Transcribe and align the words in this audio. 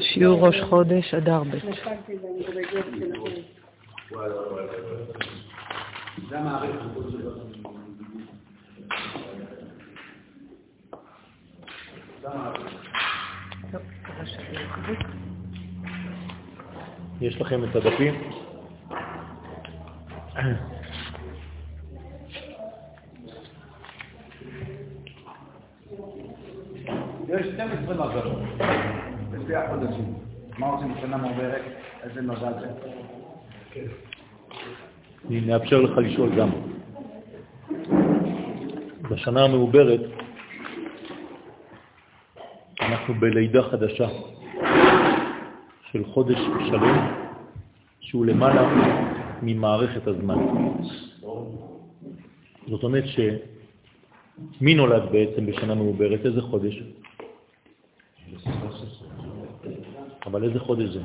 שיעור 0.00 0.46
ראש 0.46 0.60
חודש, 0.60 1.14
אדר 1.14 1.42
ב'. 1.42 1.54
יש 17.20 17.40
לכם 17.40 17.64
את 17.64 17.76
הדפים? 17.76 18.14
יש 27.28 27.46
12 27.46 27.94
מזלות, 27.94 28.79
לפי 29.50 29.56
החודשים. 29.56 30.14
מה 30.58 30.66
עושים 30.66 30.94
בשנה 30.94 31.16
מעוברת? 31.16 31.62
איזה 32.02 32.22
מזל 32.22 32.52
זה? 32.60 32.66
אני 35.28 35.40
נאפשר 35.40 35.80
לך 35.80 35.98
לשאול 35.98 36.30
גם. 36.36 36.50
בשנה 39.10 39.44
המעוברת 39.44 40.00
אנחנו 42.80 43.14
בלידה 43.14 43.62
חדשה 43.62 44.08
של 45.92 46.04
חודש 46.04 46.38
שלם 46.68 47.14
שהוא 48.00 48.26
למעלה 48.26 48.62
ממערכת 49.42 50.06
הזמן. 50.06 50.38
זאת 52.68 52.84
אומרת 52.84 53.04
שמי 54.58 54.74
נולד 54.74 55.02
בעצם 55.12 55.46
בשנה 55.46 55.74
מעוברת? 55.74 56.26
איזה 56.26 56.42
חודש? 56.42 56.82
אבל 60.30 60.44
איזה 60.44 60.60
חודש 60.60 60.88
זה? 60.88 61.00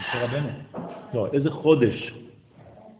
משה 0.00 0.24
רבנו. 0.24 0.48
לא, 1.14 1.26
איזה 1.32 1.50
חודש 1.50 2.14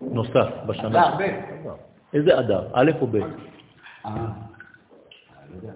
נוסף 0.00 0.48
בשנה? 0.66 1.08
אדר, 1.08 1.16
ב'. 1.18 1.70
איזה 2.14 2.38
אדר? 2.38 2.68
א' 2.72 2.90
או 3.00 3.06
ב'? 3.06 3.16
אה, 3.16 3.22
לא 4.06 5.56
יודע. 5.56 5.72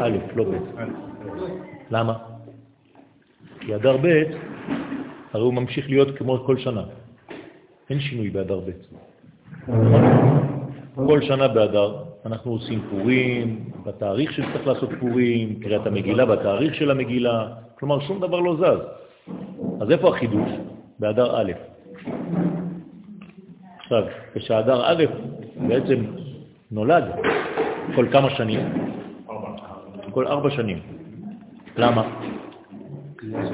א', 0.00 0.10
לא 0.34 0.44
ב'. 0.44 0.48
למה? 1.90 2.18
כי 3.60 3.74
אדר 3.74 3.96
ב', 3.96 4.06
הרי 5.32 5.42
הוא 5.42 5.54
ממשיך 5.54 5.88
להיות 5.88 6.18
כמו 6.18 6.44
כל 6.46 6.58
שנה. 6.58 6.82
אין 7.90 8.00
שינוי 8.00 8.30
באדר 8.30 8.60
ב'. 8.60 8.70
כל 10.94 11.20
שנה 11.22 11.48
באדר 11.48 12.11
אנחנו 12.26 12.50
עושים 12.50 12.82
פורים, 12.90 13.70
בתאריך 13.86 14.32
שצריך 14.32 14.66
לעשות 14.66 14.90
פורים, 15.00 15.60
קריאת 15.60 15.86
המגילה 15.86 16.26
בתאריך 16.26 16.74
של 16.74 16.90
המגילה, 16.90 17.48
כלומר 17.78 18.00
שום 18.00 18.20
דבר 18.20 18.40
לא 18.40 18.56
זז. 18.56 18.80
אז 19.80 19.90
איפה 19.90 20.08
החידוש? 20.08 20.50
באדר 20.98 21.40
א'. 21.40 21.52
עכשיו, 23.78 24.02
כשאדר 24.34 24.82
א' 24.84 25.04
בעצם 25.68 26.04
נולד 26.70 27.04
כל 27.94 28.06
כמה 28.12 28.30
שנים? 28.30 28.60
כל 30.10 30.26
ארבע 30.26 30.50
שנים. 30.50 30.78
למה? 31.76 32.20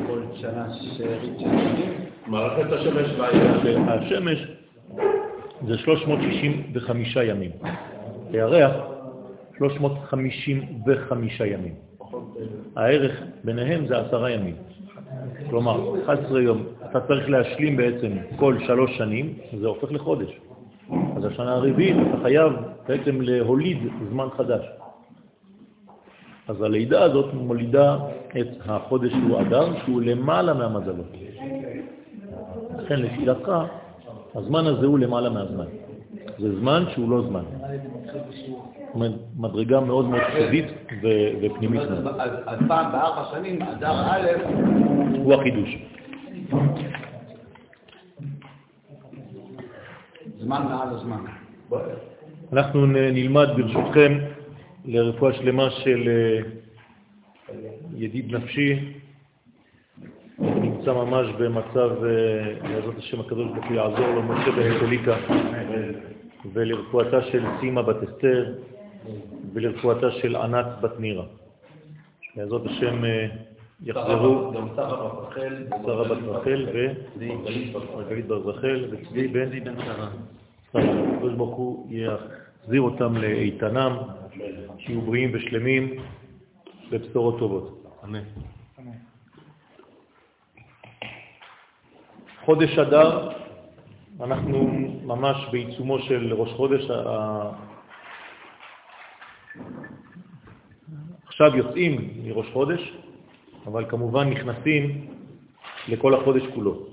כל 0.06 0.22
שנה 0.34 0.66
שארית 0.74 1.38
של 1.38 1.44
שנים. 1.44 1.92
מערכת 2.26 2.72
השמש 2.72 3.06
והעיר. 3.18 3.78
השמש 3.88 4.46
זה 5.66 5.78
365 5.78 7.16
ימים. 7.16 7.50
הירח 8.32 8.72
355 9.58 11.40
ימים. 11.40 11.74
הערך 12.76 13.22
ביניהם 13.44 13.86
זה 13.86 13.98
עשרה 13.98 14.30
ימים. 14.30 14.54
כלומר, 15.50 16.02
11 16.04 16.40
יום, 16.40 16.62
אתה 16.90 17.00
צריך 17.00 17.30
להשלים 17.30 17.76
בעצם 17.76 18.12
כל 18.36 18.56
שלוש 18.66 18.96
שנים, 18.98 19.34
זה 19.60 19.66
הופך 19.66 19.92
לחודש. 19.92 20.40
אז 21.16 21.24
השנה 21.24 21.52
הרביעית 21.52 21.96
אתה 22.08 22.22
חייב 22.22 22.52
בעצם 22.88 23.20
להוליד 23.20 23.78
זמן 24.10 24.26
חדש. 24.36 24.64
אז 26.48 26.62
הלידה 26.62 27.02
הזאת 27.02 27.34
מולידה 27.34 27.98
את 28.40 28.48
החודש 28.64 29.12
שהוא 29.12 29.40
אדר, 29.40 29.78
שהוא 29.84 30.02
למעלה 30.02 30.54
מהמזלות. 30.54 31.12
לכן 32.78 33.02
לשיטתך, 33.02 33.52
הזמן 34.34 34.66
הזה 34.66 34.86
הוא 34.86 34.98
למעלה 34.98 35.30
מהזמן. 35.30 35.66
זה 36.38 36.58
זמן 36.60 36.84
שהוא 36.94 37.10
לא 37.10 37.22
זמן. 37.22 37.44
מדרגה 39.36 39.80
מאוד 39.80 40.08
מאוד 40.08 40.22
סודית 40.38 40.66
ופנימית. 41.42 41.80
אז 42.46 42.58
פעם 42.68 42.92
בארבע 42.92 43.24
שנים, 43.30 43.62
אדר 43.62 43.92
א', 44.10 44.26
הוא 45.16 45.34
החידוש. 45.34 45.76
זמן 50.38 50.62
מעל 50.68 50.88
הזמן. 50.88 51.20
אנחנו 52.52 52.86
נלמד 52.86 53.48
ברשותכם 53.56 54.18
לרפואה 54.84 55.32
שלמה 55.32 55.70
של 55.70 56.08
אה, 56.08 56.40
ידיד 57.96 58.34
נפשי, 58.34 58.94
נמצא 60.38 60.92
ממש 60.92 61.26
במצב, 61.38 61.90
אה, 62.04 62.68
בעזרת 62.68 62.98
השם 62.98 63.20
הקדוש 63.20 63.46
ברוך 63.52 63.66
הוא 63.66 63.76
יעזור 63.76 64.06
לו, 64.06 64.22
משה 64.22 64.50
בהרטוליקה, 64.50 65.16
ולרפואתה 66.52 67.22
של 67.22 67.44
סימה 67.60 67.82
בת 67.82 68.02
אסתר, 68.02 68.54
ולרפואתה 69.52 70.10
של 70.10 70.36
ענת 70.36 70.66
בת 70.80 71.00
נירה. 71.00 71.24
בעזרת 72.36 72.66
השם 72.66 73.04
אה, 73.04 73.26
יחזרו 73.82 74.52
גם 74.52 74.68
שרה 74.76 75.08
בת 75.08 75.28
רחל. 75.28 75.66
שרה 75.86 76.04
בת 76.04 76.22
רחל 76.28 76.66
ומרגלית 77.18 78.26
וצבי 78.90 79.28
בן 79.28 79.50
שרה. 79.84 80.08
הקדוש 80.74 81.34
ברוך 81.34 81.56
הוא 81.56 81.86
יחזיר 81.90 82.80
אותם 82.80 83.16
לאיתנם, 83.16 83.96
שיהיו 84.78 85.00
בריאים 85.00 85.30
ושלמים 85.34 86.02
בבשורות 86.90 87.38
טובות. 87.38 87.84
אמן. 88.04 88.22
חודש 92.44 92.78
אדר, 92.78 93.28
אנחנו 94.20 94.58
ממש 95.04 95.36
בעיצומו 95.52 95.98
של 95.98 96.34
ראש 96.34 96.52
חודש. 96.52 96.90
עכשיו 101.26 101.56
יוצאים 101.56 102.10
מראש 102.24 102.46
חודש, 102.52 102.92
אבל 103.66 103.84
כמובן 103.88 104.30
נכנסים 104.30 105.06
לכל 105.88 106.14
החודש 106.14 106.42
כולו. 106.54 106.86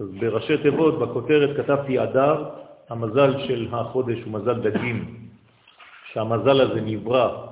אז 0.00 0.06
בראשי 0.20 0.58
תיבות, 0.62 0.98
בכותרת 0.98 1.56
כתבתי 1.56 2.02
אדר, 2.02 2.50
המזל 2.88 3.46
של 3.46 3.68
החודש 3.72 4.18
הוא 4.24 4.32
מזל 4.32 4.60
דגים, 4.60 5.14
שהמזל 6.12 6.60
הזה 6.60 6.80
נברא 6.80 7.46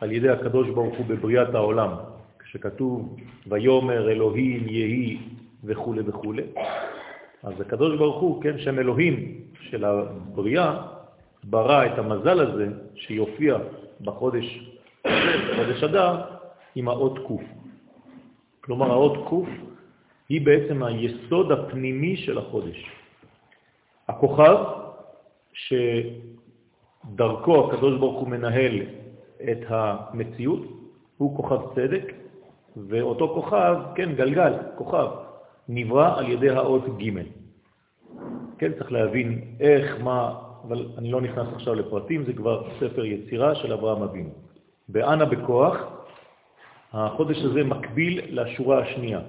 על 0.00 0.12
ידי 0.12 0.28
הקדוש 0.28 0.68
ברוך 0.68 0.96
הוא 0.96 1.06
בבריאת 1.06 1.54
העולם, 1.54 1.90
כשכתוב 2.38 3.16
ויומר 3.46 4.10
אלוהים 4.10 4.68
יהי 4.68 5.18
וכו' 5.64 5.94
וכו'. 6.06 6.34
אז 7.42 7.60
הקדוש 7.60 7.98
ברוך 7.98 8.20
הוא, 8.20 8.42
כן, 8.42 8.58
שם 8.58 8.78
אלוהים 8.78 9.40
של 9.60 9.84
הבריאה, 9.84 10.86
ברא 11.44 11.86
את 11.86 11.98
המזל 11.98 12.40
הזה 12.40 12.68
שיופיע 12.94 13.58
בחודש, 14.00 14.70
בחודש 15.06 15.84
אדר, 15.84 16.20
עם 16.74 16.88
האות 16.88 17.18
קוף. 17.26 17.42
כלומר, 18.60 18.90
האות 18.90 19.28
קוף 19.28 19.48
היא 20.28 20.46
בעצם 20.46 20.82
היסוד 20.82 21.52
הפנימי 21.52 22.16
של 22.16 22.38
החודש. 22.38 22.90
הכוכב 24.08 24.56
שדרכו 25.52 26.06
הקדוש 27.66 27.98
ברוך 27.98 28.20
הוא 28.20 28.28
מנהל 28.28 28.82
את 29.42 29.58
המציאות 29.68 30.60
הוא 31.16 31.36
כוכב 31.36 31.74
צדק, 31.74 32.12
ואותו 32.76 33.34
כוכב, 33.34 33.76
כן, 33.94 34.14
גלגל, 34.14 34.52
כוכב, 34.76 35.06
נברא 35.72 36.18
על 36.18 36.28
ידי 36.28 36.50
האות 36.50 36.84
ג'. 36.98 37.10
כן, 38.58 38.72
צריך 38.78 38.92
להבין 38.92 39.40
איך, 39.60 40.02
מה, 40.02 40.34
אבל 40.68 40.86
אני 40.98 41.10
לא 41.10 41.20
נכנס 41.20 41.46
עכשיו 41.54 41.74
לפרטים, 41.74 42.24
זה 42.24 42.32
כבר 42.32 42.68
ספר 42.80 43.04
יצירה 43.04 43.54
של 43.54 43.72
אברהם 43.72 44.02
אבינו. 44.02 44.30
באנה 44.88 45.24
בכוח, 45.24 45.76
החודש 46.92 47.38
הזה 47.38 47.64
מקביל 47.64 48.40
לשורה 48.40 48.78
השנייה. 48.78 49.20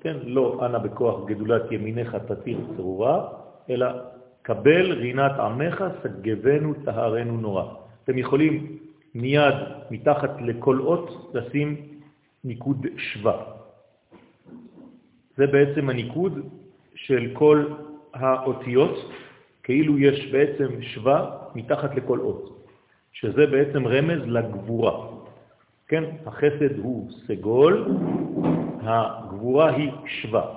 כן, 0.00 0.16
לא 0.22 0.66
אנה 0.66 0.78
בכוח 0.78 1.26
גדולת 1.26 1.72
ימינך 1.72 2.14
תתיר 2.14 2.58
צרורה, 2.76 3.28
אלא 3.70 3.86
קבל 4.42 4.92
רינת 4.92 5.32
עמך 5.32 5.84
סגבנו 6.02 6.74
טהרנו 6.84 7.40
נורא. 7.40 7.64
אתם 8.04 8.18
יכולים 8.18 8.78
מיד 9.14 9.54
מתחת 9.90 10.30
לכל 10.40 10.80
אות 10.80 11.34
לשים 11.34 11.76
ניקוד 12.44 12.86
שווה. 12.96 13.57
זה 15.38 15.46
בעצם 15.46 15.90
הניקוד 15.90 16.38
של 16.94 17.30
כל 17.32 17.64
האותיות, 18.14 19.12
כאילו 19.62 19.98
יש 19.98 20.26
בעצם 20.32 20.82
שווה 20.82 21.30
מתחת 21.54 21.94
לכל 21.94 22.20
אות, 22.20 22.66
שזה 23.12 23.46
בעצם 23.46 23.86
רמז 23.86 24.22
לגבורה. 24.26 25.06
כן, 25.88 26.04
החסד 26.26 26.78
הוא 26.78 27.10
סגול, 27.10 27.86
הגבורה 28.80 29.70
היא 29.70 29.90
שווה. 30.06 30.54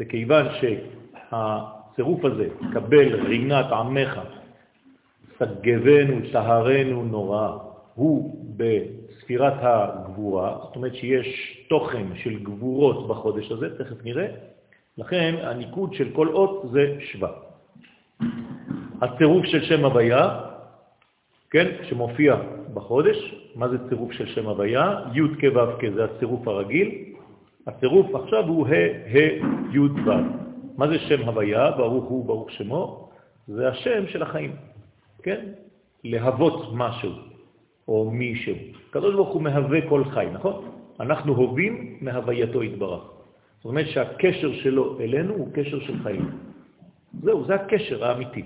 וכיוון 0.00 0.46
שהצירוף 0.60 2.24
הזה, 2.24 2.48
קבל 2.72 3.14
רינת 3.26 3.66
עמך, 3.72 4.20
סגבנו, 5.38 6.16
טהרנו 6.32 7.04
נורא, 7.04 7.58
הוא 7.94 8.46
בספירת 9.22 9.54
הגבורה, 9.60 10.58
זאת 10.62 10.76
אומרת 10.76 10.94
שיש 10.94 11.58
תוכן 11.68 12.06
של 12.14 12.38
גבורות 12.42 13.08
בחודש 13.08 13.52
הזה, 13.52 13.78
תכף 13.78 14.04
נראה, 14.04 14.26
לכן 14.98 15.34
הניקוד 15.42 15.94
של 15.94 16.08
כל 16.12 16.28
אות 16.28 16.62
זה 16.72 16.96
שווה. 17.00 17.30
הצירוף 19.02 19.46
של 19.46 19.62
שם 19.62 19.84
הוויה, 19.84 20.40
כן, 21.50 21.66
שמופיע 21.82 22.36
בחודש, 22.74 23.34
מה 23.54 23.68
זה 23.68 23.88
צירוף 23.88 24.12
של 24.12 24.26
שם 24.26 24.46
הוויה? 24.46 25.00
י' 25.14 25.20
כ' 25.40 25.56
ו' 25.56 25.78
כ' 25.78 25.94
זה 25.94 26.04
הצירוף 26.04 26.48
הרגיל, 26.48 27.14
הצירוף 27.66 28.14
עכשיו 28.14 28.48
הוא 28.48 28.68
ה' 28.68 28.72
ה' 29.06 29.38
י' 29.72 29.78
ו'. 29.78 30.10
מה 30.76 30.88
זה 30.88 30.98
שם 30.98 31.22
הוויה? 31.28 31.70
ברוך 31.70 32.04
הוא, 32.04 32.26
ברוך 32.26 32.50
שמו. 32.50 33.10
זה 33.46 33.68
השם 33.68 34.06
של 34.06 34.22
החיים, 34.22 34.56
כן? 35.22 35.46
להוות 36.04 36.70
משהו 36.72 37.31
או 37.88 38.10
מישהו. 38.10 38.54
הקדוש 38.90 39.14
ברוך 39.14 39.28
הוא 39.28 39.42
מהווה 39.42 39.88
כל 39.88 40.04
חי, 40.04 40.26
נכון? 40.32 40.64
אנחנו 41.00 41.36
הווים 41.36 41.98
מהווייתו 42.00 42.62
יתברך. 42.62 43.02
זאת 43.58 43.64
אומרת 43.64 43.86
שהקשר 43.88 44.52
שלו 44.52 45.00
אלינו 45.00 45.34
הוא 45.34 45.48
קשר 45.54 45.80
של 45.80 46.02
חיים. 46.02 46.30
זהו, 47.22 47.44
זה 47.44 47.54
הקשר 47.54 48.04
האמיתי. 48.04 48.42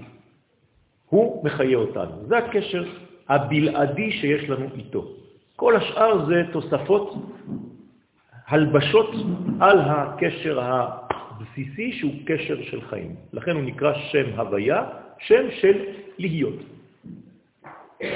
הוא 1.08 1.44
מחיה 1.44 1.78
אותנו. 1.78 2.26
זה 2.26 2.38
הקשר 2.38 2.84
הבלעדי 3.28 4.10
שיש 4.12 4.50
לנו 4.50 4.66
איתו. 4.76 5.08
כל 5.56 5.76
השאר 5.76 6.26
זה 6.26 6.42
תוספות, 6.52 7.14
הלבשות 8.46 9.10
על 9.60 9.78
הקשר 9.80 10.60
הבסיסי 10.60 11.92
שהוא 11.92 12.14
קשר 12.26 12.62
של 12.62 12.80
חיים. 12.80 13.14
לכן 13.32 13.50
הוא 13.50 13.62
נקרא 13.62 13.92
שם 14.12 14.26
הוויה, 14.36 14.84
שם 15.18 15.44
של 15.60 15.76
להיות. 16.18 16.75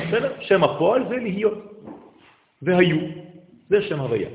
בסדר? 0.08 0.32
שם 0.40 0.64
הפועל 0.64 1.08
זה 1.08 1.16
להיות. 1.16 1.58
והיו, 2.62 2.98
זה 3.68 3.82
שם 3.82 4.00
הוויה. 4.00 4.28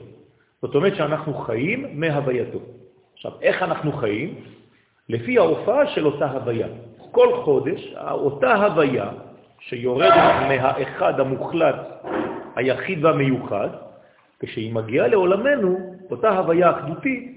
זאת 0.62 0.76
אומרת 0.76 0.96
שאנחנו 0.96 1.34
חיים 1.34 1.86
מהווייתו. 2.00 2.60
עכשיו, 3.14 3.32
איך 3.42 3.64
אנחנו 3.64 3.92
חיים? 3.92 4.36
לפי 5.10 5.38
ההופעה 5.38 5.88
של 5.88 6.06
אותה 6.06 6.26
הוויה. 6.26 6.68
כל 7.12 7.44
חודש, 7.44 7.94
אותה 8.12 8.56
הוויה 8.56 9.10
שיורדת 9.60 10.34
מהאחד 10.48 11.20
המוחלט, 11.20 11.76
היחיד 12.56 13.06
והמיוחד, 13.06 13.70
כשהיא 14.40 14.74
מגיעה 14.74 15.08
לעולמנו, 15.08 15.96
אותה 16.12 16.30
הוויה 16.30 16.72
אחדותית, 16.72 17.36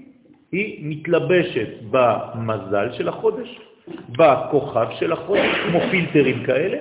היא 0.51 0.79
מתלבשת 0.89 1.67
במזל 1.91 2.91
של 2.91 3.07
החודש, 3.09 3.59
בכוכב 4.09 4.87
של 4.99 5.11
החודש, 5.11 5.57
כמו 5.67 5.79
פילטרים 5.91 6.43
כאלה, 6.43 6.77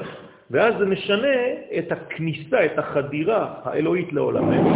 ואז 0.51 0.75
זה 0.79 0.87
משנה 0.87 1.37
את 1.79 1.93
הכניסה, 1.93 2.65
את 2.65 2.79
החדירה 2.79 3.55
האלוהית 3.65 4.13
לעולמנו, 4.13 4.71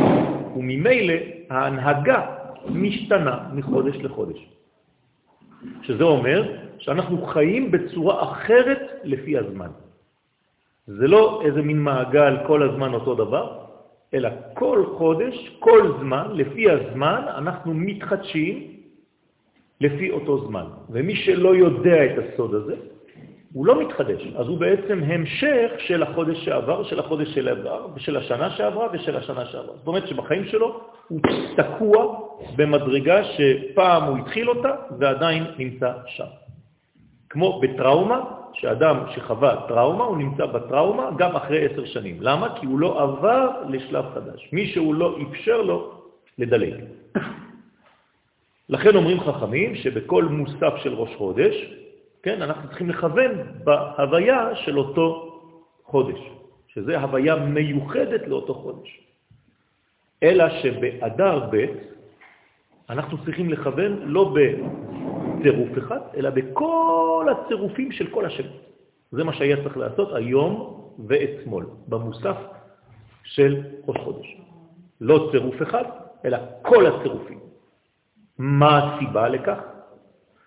וממילא 0.56 1.14
ההנהגה 1.50 2.20
משתנה 2.68 3.38
מחודש 3.52 3.96
לחודש. 3.96 4.48
שזה 5.82 6.04
אומר 6.04 6.56
שאנחנו 6.78 7.22
חיים 7.26 7.70
בצורה 7.70 8.22
אחרת 8.22 9.00
לפי 9.04 9.38
הזמן. 9.38 9.70
זה 10.86 11.08
לא 11.08 11.42
איזה 11.44 11.62
מין 11.62 11.78
מעגל 11.78 12.36
כל 12.46 12.62
הזמן 12.62 12.94
אותו 12.94 13.14
דבר, 13.14 13.58
אלא 14.14 14.28
כל 14.54 14.84
חודש, 14.98 15.56
כל 15.58 15.92
זמן, 16.00 16.26
לפי 16.32 16.70
הזמן, 16.70 17.22
אנחנו 17.36 17.74
מתחדשים 17.74 18.76
לפי 19.80 20.10
אותו 20.10 20.46
זמן. 20.46 20.64
ומי 20.90 21.16
שלא 21.16 21.56
יודע 21.56 22.04
את 22.04 22.14
הסוד 22.18 22.54
הזה, 22.54 22.76
הוא 23.52 23.66
לא 23.66 23.80
מתחדש, 23.80 24.22
אז 24.36 24.48
הוא 24.48 24.58
בעצם 24.58 25.00
המשך 25.06 25.70
של 25.78 26.02
החודש 26.02 26.44
שעבר, 26.44 26.84
של 26.84 26.98
החודש 26.98 27.28
שעבר, 27.28 27.86
ושל 27.94 28.16
השנה 28.16 28.50
שעברה 28.50 28.88
ושל 28.92 29.16
השנה 29.16 29.46
שעברה. 29.46 29.76
זאת 29.76 29.86
אומרת 29.86 30.08
שבחיים 30.08 30.44
שלו 30.44 30.80
הוא 31.08 31.20
תקוע 31.56 32.20
במדרגה 32.56 33.24
שפעם 33.24 34.02
הוא 34.02 34.18
התחיל 34.18 34.48
אותה 34.48 34.70
ועדיין 34.98 35.44
נמצא 35.58 35.92
שם. 36.06 36.24
כמו 37.30 37.60
בטראומה, 37.60 38.20
שאדם 38.52 38.96
שחווה 39.14 39.56
טראומה, 39.68 40.04
הוא 40.04 40.16
נמצא 40.16 40.46
בטראומה 40.46 41.10
גם 41.18 41.36
אחרי 41.36 41.64
עשר 41.64 41.84
שנים. 41.84 42.16
למה? 42.20 42.56
כי 42.60 42.66
הוא 42.66 42.78
לא 42.78 43.02
עבר 43.02 43.48
לשלב 43.68 44.04
חדש. 44.14 44.48
מי 44.52 44.66
שהוא 44.66 44.94
לא 44.94 45.16
אפשר 45.30 45.62
לו 45.62 45.92
לדלג. 46.38 46.74
לכן 48.68 48.96
אומרים 48.96 49.20
חכמים 49.20 49.74
שבכל 49.74 50.24
מוסף 50.24 50.72
של 50.82 50.94
ראש 50.94 51.16
חודש, 51.16 51.81
כן, 52.22 52.42
אנחנו 52.42 52.68
צריכים 52.68 52.90
לכוון 52.90 53.30
בהוויה 53.64 54.56
של 54.56 54.78
אותו 54.78 55.38
חודש, 55.84 56.18
שזה 56.68 57.00
הוויה 57.00 57.36
מיוחדת 57.36 58.26
לאותו 58.26 58.54
חודש. 58.54 59.00
אלא 60.22 60.44
שבאדר 60.50 61.48
ב' 61.52 61.66
אנחנו 62.90 63.24
צריכים 63.24 63.50
לכוון 63.50 63.98
לא 64.02 64.34
צירוף 65.42 65.78
אחד, 65.78 66.00
אלא 66.16 66.30
בכל 66.30 67.26
הצירופים 67.30 67.92
של 67.92 68.06
כל 68.10 68.24
השם. 68.24 68.48
זה 69.12 69.24
מה 69.24 69.32
שהיה 69.32 69.56
צריך 69.62 69.76
לעשות 69.76 70.12
היום 70.14 70.82
ואתמול, 71.06 71.66
במוסף 71.88 72.36
של 73.24 73.62
ראש 73.88 73.96
חודש. 74.04 74.36
לא 75.00 75.28
צירוף 75.32 75.62
אחד, 75.62 75.84
אלא 76.24 76.38
כל 76.62 76.86
הצירופים. 76.86 77.38
מה 78.38 78.78
הסיבה 78.78 79.28
לכך? 79.28 79.58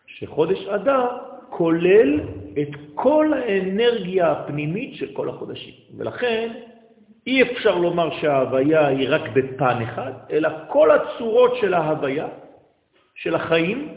שחודש 0.07 0.67
אדר 0.67 1.34
כולל 1.49 2.19
את 2.61 2.69
כל 2.95 3.33
האנרגיה 3.33 4.31
הפנימית 4.31 4.95
של 4.95 5.13
כל 5.13 5.29
החודשים. 5.29 5.73
ולכן 5.97 6.53
אי 7.27 7.41
אפשר 7.41 7.77
לומר 7.77 8.09
שההוויה 8.21 8.87
היא 8.87 9.07
רק 9.09 9.21
בפן 9.33 9.81
אחד, 9.83 10.11
אלא 10.31 10.49
כל 10.67 10.91
הצורות 10.91 11.55
של 11.61 11.73
ההוויה, 11.73 12.27
של 13.15 13.35
החיים, 13.35 13.89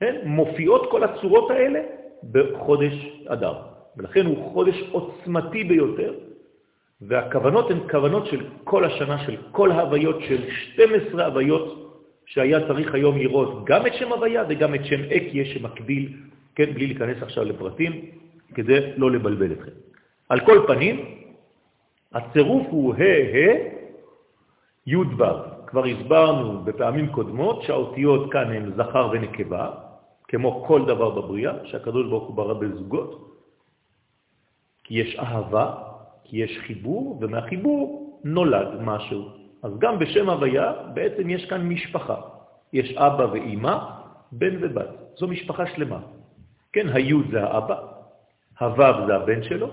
כן? 0.00 0.16
מופיעות 0.24 0.90
כל 0.90 1.04
הצורות 1.04 1.50
האלה 1.50 1.80
בחודש 2.32 2.94
אדר. 3.26 3.54
ולכן 3.96 4.26
הוא 4.26 4.52
חודש 4.52 4.82
עוצמתי 4.92 5.64
ביותר, 5.64 6.14
והכוונות 7.00 7.70
הן 7.70 7.78
כוונות 7.90 8.26
של 8.26 8.46
כל 8.64 8.84
השנה, 8.84 9.18
של 9.26 9.36
כל 9.50 9.70
ההוויות, 9.70 10.20
של 10.28 10.50
12 10.50 11.26
הוויות 11.26 11.84
שהיה 12.26 12.68
צריך 12.68 12.94
היום 12.94 13.18
לראות 13.18 13.64
גם 13.64 13.86
את 13.86 13.94
שם 13.94 14.12
הוויה 14.12 14.44
וגם 14.48 14.74
את 14.74 14.84
שם 14.84 15.00
אקיה 15.04 15.44
שמקביל, 15.44 16.12
כן, 16.54 16.74
בלי 16.74 16.86
להיכנס 16.86 17.22
עכשיו 17.22 17.44
לפרטים, 17.44 17.92
כדי 18.54 18.96
לא 18.96 19.10
לבלבל 19.10 19.52
אתכם. 19.52 19.70
על 20.28 20.40
כל 20.40 20.64
פנים, 20.66 20.96
הצירוף 22.12 22.66
הוא 22.70 22.94
ה' 22.94 23.02
ה' 23.34 23.74
י'. 24.86 24.96
כבר 25.66 25.84
הסברנו 25.84 26.64
בפעמים 26.64 27.08
קודמות 27.08 27.62
שהאותיות 27.62 28.32
כאן 28.32 28.52
הן 28.52 28.72
זכר 28.76 29.10
ונקבה, 29.12 29.70
כמו 30.28 30.64
כל 30.66 30.86
דבר 30.86 31.10
בבריאה, 31.10 31.52
שהקדוש 31.64 32.06
ברוך 32.06 32.24
הוא 32.24 32.36
ברא 32.36 32.54
בזוגות, 32.54 33.10
כי 34.84 34.94
יש 34.94 35.16
אהבה, 35.18 35.74
כי 36.24 36.36
יש 36.36 36.58
חיבור, 36.66 37.18
ומהחיבור 37.20 38.20
נולד 38.24 38.68
משהו. 38.80 39.28
אז 39.62 39.78
גם 39.78 39.98
בשם 39.98 40.30
הוויה 40.30 40.72
בעצם 40.94 41.30
יש 41.30 41.46
כאן 41.46 41.68
משפחה. 41.68 42.16
יש 42.72 42.92
אבא 42.96 43.26
ואימא, 43.32 43.78
בן 44.32 44.54
ובת. 44.60 44.90
זו 45.16 45.26
משפחה 45.28 45.66
שלמה. 45.66 45.98
כן, 46.74 46.88
היוד 46.88 47.26
זה 47.30 47.44
האבא, 47.44 47.78
הוו 48.60 49.06
זה 49.06 49.14
הבן 49.16 49.42
שלו, 49.42 49.68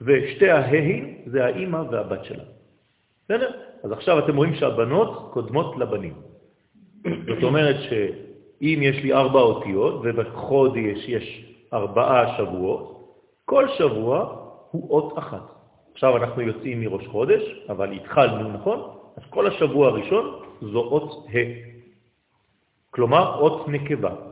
ושתי 0.00 0.50
ההים 0.50 1.14
זה 1.26 1.44
האימא 1.44 1.82
והבת 1.90 2.24
שלה. 2.24 2.44
בסדר? 3.24 3.50
אז 3.84 3.92
עכשיו 3.92 4.18
אתם 4.18 4.36
רואים 4.36 4.54
שהבנות 4.54 5.30
קודמות 5.32 5.76
לבנים. 5.76 6.14
זאת 7.04 7.42
אומרת 7.42 7.76
ש... 7.80 7.92
אם 8.62 8.78
יש 8.82 8.96
לי 9.02 9.12
ארבע 9.12 9.40
אותיות, 9.40 10.00
ובחודש 10.04 11.08
יש 11.08 11.26
ארבעה 11.72 12.36
שבועות, 12.36 13.16
כל 13.44 13.68
שבוע 13.78 14.36
הוא 14.70 14.90
אות 14.90 15.18
אחת. 15.18 15.42
עכשיו 15.92 16.16
אנחנו 16.16 16.42
יוצאים 16.42 16.80
מראש 16.80 17.06
חודש, 17.06 17.42
אבל 17.68 17.92
התחלנו, 17.92 18.52
נכון? 18.52 18.78
אז 19.16 19.22
כל 19.30 19.46
השבוע 19.46 19.88
הראשון 19.88 20.24
זו 20.60 20.80
אות 20.80 21.26
ה'. 21.32 21.38
כלומר, 22.90 23.40
אות 23.40 23.68
נקבה. 23.68 24.29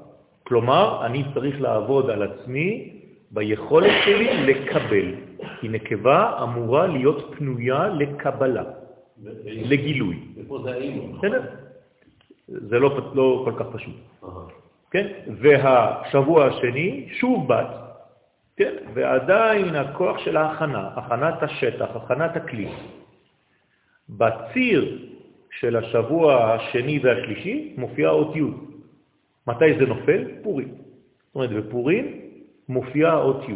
כלומר, 0.48 1.06
אני 1.06 1.24
צריך 1.34 1.60
לעבוד 1.60 2.10
על 2.10 2.22
עצמי 2.22 2.92
ביכולת 3.30 3.92
שלי 4.04 4.46
לקבל, 4.46 5.14
כי 5.60 5.68
נקבה 5.68 6.42
אמורה 6.42 6.86
להיות 6.86 7.34
פנויה 7.38 7.88
לקבלה, 7.88 8.64
לגילוי. 9.44 10.16
איפה 10.38 10.58
זה 10.64 10.70
האימא? 10.70 11.18
בסדר? 11.18 11.42
זה 12.48 12.78
לא, 12.78 13.12
לא 13.14 13.42
כל 13.44 13.52
כך 13.58 13.66
פשוט. 13.72 13.94
כן? 14.90 15.06
והשבוע 15.40 16.46
השני, 16.46 17.08
שוב 17.20 17.48
בת, 17.48 17.70
כן? 18.56 18.74
ועדיין 18.94 19.74
הכוח 19.74 20.18
של 20.18 20.36
ההכנה, 20.36 20.88
הכנת 20.96 21.42
השטח, 21.42 21.88
הכנת 21.94 22.36
הכלי. 22.36 22.68
בציר 24.08 24.98
של 25.60 25.76
השבוע 25.76 26.54
השני 26.54 27.00
והשלישי 27.02 27.74
מופיעה 27.76 28.10
אות 28.10 28.36
י'. 28.36 28.67
מתי 29.48 29.78
זה 29.78 29.86
נופל? 29.86 30.24
פורים. 30.42 30.68
זאת 30.68 31.34
אומרת, 31.34 31.50
בפורים 31.50 32.20
מופיעה 32.68 33.16
אות 33.16 33.48
י'. 33.48 33.54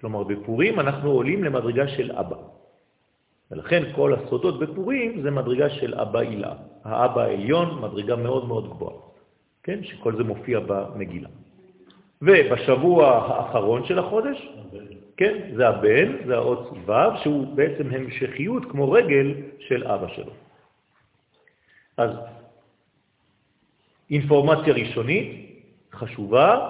כלומר, 0.00 0.22
בפורים 0.22 0.80
אנחנו 0.80 1.10
עולים 1.10 1.44
למדרגה 1.44 1.88
של 1.88 2.12
אבא. 2.12 2.36
ולכן 3.50 3.82
כל 3.96 4.14
הסודות 4.14 4.60
בפורים 4.60 5.22
זה 5.22 5.30
מדרגה 5.30 5.70
של 5.70 5.94
אבא 5.94 6.18
הילה. 6.18 6.52
האבא 6.84 7.20
העליון, 7.22 7.82
מדרגה 7.82 8.16
מאוד 8.16 8.48
מאוד 8.48 8.68
גבוהה. 8.68 8.96
כן? 9.62 9.84
שכל 9.84 10.16
זה 10.16 10.24
מופיע 10.24 10.60
במגילה. 10.66 11.28
ובשבוע 12.22 13.06
האחרון 13.08 13.84
של 13.84 13.98
החודש, 13.98 14.48
כן, 15.16 15.34
זה 15.56 15.68
הבן, 15.68 16.26
זה 16.26 16.34
האות 16.34 16.70
ו', 16.86 17.16
שהוא 17.22 17.56
בעצם 17.56 17.90
המשכיות 17.90 18.64
כמו 18.70 18.92
רגל 18.92 19.34
של 19.58 19.86
אבא 19.86 20.08
שלו. 20.08 20.32
אז 21.96 22.10
אינפורמציה 24.10 24.74
ראשונית 24.74 25.52
חשובה, 25.92 26.68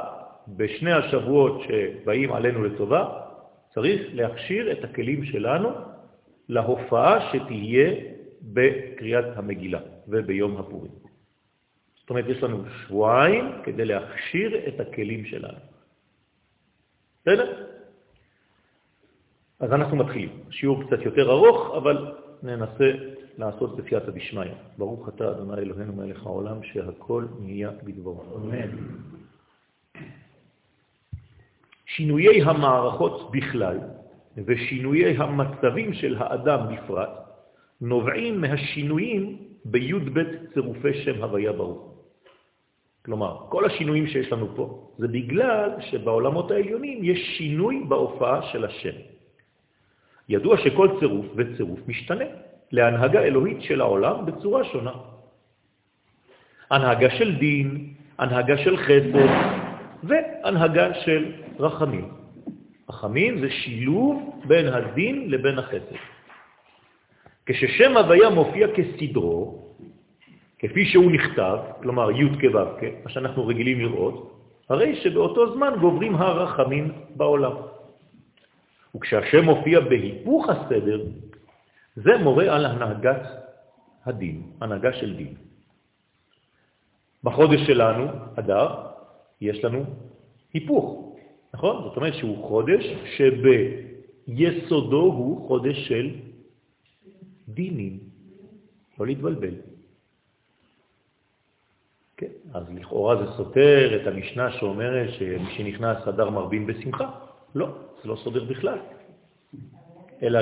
בשני 0.49 0.93
השבועות 0.93 1.63
שבאים 1.69 2.33
עלינו 2.33 2.65
לטובה, 2.65 3.21
צריך 3.75 4.01
להכשיר 4.13 4.73
את 4.73 4.85
הכלים 4.85 5.25
שלנו 5.25 5.69
להופעה 6.49 7.33
שתהיה 7.33 7.95
בקריאת 8.43 9.37
המגילה 9.37 9.81
וביום 10.09 10.57
הפורים. 10.57 10.93
זאת 12.01 12.11
אומרת, 12.11 12.25
יש 12.29 12.43
לנו 12.43 12.65
שבועיים 12.69 13.45
כדי 13.65 13.85
להכשיר 13.85 14.69
את 14.69 14.81
הכלים 14.81 15.25
שלנו. 15.25 15.59
בסדר? 17.23 17.67
אז 19.61 19.73
אנחנו 19.73 19.97
מתחילים. 19.97 20.31
שיעור 20.51 20.83
קצת 20.87 21.03
יותר 21.05 21.31
ארוך, 21.31 21.75
אבל 21.77 22.15
ננסה 22.43 22.91
לעשות 23.39 23.77
בסייעתא 23.77 24.11
דשמיא. 24.11 24.53
ברוך 24.79 25.09
אתה, 25.09 25.31
אדוני 25.31 25.63
אלוהינו 25.63 25.93
מלך 25.93 26.27
העולם, 26.27 26.63
שהכל 26.63 27.27
נהיה 27.41 27.71
בדברו. 27.85 28.23
אמן. 28.37 28.71
שינויי 31.87 32.43
המערכות 32.43 33.31
בכלל 33.31 33.79
ושינויי 34.47 35.17
המצבים 35.17 35.95
של 35.95 36.17
האדם 36.19 36.61
בפרט 36.75 37.11
נובעים 37.81 38.41
מהשינויים 38.41 39.37
בי"ב 39.65 40.19
צירופי 40.55 40.95
שם 41.05 41.23
הוויה 41.23 41.53
ברוך. 41.53 41.93
כלומר, 43.05 43.47
כל 43.49 43.65
השינויים 43.65 44.07
שיש 44.07 44.33
לנו 44.33 44.57
פה 44.57 44.91
זה 44.99 45.09
בגלל 45.09 45.71
שבעולמות 45.81 46.51
העליונים 46.51 47.05
יש 47.05 47.19
שינוי 47.39 47.85
בהופעה 47.89 48.43
של 48.53 48.65
השם. 48.65 48.97
ידוע 50.29 50.57
שכל 50.57 50.89
צירוף 51.01 51.27
וצירוף 51.37 51.81
משתנה 51.89 52.25
להנהגה 52.73 53.21
אלוהית 53.21 53.63
של 53.63 53.81
העולם 53.81 54.27
בצורה 54.27 54.65
שונה. 54.65 54.93
הנהגה 56.71 57.11
של 57.11 57.37
דין, 57.37 57.95
הנהגה 58.19 58.59
של 58.59 58.77
חסד 58.77 59.17
והנהגה 60.03 60.95
של 60.95 61.33
רחמים. 61.59 62.09
רחמים 62.89 63.41
זה 63.41 63.51
שילוב 63.51 64.41
בין 64.45 64.67
הדין 64.69 65.31
לבין 65.31 65.59
החסד. 65.59 65.97
כששם 67.47 67.97
הוויה 67.97 68.31
מופיע 68.31 68.67
כסדרו, 68.75 69.63
כפי 70.59 70.85
שהוא 70.85 71.13
נכתב, 71.13 71.59
כלומר 71.83 72.11
י' 72.11 72.29
כו' 72.41 72.59
מה 73.05 73.11
שאנחנו 73.11 73.47
רגילים 73.47 73.81
לראות, 73.81 74.17
הרי 74.69 74.97
שבאותו 74.97 75.55
זמן 75.55 75.73
גוברים 75.81 76.15
הרחמים 76.15 76.93
בעולם. 77.17 77.53
וכשהשם 78.95 79.45
מופיע 79.45 79.81
בהיפוך 79.81 80.49
הסדר, 80.49 81.01
זה 81.97 82.19
מורה 82.23 82.57
על 82.57 82.67
הנהגת 82.67 83.23
הדין, 84.05 84.43
הנהגה 84.61 84.93
של 84.93 85.17
דין. 85.17 85.35
בחודש 87.25 87.61
שלנו, 87.67 88.07
אדר, 88.39 88.87
יש 89.41 89.65
לנו 89.65 89.85
היפוך, 90.55 91.17
נכון? 91.55 91.83
זאת 91.83 91.97
אומרת 91.97 92.15
שהוא 92.15 92.49
חודש 92.49 92.85
שביסודו 93.17 95.03
הוא 95.03 95.49
חודש 95.49 95.89
של 95.89 96.11
דינים, 97.49 97.99
לא 98.99 99.07
להתבלבל. 99.07 99.55
כן, 102.17 102.55
אז 102.55 102.65
לכאורה 102.75 103.17
זה 103.17 103.33
סותר 103.37 104.03
את 104.03 104.07
המשנה 104.07 104.53
שאומרת 104.53 105.11
שמי 105.19 105.51
שנכנס 105.57 106.09
אדר 106.09 106.31
מרבים 106.31 106.67
בשמחה. 106.67 107.11
לא, 107.55 107.69
זה 108.03 108.09
לא 108.09 108.17
סודר 108.17 108.45
בכלל. 108.45 108.79
אלא 110.23 110.41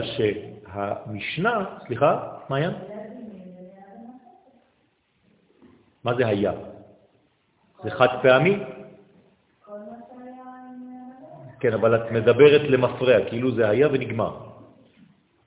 שהמשנה, 0.75 1.65
סליחה, 1.87 2.33
מה 2.49 2.57
היה? 2.57 2.71
מה 6.05 6.15
זה 6.15 6.27
היה? 6.27 6.53
זה 7.83 7.91
חד 7.91 8.09
פעמי? 8.23 8.59
כן, 11.61 11.73
אבל 11.73 11.97
את 11.97 12.11
מדברת 12.11 12.61
למפרע, 12.71 13.29
כאילו 13.29 13.55
זה 13.55 13.69
היה 13.69 13.89
ונגמר. 13.93 14.37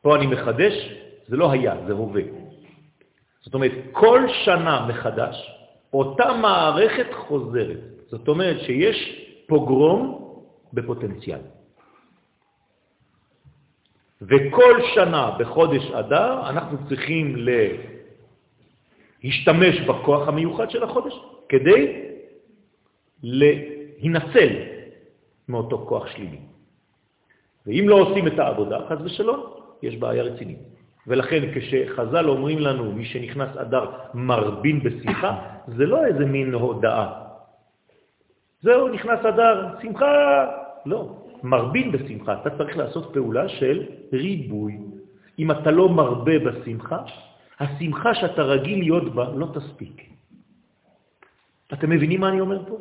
פה 0.01 0.15
אני 0.15 0.27
מחדש, 0.27 0.73
זה 1.27 1.37
לא 1.37 1.51
היה, 1.51 1.75
זה 1.87 1.93
הווה. 1.93 2.21
זאת 3.41 3.53
אומרת, 3.53 3.71
כל 3.91 4.27
שנה 4.45 4.85
מחדש, 4.89 5.51
אותה 5.93 6.33
מערכת 6.33 7.13
חוזרת. 7.13 7.79
זאת 8.07 8.27
אומרת 8.27 8.61
שיש 8.61 9.27
פוגרום 9.47 10.33
בפוטנציאל. 10.73 11.39
וכל 14.27 14.73
שנה 14.95 15.35
בחודש 15.39 15.91
אדר 15.91 16.49
אנחנו 16.49 16.77
צריכים 16.89 17.35
להשתמש 19.23 19.79
בכוח 19.79 20.27
המיוחד 20.27 20.69
של 20.69 20.83
החודש 20.83 21.13
כדי 21.49 22.03
להינצל 23.23 24.49
מאותו 25.49 25.85
כוח 25.87 26.07
שלילי. 26.07 26.39
ואם 27.65 27.85
לא 27.89 27.95
עושים 27.95 28.27
את 28.27 28.39
העבודה, 28.39 28.79
חז 28.89 29.01
ושלום, 29.05 29.43
יש 29.81 29.97
בעיה 29.97 30.23
רצינית. 30.23 30.59
ולכן 31.07 31.41
כשחז"ל 31.55 32.29
אומרים 32.29 32.59
לנו, 32.59 32.91
מי 32.91 33.05
שנכנס 33.05 33.57
אדר 33.57 33.85
מרבין 34.13 34.83
בשמחה, 34.83 35.37
זה 35.67 35.85
לא 35.85 36.05
איזה 36.05 36.25
מין 36.25 36.53
הודעה. 36.53 37.23
זהו, 38.61 38.87
נכנס 38.87 39.19
אדר, 39.25 39.67
שמחה. 39.81 40.45
לא, 40.85 41.22
מרבין 41.43 41.91
בשמחה, 41.91 42.33
אתה 42.33 42.49
צריך 42.57 42.77
לעשות 42.77 43.13
פעולה 43.13 43.49
של 43.49 43.83
ריבוי. 44.13 44.77
אם 45.39 45.51
אתה 45.51 45.71
לא 45.71 45.89
מרבה 45.89 46.39
בשמחה, 46.39 46.97
השמחה 47.59 48.15
שאתה 48.15 48.41
רגיל 48.41 48.79
להיות 48.79 49.15
בה 49.15 49.29
לא 49.35 49.47
תספיק. 49.53 50.01
אתם 51.73 51.89
מבינים 51.89 52.21
מה 52.21 52.29
אני 52.29 52.39
אומר 52.39 52.59
פה? 52.67 52.77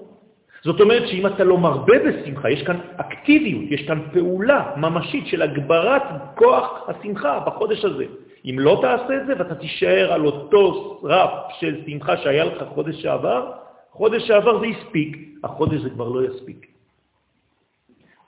זאת 0.62 0.80
אומרת 0.80 1.08
שאם 1.08 1.26
אתה 1.26 1.44
לא 1.44 1.58
מרבה 1.58 1.94
בשמחה, 2.06 2.50
יש 2.50 2.62
כאן 2.62 2.80
אקטיביות, 2.96 3.64
יש 3.70 3.82
כאן 3.86 4.00
פעולה 4.12 4.74
ממשית 4.76 5.26
של 5.26 5.42
הגברת 5.42 6.02
כוח 6.34 6.88
השמחה 6.88 7.40
בחודש 7.40 7.84
הזה. 7.84 8.06
אם 8.44 8.56
לא 8.58 8.78
תעשה 8.82 9.16
את 9.16 9.26
זה 9.26 9.32
ואתה 9.38 9.54
תישאר 9.54 10.12
על 10.12 10.26
אותו 10.26 11.00
רף 11.04 11.32
של 11.60 11.80
שמחה 11.86 12.16
שהיה 12.16 12.44
לך 12.44 12.64
חודש 12.74 13.02
שעבר, 13.02 13.52
חודש 13.90 14.22
שעבר 14.22 14.60
זה 14.60 14.66
הספיק, 14.66 15.16
החודש 15.44 15.80
זה 15.80 15.90
כבר 15.90 16.08
לא 16.08 16.26
יספיק. 16.26 16.71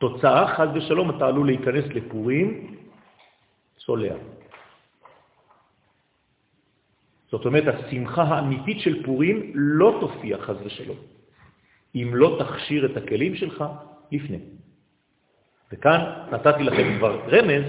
תוצאה, 0.04 0.56
חז 0.56 0.68
ושלום, 0.74 1.16
אתה 1.16 1.26
עלול 1.26 1.46
להיכנס 1.46 1.84
לפורים 1.84 2.76
צולע. 3.76 4.14
זאת 7.30 7.46
אומרת, 7.46 7.74
השמחה 7.74 8.22
האמיתית 8.22 8.80
של 8.80 9.04
פורים 9.04 9.52
לא 9.54 9.98
תופיע, 10.00 10.38
חז 10.38 10.56
ושלום, 10.64 10.96
אם 11.94 12.10
לא 12.14 12.38
תכשיר 12.38 12.86
את 12.86 12.96
הכלים 12.96 13.34
שלך 13.34 13.64
לפני. 14.12 14.38
וכאן 15.72 16.00
נתתי 16.32 16.62
לכם 16.62 16.98
כבר 16.98 17.20
רמז, 17.28 17.64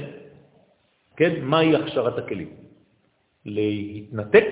כן, 1.16 1.42
מהי 1.42 1.76
הכשרת 1.76 2.18
הכלים? 2.18 2.50
להתנתק, 3.46 4.48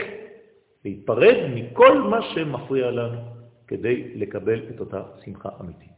להתפרד 0.85 1.37
מכל 1.55 2.01
מה 2.01 2.19
שמפריע 2.21 2.91
לנו 2.91 3.19
כדי 3.67 4.11
לקבל 4.15 4.59
את 4.69 4.79
אותה 4.79 5.01
שמחה 5.25 5.49
אמיתית. 5.61 5.93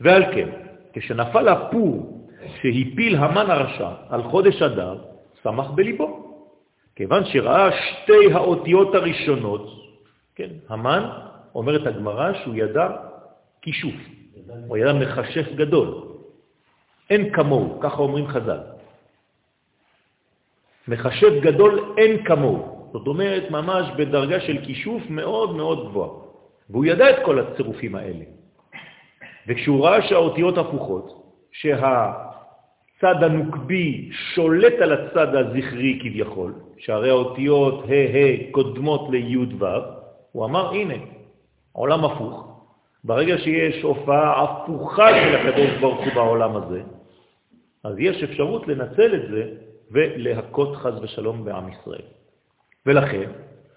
ועל 0.00 0.24
כן, 0.34 0.75
כשנפל 0.96 1.48
הפור 1.48 2.24
שהפיל 2.60 3.16
המן 3.16 3.50
הרשע 3.50 3.90
על 4.08 4.22
חודש 4.22 4.62
אדר, 4.62 4.98
שמח 5.42 5.70
בליבו. 5.70 6.08
כיוון 6.96 7.24
שראה 7.24 7.68
שתי 7.72 8.32
האותיות 8.32 8.94
הראשונות, 8.94 9.64
כן, 10.34 10.50
המן, 10.68 11.02
אומרת 11.54 11.86
הגמרא 11.86 12.32
שהוא 12.32 12.54
ידע 12.54 12.88
כישוף, 13.62 13.94
הוא 14.66 14.76
ידע 14.76 14.92
מחשף 14.92 15.52
גדול. 15.54 15.88
אין 17.10 17.32
כמוהו, 17.32 17.80
ככה 17.80 17.96
אומרים 17.96 18.26
חז"ל. 18.26 18.60
מחשב 20.88 21.32
גדול 21.40 21.94
אין 21.98 22.24
כמוהו. 22.24 22.88
זאת 22.92 23.06
אומרת, 23.06 23.50
ממש 23.50 23.86
בדרגה 23.96 24.40
של 24.40 24.64
כישוף 24.64 25.02
מאוד 25.10 25.56
מאוד 25.56 25.88
גבוה. 25.88 26.08
והוא 26.70 26.84
ידע 26.84 27.10
את 27.10 27.16
כל 27.24 27.36
הצירופים 27.38 27.94
האלה. 27.94 28.24
וכשהוא 29.48 29.86
ראה 29.86 30.02
שהאותיות 30.02 30.58
הפוכות, 30.58 31.32
שהכלים 31.52 32.26
הצד 32.98 33.22
הנוקבי 33.22 34.10
שולט 34.12 34.72
על 34.80 34.92
הצד 34.92 35.34
הזכרי 35.34 35.98
כביכול, 36.02 36.54
שהרי 36.78 37.10
האותיות 37.10 37.84
ה' 37.84 38.16
ה' 38.16 38.52
קודמות 38.52 39.10
לי' 39.10 39.36
ו', 39.36 39.64
הוא 40.32 40.44
אמר, 40.44 40.70
הנה, 40.70 40.94
עולם 41.72 42.04
הפוך. 42.04 42.62
ברגע 43.04 43.38
שיש 43.38 43.82
הופעה 43.82 44.42
הפוכה 44.42 45.08
של 45.08 45.36
הקדוש 45.36 45.80
ברוך 45.80 45.98
הוא 45.98 46.12
בעולם 46.14 46.56
הזה, 46.56 46.82
אז 47.84 47.94
יש 47.98 48.22
אפשרות 48.22 48.68
לנצל 48.68 49.14
את 49.14 49.30
זה 49.30 49.50
ולהכות 49.90 50.76
חז 50.76 50.94
ושלום 51.02 51.44
בעם 51.44 51.68
ישראל. 51.68 52.02
ולכן, 52.86 53.30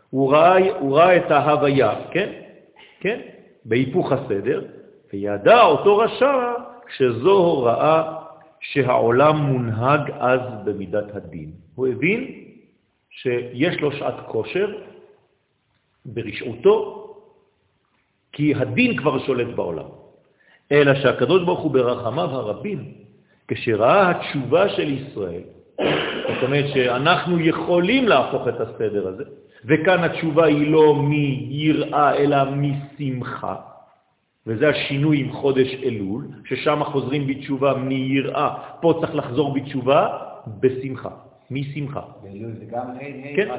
הוא 0.10 0.34
ראה, 0.34 0.80
הוא 0.80 0.98
ראה 0.98 1.18
את 1.18 1.32
ההוויה, 1.32 1.96
כן? 2.12 2.30
כן? 3.00 3.20
בהיפוך 3.66 4.12
הסדר, 4.12 4.62
וידע 5.14 5.62
אותו 5.62 5.98
רשע 5.98 6.54
שזו 6.98 7.38
הוראה 7.38 8.14
שהעולם 8.60 9.36
מונהג 9.36 10.12
אז 10.20 10.40
במידת 10.66 11.16
הדין. 11.16 11.52
הוא 11.76 11.88
הבין 11.88 12.44
שיש 13.10 13.82
לו 13.82 13.92
שעת 13.92 14.16
כושר 14.28 14.68
ברשעותו, 16.06 17.06
כי 18.32 18.56
הדין 18.56 18.98
כבר 18.98 19.20
שולט 19.20 19.56
בעולם. 19.56 19.90
אלא 20.72 20.96
שהקדוש 20.96 21.44
ברוך 21.44 21.60
הוא 21.60 21.72
ברחמיו 21.72 22.30
הרבים, 22.30 22.94
כשראה 23.48 24.10
התשובה 24.10 24.70
של 24.70 24.94
ישראל, 24.94 25.42
זאת 26.28 26.44
אומרת 26.44 26.66
שאנחנו 26.74 27.40
יכולים 27.40 28.08
להפוך 28.08 28.48
את 28.48 28.62
הסדר 28.62 29.08
הזה, 29.08 29.24
וכאן 29.66 30.04
התשובה 30.04 30.46
היא 30.46 30.72
לא 30.72 30.96
מיראה 30.96 32.16
אלא 32.16 32.38
משמחה, 32.46 33.56
וזה 34.48 34.70
השינוי 34.70 35.20
עם 35.20 35.32
חודש 35.32 35.76
אלול, 35.84 36.28
ששם 36.46 36.84
חוזרים 36.84 37.28
בתשובה 37.28 37.74
מיראה, 37.74 38.50
פה 38.82 38.94
צריך 39.02 39.16
לחזור 39.16 39.54
בתשובה 39.54 40.08
בשמחה, 40.60 41.10
משמחה. 41.52 42.02
באלול 42.24 42.52
זה 42.60 42.66
גם 42.66 42.90
ה' 42.90 43.36
כן, 43.36 43.50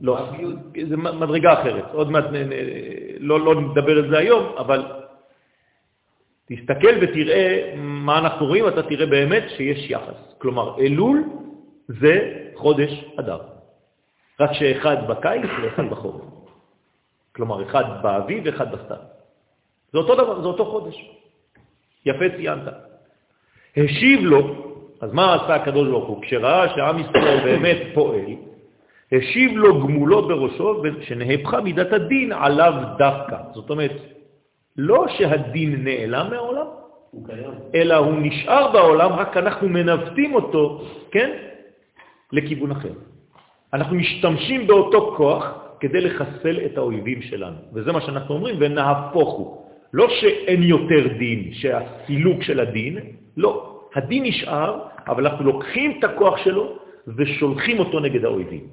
לא. 0.00 0.18
זה 0.88 0.96
מדרגה 0.96 1.52
אחרת, 1.52 1.84
עוד 1.92 2.10
מעט 2.10 2.24
לא, 3.18 3.40
לא 3.40 3.60
נדבר 3.60 3.98
על 3.98 4.10
זה 4.10 4.18
היום, 4.18 4.44
אבל 4.58 4.84
תסתכל 6.46 6.94
ותראה 7.02 7.74
מה 7.76 8.18
אנחנו 8.18 8.46
רואים, 8.46 8.68
אתה 8.68 8.82
תראה 8.82 9.06
באמת 9.06 9.42
שיש 9.56 9.90
יחס. 9.90 10.34
כלומר, 10.38 10.78
אלול 10.80 11.24
זה 11.88 12.34
חודש 12.54 13.04
אדר, 13.20 13.40
רק 14.40 14.52
שאחד 14.52 14.96
בקיץ 15.08 15.50
ואחד 15.62 15.90
בחורף. 15.90 16.22
כלומר, 17.32 17.62
אחד 17.62 17.84
באביב 18.02 18.42
ואחד 18.46 18.72
בסתיו. 18.72 19.19
זה 19.92 19.98
אותו 19.98 20.14
דבר, 20.14 20.40
זה 20.40 20.48
אותו 20.48 20.64
חודש. 20.64 21.10
יפה 22.06 22.24
ציינת. 22.36 22.62
השיב 23.76 24.20
לו, 24.20 24.54
אז 25.00 25.12
מה 25.12 25.34
עשה 25.34 25.54
הקדוש 25.54 25.88
ברוך 25.88 26.08
הוא? 26.08 26.22
כשראה 26.22 26.68
שעם 26.74 26.98
ישראל 26.98 27.40
באמת 27.44 27.78
פועל, 27.94 28.34
השיב 29.12 29.52
לו 29.56 29.80
גמולו 29.80 30.28
בראשו, 30.28 30.82
שנהפכה 31.00 31.60
מידת 31.60 31.92
הדין 31.92 32.32
עליו 32.32 32.74
דווקא. 32.98 33.36
זאת 33.54 33.70
אומרת, 33.70 33.92
לא 34.76 35.06
שהדין 35.18 35.84
נעלם 35.84 36.30
מהעולם, 36.30 36.66
הוא 37.10 37.26
קיים. 37.26 37.50
אלא 37.74 37.96
הוא 37.96 38.14
נשאר 38.18 38.72
בעולם, 38.72 39.12
רק 39.12 39.36
אנחנו 39.36 39.68
מנווטים 39.68 40.34
אותו, 40.34 40.82
כן, 41.10 41.30
לכיוון 42.32 42.70
אחר. 42.70 42.92
אנחנו 43.72 43.96
משתמשים 43.96 44.66
באותו 44.66 45.14
כוח 45.16 45.54
כדי 45.80 46.00
לחסל 46.00 46.58
את 46.66 46.78
האויבים 46.78 47.22
שלנו. 47.22 47.56
וזה 47.74 47.92
מה 47.92 48.00
שאנחנו 48.00 48.34
אומרים, 48.34 48.56
ונהפוך 48.58 49.30
הוא. 49.30 49.69
לא 49.92 50.06
שאין 50.20 50.62
יותר 50.62 51.18
דין, 51.18 51.52
שהסילוק 51.52 52.42
של 52.42 52.60
הדין, 52.60 52.98
לא. 53.36 53.80
הדין 53.94 54.22
נשאר, 54.22 54.70
אבל 55.08 55.26
אנחנו 55.26 55.44
לוקחים 55.44 55.98
את 55.98 56.04
הכוח 56.04 56.36
שלו 56.44 56.78
ושולחים 57.16 57.78
אותו 57.78 58.00
נגד 58.00 58.24
האויבים. 58.24 58.66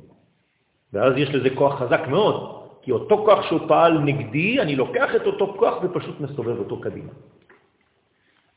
ואז 0.93 1.13
יש 1.17 1.29
לזה 1.29 1.49
כוח 1.49 1.79
חזק 1.79 2.01
מאוד, 2.07 2.35
כי 2.81 2.91
אותו 2.91 3.15
כוח 3.25 3.49
שהוא 3.49 3.61
פעל 3.67 3.99
נגדי, 3.99 4.61
אני 4.61 4.75
לוקח 4.75 5.15
את 5.15 5.25
אותו 5.25 5.55
כוח 5.57 5.75
ופשוט 5.83 6.19
מסובב 6.19 6.59
אותו 6.59 6.81
קדימה. 6.81 7.11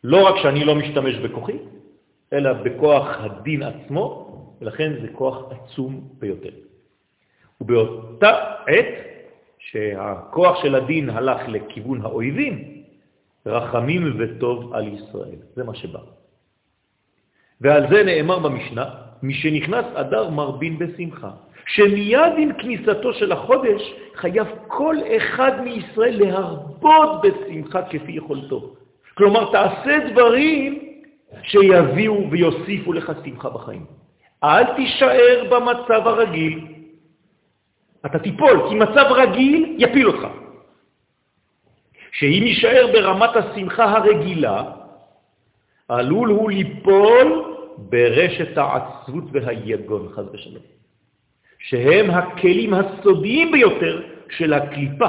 לא 0.05 0.27
רק 0.27 0.35
שאני 0.43 0.65
לא 0.65 0.75
משתמש 0.75 1.15
בכוחי, 1.15 1.59
אלא 2.33 2.53
בכוח 2.53 3.07
הדין 3.19 3.63
עצמו, 3.63 4.07
ולכן 4.61 4.93
זה 5.03 5.09
כוח 5.13 5.37
עצום 5.51 6.01
ביותר. 6.19 6.51
ובאותה 7.61 8.31
עת 8.67 9.10
שהכוח 9.71 10.63
של 10.63 10.75
הדין 10.75 11.11
הלך 11.11 11.41
לכיוון 11.49 12.01
האויבים, 12.03 12.65
רחמים 13.47 14.17
וטוב 14.19 14.75
על 14.75 14.89
ישראל. 14.89 15.39
זה 15.55 15.65
מה 15.65 15.75
שבא. 15.75 15.99
ועל 17.61 17.87
זה 17.91 18.05
נאמר 18.05 18.39
במשנה, 18.39 18.85
משנכנס 19.23 19.85
אדר 19.95 20.31
מרבין 20.31 20.79
בשמחה, 20.79 21.31
שמיד 21.67 22.33
עם 22.39 22.53
כניסתו 22.53 23.13
של 23.15 23.33
החודש 23.33 23.83
חייב 24.15 24.47
כל 24.67 24.97
אחד 25.17 25.61
מישראל 25.65 26.23
להרבות 26.23 27.23
בשמחה 27.23 27.83
כפי 27.83 28.13
יכולתו. 28.13 28.75
כלומר, 29.15 29.53
תעשה 29.53 30.11
דברים 30.13 30.79
שיביאו 31.43 32.31
ויוסיפו 32.31 32.93
לך 32.93 33.13
שמחה 33.25 33.51
בחיים. 33.51 33.85
אל 34.45 34.65
תישאר 34.77 35.45
במצב 35.51 36.07
הרגיל. 36.07 36.70
אתה 38.07 38.19
תיפול, 38.19 38.69
כי 38.69 38.75
מצב 38.75 39.05
רגיל 39.11 39.75
יפיל 39.79 40.07
אותך. 40.07 40.27
שאם 42.13 42.43
יישאר 42.47 42.87
ברמת 42.93 43.31
השמחה 43.37 43.85
הרגילה, 43.85 44.63
עלול 45.89 46.29
הוא 46.29 46.51
ליפול 46.51 47.57
ברשת 47.79 48.59
העצבות 48.59 49.25
והיגון, 49.33 50.09
חז 50.15 50.25
ושלום, 50.33 50.63
שהם 51.59 52.11
הכלים 52.11 52.75
הסודיים 52.75 53.53
ביותר 53.53 54.03
של 54.31 54.53
הקליפה 54.53 55.09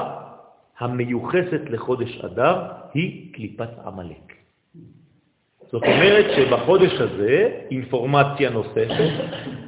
המיוחסת 0.80 1.62
לחודש 1.70 2.18
אדר, 2.18 2.62
היא 2.94 3.34
קליפת 3.34 3.70
עמלק. 3.86 4.34
זאת 5.72 5.84
אומרת 5.84 6.26
שבחודש 6.36 6.94
הזה, 6.94 7.60
אינפורמציה 7.72 8.50
נוספת, 8.50 9.12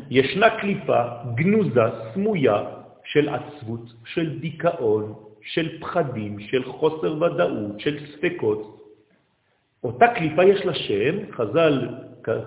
ישנה 0.10 0.50
קליפה 0.50 1.04
גנוזה, 1.36 1.82
סמויה, 2.14 2.64
של 3.14 3.30
עצבות, 3.30 3.94
של 4.06 4.40
דיכאון, 4.40 5.14
של 5.42 5.80
פחדים, 5.82 6.40
של 6.40 6.64
חוסר 6.64 7.24
ודאות, 7.24 7.80
של 7.80 7.98
ספקות. 8.14 8.80
אותה 9.84 10.08
קליפה 10.08 10.44
יש 10.44 10.66
לה 10.66 10.74
שם, 10.74 11.32
חז"ל 11.32 11.88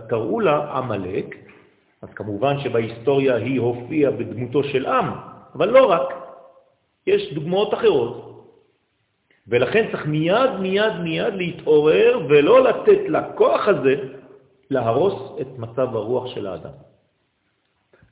קראו 0.08 0.40
לה 0.40 0.78
עמלק, 0.78 1.36
אז 2.02 2.08
כמובן 2.14 2.58
שבהיסטוריה 2.58 3.34
היא 3.36 3.60
הופיעה 3.60 4.10
בדמותו 4.10 4.64
של 4.64 4.86
עם, 4.86 5.06
אבל 5.54 5.68
לא 5.68 5.90
רק, 5.90 6.14
יש 7.06 7.32
דוגמאות 7.34 7.74
אחרות. 7.74 8.22
ולכן 9.48 9.88
צריך 9.92 10.06
מיד 10.06 10.50
מיד 10.60 10.92
מיד 11.02 11.34
להתעורר 11.34 12.26
ולא 12.28 12.64
לתת 12.64 13.00
לכוח 13.08 13.68
הזה 13.68 13.94
להרוס 14.70 15.40
את 15.40 15.58
מצב 15.58 15.96
הרוח 15.96 16.26
של 16.34 16.46
האדם. 16.46 16.85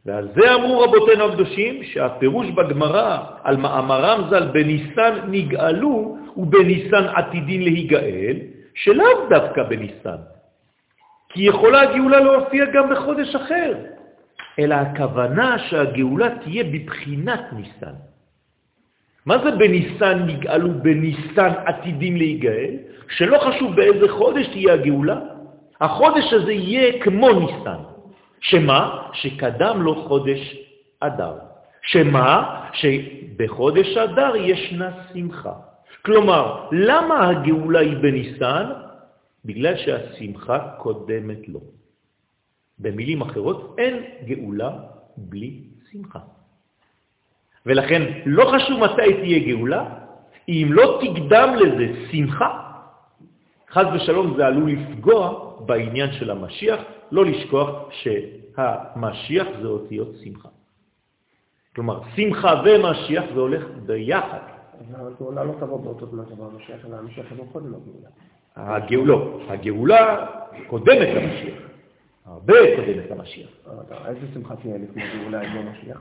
ועל 0.06 0.28
זה 0.36 0.54
אמרו 0.54 0.80
רבותינו 0.80 1.24
הקדושים 1.24 1.84
שהפירוש 1.84 2.50
בגמרא 2.50 3.18
על 3.42 3.56
מאמרם 3.56 4.24
ז"ל 4.30 4.46
בניסן 4.52 5.14
נגאלו 5.28 6.16
ובניסן 6.36 7.04
עתידין 7.14 7.62
להיגאל, 7.62 8.36
שלאו 8.74 9.28
דווקא 9.28 9.62
בניסן. 9.62 10.20
כי 11.28 11.42
יכולה 11.42 11.80
הגאולה 11.80 12.20
להופיע 12.20 12.64
גם 12.64 12.90
בחודש 12.90 13.34
אחר, 13.34 13.74
אלא 14.58 14.74
הכוונה 14.74 15.58
שהגאולה 15.58 16.28
תהיה 16.38 16.64
בבחינת 16.64 17.40
ניסן. 17.52 17.94
מה 19.26 19.38
זה 19.38 19.50
בניסן 19.50 20.26
נגאלו 20.26 20.68
בניסן 20.82 21.52
עתידים 21.66 22.16
להיגאל? 22.16 22.70
שלא 23.08 23.38
חשוב 23.38 23.76
באיזה 23.76 24.08
חודש 24.08 24.46
תהיה 24.46 24.74
הגאולה, 24.74 25.20
החודש 25.80 26.32
הזה 26.32 26.52
יהיה 26.52 27.02
כמו 27.02 27.28
ניסן. 27.32 27.93
שמה? 28.44 29.08
שקדם 29.12 29.82
לו 29.82 30.08
חודש 30.08 30.56
אדר. 31.00 31.36
שמה? 31.82 32.60
שבחודש 32.72 33.96
אדר 33.96 34.36
ישנה 34.36 34.90
שמחה. 35.12 35.52
כלומר, 36.04 36.68
למה 36.72 37.28
הגאולה 37.28 37.80
היא 37.80 37.96
בניסן? 37.96 38.66
בגלל 39.44 39.76
שהשמחה 39.76 40.58
קודמת 40.78 41.48
לו. 41.48 41.60
במילים 42.78 43.20
אחרות, 43.20 43.76
אין 43.78 43.94
גאולה 44.24 44.70
בלי 45.16 45.60
שמחה. 45.92 46.18
ולכן 47.66 48.02
לא 48.26 48.44
חשוב 48.52 48.80
מתי 48.80 49.14
תהיה 49.20 49.38
גאולה, 49.48 49.84
אם 50.48 50.68
לא 50.70 51.00
תקדם 51.00 51.48
לזה 51.60 51.86
שמחה, 52.12 52.60
חז 53.70 53.86
ושלום 53.94 54.36
זה 54.36 54.46
עלול 54.46 54.70
לפגוע 54.70 55.50
בעניין 55.66 56.12
של 56.12 56.30
המשיח, 56.30 56.80
לא 57.10 57.24
לשכוח 57.24 57.90
שהמשיח 57.90 59.46
זה 59.62 59.68
אותיות 59.68 60.08
שמחה. 60.24 60.48
כלומר, 61.74 62.00
שמחה 62.16 62.62
ומשיח 62.64 63.24
זה 63.34 63.40
הולך 63.40 63.64
ביחד. 63.86 64.38
אבל 64.90 65.12
הגאולה 65.12 65.44
לא 65.44 65.52
תבוא 65.60 65.80
באותו 65.80 66.06
זמן 66.06 66.24
תבוא 66.24 66.46
המשיח, 66.52 66.86
אלא 66.86 66.96
המשיח 66.96 67.32
יבוא 67.32 67.44
קודם 67.52 67.66
לגאולה. 67.66 68.08
הגאולה, 68.56 69.14
הגאולה 69.48 70.26
קודמת 70.66 71.08
למשיח. 71.14 71.58
הרבה 72.26 72.54
המשיח. 73.10 73.48
אבל 73.66 73.96
איזה 74.06 74.26
שמחה 74.34 74.56
תהיה 74.56 74.78
לפני 74.78 75.02
גאולה 75.18 75.42
אם 75.42 75.54
לא 75.54 75.62
משיח? 75.72 76.00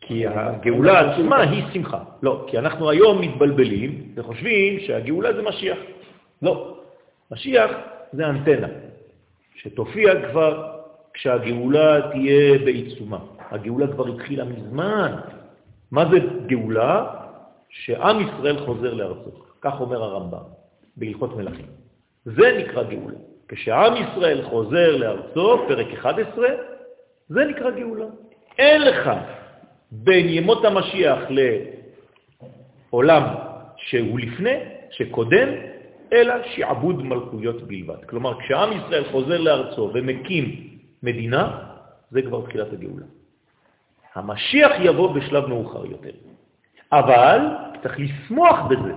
כי 0.00 0.26
הגאולה 0.26 1.00
עצמה 1.00 1.40
היא 1.40 1.64
שמחה. 1.72 2.04
לא, 2.22 2.46
כי 2.50 2.58
אנחנו 2.58 2.90
היום 2.90 3.20
מתבלבלים 3.20 4.12
וחושבים 4.14 4.80
שהגאולה 4.80 5.32
זה 5.32 5.42
משיח. 5.42 5.78
לא, 6.42 6.78
משיח 7.30 7.70
זה 8.12 8.26
אנטנה, 8.26 8.68
שתופיע 9.62 10.30
כבר 10.30 10.72
כשהגאולה 11.14 12.10
תהיה 12.12 12.58
בעיצומה. 12.58 13.18
הגאולה 13.50 13.86
כבר 13.86 14.08
התחילה 14.08 14.44
מזמן. 14.44 15.12
מה 15.90 16.04
זה 16.10 16.18
גאולה? 16.46 17.06
שעם 17.68 18.20
ישראל 18.20 18.58
חוזר 18.58 18.94
לארצו. 18.94 19.30
כך 19.60 19.80
אומר 19.80 20.02
הרמב"ם 20.02 20.42
בהלכות 20.96 21.36
מלכים. 21.36 21.66
זה 22.24 22.58
נקרא 22.58 22.82
גאולה. 22.82 23.18
כשעם 23.48 23.94
ישראל 23.96 24.42
חוזר 24.42 24.96
לארצו, 24.96 25.64
פרק 25.68 25.86
11, 25.94 26.48
זה 27.28 27.44
נקרא 27.44 27.70
גאולה. 27.70 28.06
אין 28.58 28.82
לך 28.82 29.10
בין 29.90 30.28
ימות 30.28 30.64
המשיח 30.64 31.18
לעולם 32.90 33.22
שהוא 33.76 34.20
לפני, 34.20 34.56
שקודם, 34.90 35.48
אלא 36.12 36.34
שעבוד 36.54 37.02
מלכויות 37.02 37.62
בלבד. 37.62 38.04
כלומר, 38.04 38.40
כשעם 38.40 38.70
ישראל 38.72 39.04
חוזר 39.10 39.40
לארצו 39.40 39.90
ומקים 39.94 40.44
מדינה, 41.02 41.58
זה 42.10 42.22
כבר 42.22 42.46
תחילת 42.46 42.72
הגאולה. 42.72 43.06
המשיח 44.14 44.72
יבוא 44.80 45.14
בשלב 45.14 45.46
מאוחר 45.46 45.86
יותר. 45.86 46.10
אבל 46.92 47.38
צריך 47.82 48.00
לשמוח 48.00 48.58
בזה. 48.70 48.92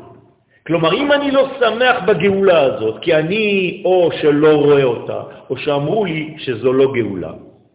כלומר, 0.67 0.93
אם 0.93 1.11
אני 1.11 1.31
לא 1.31 1.49
שמח 1.59 2.03
בגאולה 2.07 2.61
הזאת, 2.61 3.01
כי 3.01 3.15
אני 3.15 3.81
או 3.85 4.09
שלא 4.21 4.55
רואה 4.55 4.83
אותה, 4.83 5.23
או 5.49 5.57
שאמרו 5.57 6.05
לי 6.05 6.35
שזו 6.37 6.73
לא 6.73 6.93
גאולה, 6.93 7.33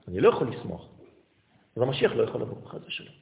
אני 0.08 0.20
לא 0.20 0.28
יכול 0.28 0.46
לשמוח. 0.48 0.86
אז 1.76 1.82
המשיח 1.82 2.12
לא 2.16 2.22
יכול 2.22 2.40
לבוא 2.40 2.56
בחז 2.64 2.80
ושלום. 2.86 3.14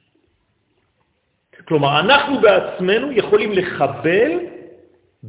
כלומר, 1.67 1.99
אנחנו 1.99 2.41
בעצמנו 2.41 3.11
יכולים 3.11 3.51
לחבל 3.51 4.31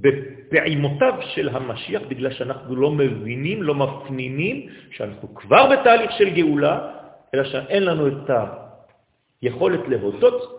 בפעימותיו 0.01 1.15
של 1.35 1.49
המשיח, 1.49 2.03
בגלל 2.09 2.33
שאנחנו 2.33 2.77
לא 2.77 2.91
מבינים, 2.91 3.63
לא 3.63 3.75
מפנימים, 3.75 4.69
שאנחנו 4.91 5.35
כבר 5.35 5.71
בתהליך 5.71 6.11
של 6.13 6.31
גאולה, 6.31 6.75
אלא 7.35 7.45
שאין 7.45 7.83
לנו 7.85 8.09
את 8.09 8.31
היכולת 9.43 9.89
להודות, 9.89 10.59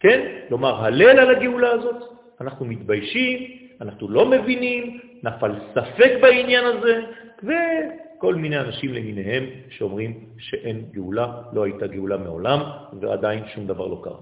כן? 0.00 0.20
לומר 0.50 0.84
הלל 0.84 1.18
על 1.18 1.30
הגאולה 1.36 1.70
הזאת, 1.70 1.96
אנחנו 2.40 2.64
מתביישים, 2.66 3.38
אנחנו 3.80 4.08
לא 4.08 4.30
מבינים, 4.30 5.00
נפל 5.22 5.52
ספק 5.74 6.12
בעניין 6.22 6.64
הזה, 6.64 7.00
וכל 7.42 8.34
מיני 8.34 8.58
אנשים 8.58 8.94
למיניהם 8.94 9.44
שאומרים 9.70 10.26
שאין 10.38 10.84
גאולה, 10.92 11.42
לא 11.52 11.64
הייתה 11.64 11.86
גאולה 11.86 12.16
מעולם, 12.16 12.60
ועדיין 13.00 13.42
שום 13.54 13.66
דבר 13.66 13.86
לא 13.86 14.00
קרה. 14.04 14.20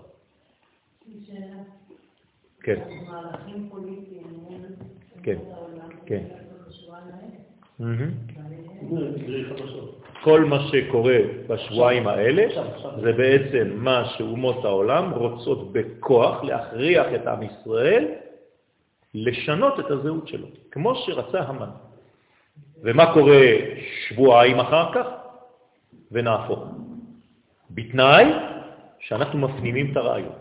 כן. 2.63 2.81
כן, 5.25 5.39
כן. 6.07 6.23
כל 10.25 10.45
מה 10.45 10.59
שקורה 10.61 11.19
בשבועיים 11.49 12.07
האלה 12.07 12.45
זה 13.03 13.13
בעצם 13.13 13.71
מה 13.75 14.05
שאומות 14.05 14.65
העולם 14.65 15.11
רוצות 15.11 15.73
בכוח 15.73 16.45
להכריח 16.45 17.07
את 17.15 17.27
עם 17.27 17.43
ישראל 17.43 18.09
לשנות 19.15 19.81
את 19.81 19.91
הזהות 19.91 20.29
שלו, 20.29 20.47
כמו 20.71 20.95
שרצה 20.95 21.41
המן. 21.41 21.71
ומה 22.83 23.15
קורה 23.15 23.43
שבועיים 24.09 24.61
אחר 24.61 24.93
כך? 24.95 25.07
ונהפוך. 26.13 26.65
בתנאי 27.71 28.25
שאנחנו 28.99 29.39
מפנימים 29.39 29.93
את 29.93 29.97
הרעיון. 29.97 30.33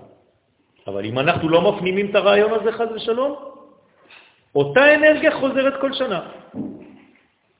אבל 0.88 1.06
אם 1.06 1.19
אנחנו 1.19 1.50
לא 1.50 1.72
מפנימים 1.72 2.10
את 2.10 2.15
הרעיון 2.15 2.52
הזה, 2.54 2.72
חז 2.72 2.88
ושלום, 2.96 3.52
אותה 4.55 4.95
אנרגיה 4.95 5.31
חוזרת 5.39 5.81
כל 5.81 5.93
שנה. 5.93 6.21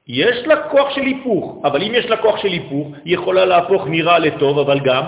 יש 0.08 0.38
לה 0.48 0.70
כוח 0.70 0.96
של 0.96 1.02
היפוך, 1.02 1.62
אבל 1.66 1.84
אם 1.84 1.92
יש 1.96 2.06
לה 2.06 2.18
כוח 2.18 2.38
של 2.38 2.48
היפוך, 2.48 2.88
היא 3.06 3.14
יכולה 3.14 3.46
להפוך 3.46 3.88
נראה 3.88 4.20
לטוב, 4.20 4.60
אבל 4.60 4.80
גם 4.80 5.04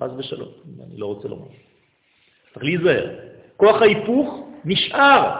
חז 0.00 0.10
ושלום. 0.18 0.48
אני 0.88 0.96
לא 0.96 1.06
רוצה 1.06 1.28
לומר. 1.28 1.46
צריך 2.54 2.64
להיזהר. 2.64 3.06
כוח 3.56 3.82
ההיפוך 3.82 4.48
נשאר. 4.64 5.30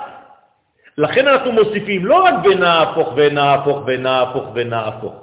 לכן 0.98 1.28
אנחנו 1.28 1.52
מוסיפים 1.52 2.06
לא 2.06 2.24
רק 2.24 2.34
ונהפוך 2.44 3.08
ונהפוך 3.16 3.78
ונהפוך 3.86 4.44
ונהפוך. 4.54 5.14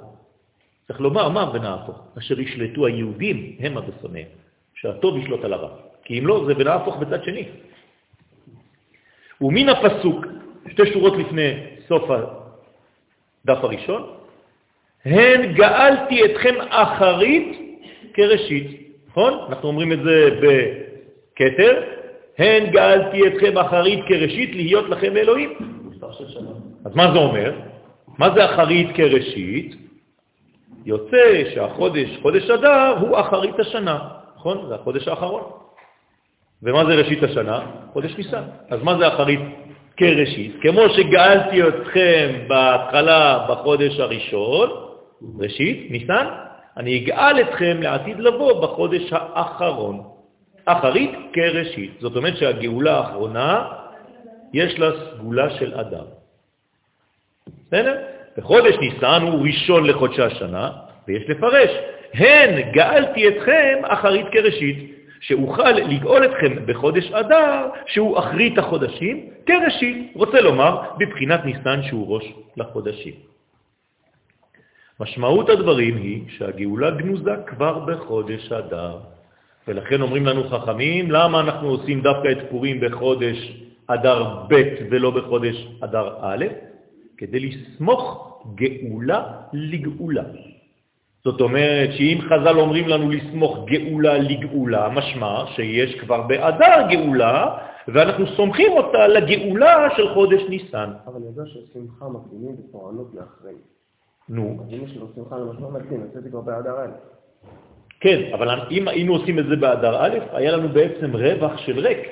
צריך 0.88 1.00
לומר 1.00 1.28
מה 1.28 1.50
ונהפוך? 1.54 1.98
אשר 2.18 2.40
ישלטו 2.40 2.86
היהודים 2.86 3.56
הם 3.60 3.78
הבשונאים, 3.78 4.26
שהטוב 4.74 5.16
ישלוט 5.16 5.44
על 5.44 5.52
הרע. 5.52 5.68
כי 6.04 6.18
אם 6.18 6.26
לא, 6.26 6.44
זה 6.46 6.52
ונהפוך 6.56 6.96
בצד 6.96 7.24
שני. 7.24 7.48
ומן 9.42 9.68
הפסוק, 9.68 10.26
שתי 10.70 10.92
שורות 10.92 11.16
לפני 11.16 11.52
סוף 11.88 12.10
הדף 12.10 13.64
הראשון, 13.64 14.02
הן 15.04 15.52
גאלתי 15.52 16.24
אתכם 16.24 16.54
אחרית 16.68 17.58
כראשית. 18.14 18.82
נכון? 19.08 19.32
אנחנו 19.48 19.68
אומרים 19.68 19.92
את 19.92 19.98
זה 20.04 20.40
בכתר, 20.42 21.82
הן 22.38 22.70
גאלתי 22.70 23.26
אתכם 23.26 23.58
אחרית 23.58 24.00
כראשית 24.08 24.54
להיות 24.54 24.88
לכם 24.88 25.16
אלוהים. 25.16 25.52
אז 26.84 26.96
מה 26.96 27.12
זה 27.12 27.18
אומר? 27.18 27.52
מה 28.18 28.34
זה 28.34 28.44
אחרית 28.44 28.88
כראשית? 28.94 29.76
יוצא 30.84 31.50
שהחודש, 31.54 32.18
חודש 32.22 32.50
אדר, 32.50 32.98
הוא 33.00 33.20
אחרית 33.20 33.60
השנה, 33.60 33.98
נכון? 34.36 34.66
זה 34.68 34.74
החודש 34.74 35.08
האחרון. 35.08 35.42
ומה 36.62 36.84
זה 36.84 36.94
ראשית 36.94 37.22
השנה? 37.22 37.60
חודש 37.92 38.16
ניסן. 38.16 38.42
אז 38.70 38.82
מה 38.82 38.98
זה 38.98 39.08
אחרית 39.08 39.40
כראשית? 39.96 40.56
כמו 40.62 40.82
שגאלתי 40.88 41.68
אתכם 41.68 42.28
בהתחלה 42.48 43.46
בחודש 43.48 44.00
הראשון, 44.00 44.70
ראשית, 45.38 45.90
ניסן, 45.90 46.26
אני 46.76 46.98
אגאל 46.98 47.40
אתכם 47.40 47.76
לעתיד 47.82 48.20
לבוא 48.20 48.62
בחודש 48.62 49.12
האחרון. 49.12 50.02
אחרית 50.64 51.10
כראשית. 51.32 51.90
זאת 52.00 52.16
אומרת 52.16 52.36
שהגאולה 52.36 52.98
האחרונה, 52.98 53.64
יש 54.52 54.78
לה 54.78 54.90
סגולה 55.14 55.50
של 55.50 55.74
אדם. 55.74 56.04
בסדר? 57.66 57.96
בחודש 58.38 58.74
ניסן 58.80 59.22
הוא 59.22 59.46
ראשון 59.46 59.86
לחודשי 59.86 60.22
השנה, 60.22 60.70
ויש 61.08 61.22
לפרש, 61.28 61.70
הן 62.14 62.72
גאלתי 62.72 63.28
אתכם 63.28 63.78
אחרית 63.84 64.26
כראשית. 64.32 65.01
שאוכל 65.22 65.70
לגאול 65.70 66.24
אתכם 66.24 66.66
בחודש 66.66 67.12
אדר, 67.12 67.68
שהוא 67.86 68.18
אחרית 68.18 68.58
החודשים, 68.58 69.26
כראשית, 69.46 70.12
רוצה 70.14 70.40
לומר, 70.40 70.80
בבחינת 70.98 71.44
ניסן 71.44 71.82
שהוא 71.82 72.14
ראש 72.14 72.32
לחודשים. 72.56 73.14
משמעות 75.00 75.48
הדברים 75.48 75.96
היא 75.96 76.22
שהגאולה 76.28 76.90
גנוזה 76.90 77.34
כבר 77.46 77.78
בחודש 77.78 78.52
אדר. 78.52 78.98
ולכן 79.68 80.00
אומרים 80.02 80.26
לנו 80.26 80.48
חכמים, 80.48 81.10
למה 81.10 81.40
אנחנו 81.40 81.68
עושים 81.68 82.00
דווקא 82.00 82.28
את 82.32 82.38
פורים 82.50 82.80
בחודש 82.80 83.38
אדר 83.86 84.22
ב' 84.48 84.62
ולא 84.90 85.10
בחודש 85.10 85.56
אדר 85.80 86.08
א'? 86.20 86.44
כדי 87.16 87.40
לסמוך 87.40 88.02
גאולה 88.54 89.22
לגאולה. 89.52 90.22
זאת 91.24 91.40
אומרת 91.40 91.92
שאם 91.92 92.18
חז"ל 92.20 92.58
אומרים 92.60 92.88
לנו 92.88 93.10
לסמוך 93.10 93.58
גאולה 93.64 94.18
לגאולה, 94.18 94.88
משמע 94.88 95.44
שיש 95.46 95.94
כבר 95.94 96.22
באדר 96.22 96.86
גאולה, 96.90 97.56
ואנחנו 97.88 98.26
סומכים 98.26 98.72
אותה 98.72 99.08
לגאולה 99.08 99.88
של 99.96 100.14
חודש 100.14 100.42
ניסן. 100.48 100.90
אבל 101.06 101.20
ידוע 101.28 101.44
ששמחה 101.46 102.08
מקדימים 102.08 102.56
ופורענות 102.58 103.14
מאחרים. 103.14 103.56
נו. 104.28 104.58
אז 104.62 104.72
אם 104.72 104.84
יש 104.84 104.96
לו 104.96 105.06
שמחה 105.14 105.36
למשמע 105.38 105.68
מקדים, 105.68 106.02
אז 106.02 106.22
זה 106.22 106.30
כבר 106.30 106.40
באדר 106.40 106.74
א'. 106.80 106.90
כן, 108.00 108.20
אבל 108.34 108.48
אם 108.70 108.88
היינו 108.88 109.12
עושים 109.12 109.38
את 109.38 109.46
זה 109.46 109.56
באדר 109.56 109.96
א', 110.04 110.18
היה 110.32 110.56
לנו 110.56 110.68
בעצם 110.68 111.16
רווח 111.16 111.58
של 111.58 111.78
ריק 111.78 112.08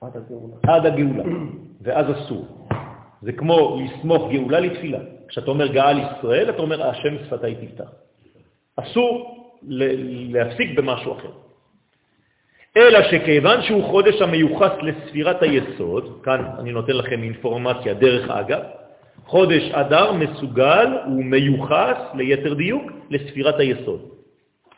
עד 0.00 0.16
הגאולה. 0.16 0.54
עד 0.62 0.86
הגאולה, 0.86 1.24
ואז 1.82 2.06
אסור. 2.10 2.46
זה 3.22 3.32
כמו 3.32 3.80
לסמוך 3.80 4.30
גאולה 4.32 4.60
לתפילה. 4.60 4.98
כשאתה 5.28 5.50
אומר 5.50 5.66
גאל 5.66 5.98
ישראל, 5.98 6.50
אתה 6.50 6.62
אומר, 6.62 6.86
השם 6.86 7.18
שפתי 7.24 7.54
תפתח. 7.54 7.90
אסור 8.80 9.36
להפסיק 10.32 10.78
במשהו 10.78 11.12
אחר. 11.12 11.30
אלא 12.76 13.02
שכיוון 13.02 13.62
שהוא 13.62 13.84
חודש 13.84 14.22
המיוחס 14.22 14.72
לספירת 14.82 15.42
היסוד, 15.42 16.20
כאן 16.22 16.44
אני 16.58 16.72
נותן 16.72 16.92
לכם 16.92 17.22
אינפורמציה 17.22 17.94
דרך 17.94 18.30
אגב, 18.30 18.60
חודש 19.26 19.70
אדר 19.70 20.12
מסוגל 20.12 20.86
ומיוחס 21.06 21.96
ליתר 22.14 22.54
דיוק 22.54 22.92
לספירת 23.10 23.58
היסוד. 23.58 24.00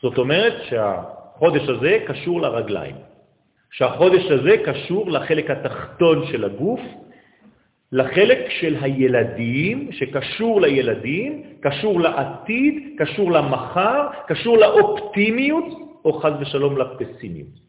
זאת 0.03 0.19
אומרת 0.19 0.55
שהחודש 0.69 1.69
הזה 1.69 1.99
קשור 2.07 2.41
לרגליים, 2.41 2.95
שהחודש 3.71 4.31
הזה 4.31 4.57
קשור 4.65 5.11
לחלק 5.11 5.51
התחתון 5.51 6.27
של 6.27 6.45
הגוף, 6.45 6.81
לחלק 7.93 8.51
של 8.51 8.77
הילדים, 8.81 9.93
שקשור 9.93 10.61
לילדים, 10.61 11.43
קשור 11.61 12.01
לעתיד, 12.01 12.75
קשור 12.99 13.33
למחר, 13.33 14.09
קשור 14.27 14.59
לאופטימיות, 14.59 15.65
או 16.05 16.13
חז 16.13 16.33
ושלום 16.41 16.79
לפסימיות. 16.79 17.63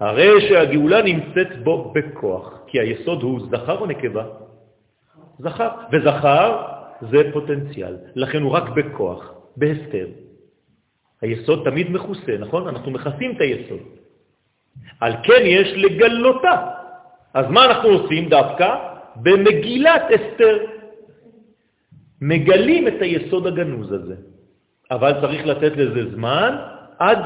הרי 0.00 0.48
שהגאולה 0.48 1.02
נמצאת 1.02 1.62
בו 1.64 1.92
בכוח, 1.94 2.60
כי 2.66 2.80
היסוד 2.80 3.22
הוא 3.22 3.40
זכר 3.50 3.78
או 3.78 3.86
נקבה? 3.86 4.24
זכר. 5.38 5.68
וזכר 5.92 6.62
זה 7.00 7.30
פוטנציאל, 7.32 7.96
לכן 8.14 8.42
הוא 8.42 8.52
רק 8.52 8.68
בכוח, 8.68 9.32
בהסתר. 9.56 10.06
היסוד 11.20 11.60
תמיד 11.64 11.90
מכוסה, 11.90 12.38
נכון? 12.38 12.68
אנחנו 12.68 12.90
מכסים 12.90 13.30
את 13.36 13.40
היסוד. 13.40 13.80
על 15.00 15.12
כן 15.22 15.42
יש 15.44 15.68
לגלותה. 15.76 16.77
אז 17.38 17.46
מה 17.50 17.64
אנחנו 17.64 17.88
עושים 17.88 18.28
דווקא? 18.28 18.68
במגילת 19.16 20.02
אסתר. 20.10 20.56
מגלים 22.20 22.88
את 22.88 22.98
היסוד 23.02 23.46
הגנוז 23.46 23.92
הזה. 23.92 24.16
אבל 24.90 25.12
צריך 25.20 25.46
לתת 25.46 25.76
לזה 25.76 26.10
זמן 26.14 26.56
עד 26.98 27.18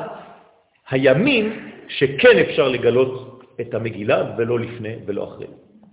הימים 0.90 1.44
שכן 1.88 2.36
אפשר 2.44 2.68
לגלות 2.68 3.42
את 3.60 3.74
המגילה 3.74 4.36
ולא 4.36 4.60
לפני 4.60 4.94
ולא 5.06 5.24
אחרי. 5.24 5.46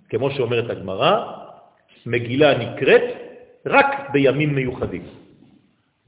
כמו 0.10 0.32
שאומרת 0.32 0.70
הגמרא, 0.70 1.14
מגילה 2.06 2.58
נקראת 2.58 3.04
רק 3.66 4.10
בימים 4.12 4.56
מיוחדים. 4.56 5.04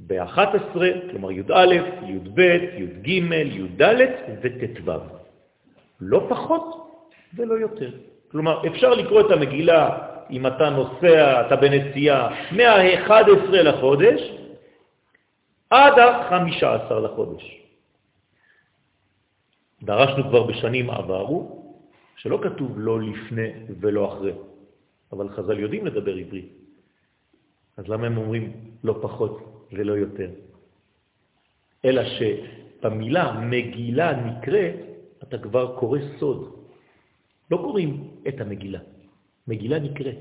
ב-11, 0.08 0.76
כלומר 1.12 1.32
י"א, 1.32 1.74
י"ב, 2.08 2.39
י"ג, 2.78 3.08
י"ד 3.08 3.84
וט"ו. 4.41 4.91
לא 6.02 6.26
פחות 6.30 6.90
ולא 7.36 7.54
יותר. 7.54 7.91
כלומר, 8.32 8.67
אפשר 8.67 8.89
לקרוא 8.89 9.22
את 9.22 9.32
המגילה 9.32 10.08
אם 10.32 10.48
אתה 10.48 10.70
נוסע, 10.70 11.48
אתה 11.48 11.56
בנסיעה, 11.56 12.30
מה-11 12.52 13.52
לחודש 13.52 14.22
עד 15.70 16.00
ה-15 16.00 16.94
לחודש. 16.94 17.62
דרשנו 19.84 20.24
כבר 20.24 20.44
בשנים 20.44 20.89
עברו, 20.89 21.62
שלא 22.15 22.39
כתוב 22.44 22.72
לא 22.76 23.02
לפני 23.02 23.50
ולא 23.80 24.13
אחרי, 24.13 24.34
אבל 25.12 25.30
חז"ל 25.30 25.60
יודעים 25.60 25.86
לדבר 25.86 26.15
עברית. 26.15 26.50
אז 27.78 27.88
למה 27.88 28.08
הם 28.08 28.17
אומרים 28.17 28.54
לא 28.84 29.00
פחות 29.02 29.67
ולא 29.72 29.94
יותר? 29.94 30.30
אלא 31.86 32.02
שבמילה 32.06 33.39
מגילה 33.41 34.13
נקראת, 34.13 34.76
אתה 35.24 35.38
כבר 35.38 35.76
קורא 35.80 36.00
סוד. 36.20 36.61
לא 37.51 37.57
קוראים 37.57 38.07
את 38.27 38.41
המגילה, 38.41 38.79
מגילה 39.47 39.79
נקראת. 39.79 40.17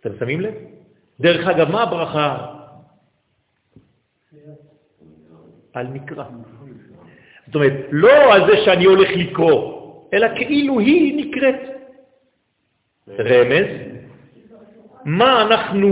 אתם 0.00 0.10
שמים 0.18 0.40
לב? 0.40 0.54
דרך 1.20 1.46
אגב, 1.46 1.70
מה 1.70 1.82
הברכה 1.82 2.54
על 5.72 5.86
מקרא. 5.86 6.24
זאת 7.46 7.54
אומרת, 7.54 7.72
לא 7.90 8.34
על 8.34 8.40
זה 8.46 8.56
שאני 8.64 8.84
הולך 8.84 9.08
לקרוא, 9.16 9.60
אלא 10.12 10.26
כאילו 10.36 10.78
היא 10.78 11.26
נקראת. 11.26 11.60
רמז, 13.08 13.68
מה 15.04 15.42
אנחנו 15.42 15.88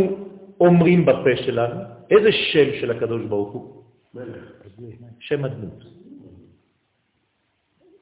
אומרים 0.60 1.06
בפה 1.06 1.36
שלנו? 1.36 1.80
איזה 2.10 2.32
שם 2.32 2.80
של 2.80 2.90
הקדוש 2.90 3.22
ברוך 3.24 3.52
הוא? 3.52 3.82
שם 5.20 5.44
הדמות. 5.44 5.95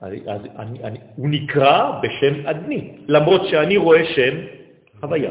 אז 0.01 0.13
אני, 0.57 0.85
אני, 0.85 0.99
הוא 1.17 1.29
נקרא 1.29 2.01
בשם 2.03 2.47
אדני, 2.47 2.91
למרות 3.09 3.41
שאני 3.45 3.77
רואה 3.77 4.05
שם 4.05 4.35
הוויה. 5.03 5.31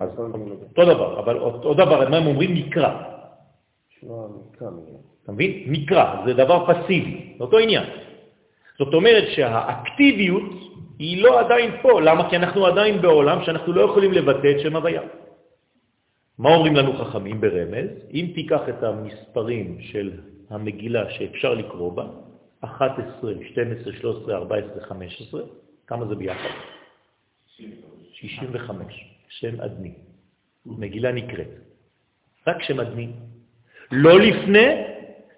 אז 0.00 0.08
אותו 0.18 0.84
דבר, 0.84 1.18
אבל 1.18 1.38
אותו 1.38 1.74
דבר, 1.74 2.08
מה 2.08 2.16
הם 2.16 2.26
אומרים? 2.26 2.54
נקרא. 2.54 2.90
אתה 5.24 5.32
מבין? 5.32 5.64
נקרא, 5.66 6.26
זה 6.26 6.32
דבר 6.34 6.66
פסיבי, 6.66 7.34
זה 7.38 7.44
אותו 7.44 7.58
עניין. 7.58 7.84
זאת 8.78 8.94
אומרת 8.94 9.24
שהאקטיביות 9.28 10.52
היא 10.98 11.22
לא 11.22 11.40
עדיין 11.40 11.70
פה. 11.82 12.00
למה? 12.00 12.30
כי 12.30 12.36
אנחנו 12.36 12.66
עדיין 12.66 13.02
בעולם 13.02 13.38
שאנחנו 13.44 13.72
לא 13.72 13.80
יכולים 13.80 14.12
לבטא 14.12 14.50
את 14.50 14.60
שם 14.60 14.76
הוויה. 14.76 15.02
מה 16.38 16.54
אומרים 16.54 16.76
לנו 16.76 16.92
חכמים 16.92 17.40
ברמז? 17.40 17.88
אם 18.14 18.26
תיקח 18.34 18.68
את 18.68 18.82
המספרים 18.82 19.76
של 19.80 20.10
המגילה 20.54 21.10
שאפשר 21.10 21.54
לקרוא 21.54 21.92
בה, 21.92 22.06
11, 22.60 23.32
12, 23.52 23.92
13, 23.92 24.34
14, 24.34 24.84
15, 24.86 25.42
כמה 25.86 26.06
זה 26.06 26.14
ביחד? 26.14 26.48
65, 28.12 29.14
שם 29.28 29.60
אדני. 29.60 29.92
מגילה 30.66 31.12
נקראת. 31.12 31.48
רק 32.46 32.62
שם 32.62 32.80
אדני. 32.80 33.08
לא 33.92 34.20
לפני 34.20 34.68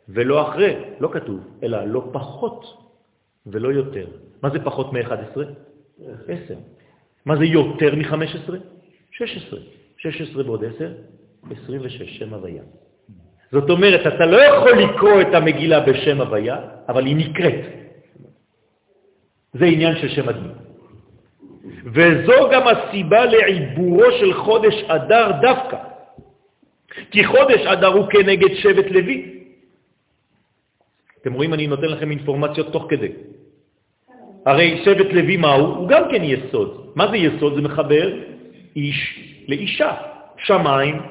ולא 0.08 0.48
אחרי, 0.48 0.74
לא 1.00 1.08
כתוב, 1.12 1.40
אלא 1.62 1.84
לא 1.84 2.10
פחות 2.12 2.64
ולא 3.46 3.68
יותר. 3.68 4.06
מה 4.42 4.50
זה 4.50 4.58
פחות 4.64 4.92
מ-11? 4.92 5.40
10. 6.28 6.54
מה 7.24 7.36
זה 7.36 7.44
יותר 7.44 7.94
מ-15? 7.94 8.52
16. 9.10 9.60
16 9.96 10.46
ועוד 10.46 10.64
10? 10.64 10.92
26, 11.50 12.18
שם 12.18 12.34
הוויה. 12.34 12.62
זאת 13.52 13.70
אומרת, 13.70 14.06
אתה 14.06 14.26
לא 14.26 14.36
יכול 14.36 14.72
לקרוא 14.72 15.20
את 15.20 15.34
המגילה 15.34 15.80
בשם 15.80 16.20
הוויה, 16.20 16.58
אבל 16.88 17.06
היא 17.06 17.16
נקראת. 17.16 17.60
זה 19.54 19.64
עניין 19.64 19.96
של 19.96 20.08
שם 20.08 20.28
אדמי. 20.28 20.48
וזו 21.84 22.48
גם 22.52 22.62
הסיבה 22.68 23.24
לעיבורו 23.24 24.10
של 24.20 24.34
חודש 24.34 24.74
אדר 24.86 25.30
דווקא. 25.42 25.76
כי 27.10 27.24
חודש 27.24 27.60
אדר 27.66 27.86
הוא 27.86 28.06
כנגד 28.10 28.54
שבט 28.54 28.90
לוי. 28.90 29.40
אתם 31.22 31.32
רואים, 31.32 31.54
אני 31.54 31.66
נותן 31.66 31.88
לכם 31.88 32.10
אינפורמציות 32.10 32.72
תוך 32.72 32.86
כדי. 32.88 33.12
הרי 34.46 34.82
שבט 34.84 35.12
לוי 35.12 35.36
מהו? 35.36 35.66
הוא 35.66 35.88
גם 35.88 36.02
כן 36.10 36.22
יסוד. 36.24 36.92
מה 36.94 37.08
זה 37.10 37.16
יסוד? 37.16 37.54
זה 37.54 37.62
מחבר 37.62 38.12
איש 38.76 38.98
לאישה, 39.48 39.92
שמיים 40.38 41.02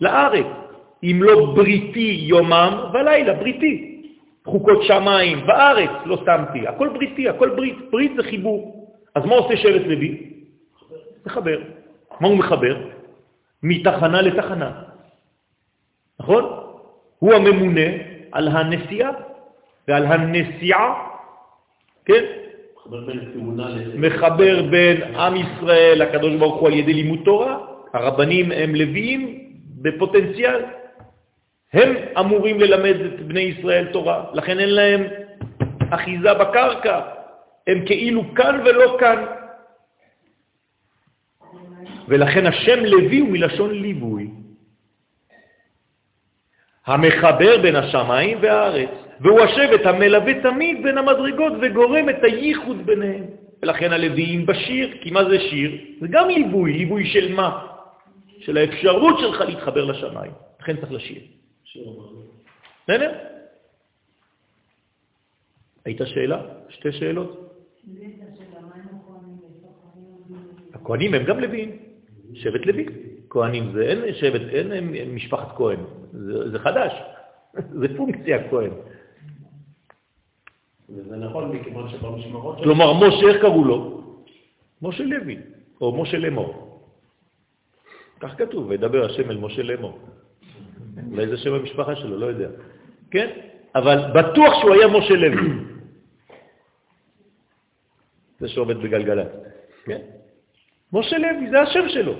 לארץ. 0.00 0.65
אם 1.10 1.22
לא 1.22 1.54
בריתי 1.54 2.16
יומם 2.28 2.90
ולילה, 2.94 3.34
בריתי. 3.34 4.02
חוקות 4.46 4.82
שמיים 4.82 5.38
וארץ, 5.46 5.90
לא 6.04 6.16
שמתי, 6.26 6.68
הכל 6.68 6.88
בריתי, 6.88 7.28
הכל 7.28 7.48
ברית, 7.48 7.76
ברית 7.90 8.12
זה 8.16 8.22
חיבור. 8.22 8.88
אז 9.14 9.24
מה 9.24 9.34
עושה 9.34 9.56
שבט 9.56 9.86
לוי? 9.86 10.22
מחבר. 11.26 11.58
מה 12.20 12.28
הוא 12.28 12.36
מחבר? 12.36 12.76
מתחנה 13.62 14.22
לתחנה. 14.22 14.70
נכון? 16.20 16.44
הוא 17.18 17.34
הממונה 17.34 17.88
על 18.32 18.48
הנסיעה 18.48 19.10
ועל 19.88 20.06
הנסיעה, 20.06 20.94
כן? 22.04 22.24
מחבר 23.98 24.62
בין 24.70 25.02
עם 25.14 25.34
ישראל, 25.36 26.02
הקדוש 26.02 26.34
ברוך 26.34 26.60
הוא, 26.60 26.68
על 26.68 26.74
ידי 26.74 26.92
לימוד 26.92 27.18
תורה, 27.24 27.58
הרבנים 27.92 28.52
הם 28.52 28.74
לוויים 28.74 29.38
בפוטנציאל, 29.82 30.60
הם 31.72 31.94
אמורים 32.18 32.60
ללמד 32.60 33.00
את 33.00 33.20
בני 33.20 33.40
ישראל 33.40 33.86
תורה, 33.92 34.24
לכן 34.32 34.58
אין 34.58 34.74
להם 34.74 35.06
אחיזה 35.90 36.34
בקרקע, 36.34 37.00
הם 37.66 37.86
כאילו 37.86 38.34
כאן 38.34 38.60
ולא 38.64 38.96
כאן. 39.00 39.24
ולכן 42.08 42.46
השם 42.46 42.84
לוי 42.84 43.18
הוא 43.18 43.28
מלשון 43.28 43.70
ליווי, 43.70 44.30
המחבר 46.86 47.62
בין 47.62 47.76
השמיים 47.76 48.38
והארץ, 48.40 48.90
והוא 49.20 49.40
השבט 49.40 49.86
המלווה 49.86 50.42
תמיד 50.42 50.82
בין 50.82 50.98
המדרגות 50.98 51.52
וגורם 51.62 52.08
את 52.08 52.24
הייחוד 52.24 52.86
ביניהם. 52.86 53.24
ולכן 53.62 53.92
הלוויים 53.92 54.46
בשיר, 54.46 54.96
כי 55.00 55.10
מה 55.10 55.24
זה 55.24 55.40
שיר? 55.40 55.78
זה 56.00 56.06
גם 56.10 56.28
ליווי, 56.28 56.72
ליווי 56.72 57.06
של 57.06 57.32
מה? 57.32 57.66
של 58.38 58.56
האפשרות 58.56 59.18
שלך 59.18 59.40
להתחבר 59.40 59.84
לשמיים. 59.84 60.32
לכן 60.60 60.76
צריך 60.76 60.92
לשיר. 60.92 61.35
בסדר? 62.84 63.12
הייתה 65.84 66.06
שאלה? 66.06 66.42
שתי 66.68 66.92
שאלות? 66.92 67.58
הכהנים 70.72 71.14
הם 71.14 71.24
גם 71.24 71.40
לוויים, 71.40 71.78
שבט 72.34 72.66
לוי. 72.66 72.86
כהנים 73.30 73.72
זה 73.72 73.82
אין 73.82 74.14
שבט, 74.14 74.40
אין, 74.40 75.14
משפחת 75.14 75.56
כהן, 75.56 75.80
זה, 76.12 76.50
זה 76.50 76.58
חדש, 76.58 76.92
זה 77.80 77.86
פונקציה 77.96 78.50
כהן. 78.50 78.70
וזה 80.88 81.16
נכון 81.16 81.56
מכיוון 81.56 81.88
שבמשמרות... 81.88 82.58
כלומר, 82.58 82.92
משה, 82.92 83.26
איך 83.28 83.40
קראו 83.40 83.64
לו? 83.64 84.02
משה 84.82 85.04
לוי, 85.04 85.38
או 85.80 86.02
משה 86.02 86.18
לאמור. 86.18 86.80
כך 88.20 88.38
כתוב, 88.38 88.66
וידבר 88.66 89.04
השם 89.04 89.30
אל 89.30 89.36
משה 89.36 89.62
לאמור. 89.62 89.98
אולי 91.10 91.28
זה 91.28 91.36
שם 91.36 91.54
המשפחה 91.54 91.96
שלו, 91.96 92.18
לא 92.18 92.26
יודע. 92.26 92.48
כן? 93.10 93.28
אבל 93.74 93.98
בטוח 94.14 94.60
שהוא 94.60 94.74
היה 94.74 94.86
משה 94.86 95.14
לוי. 95.14 95.48
זה 98.40 98.48
שעובד 98.48 98.76
בגלגלת. 98.76 99.28
כן? 99.84 100.00
משה 100.92 101.18
לוי, 101.18 101.50
זה 101.50 101.60
השם 101.60 101.88
שלו. 101.88 102.14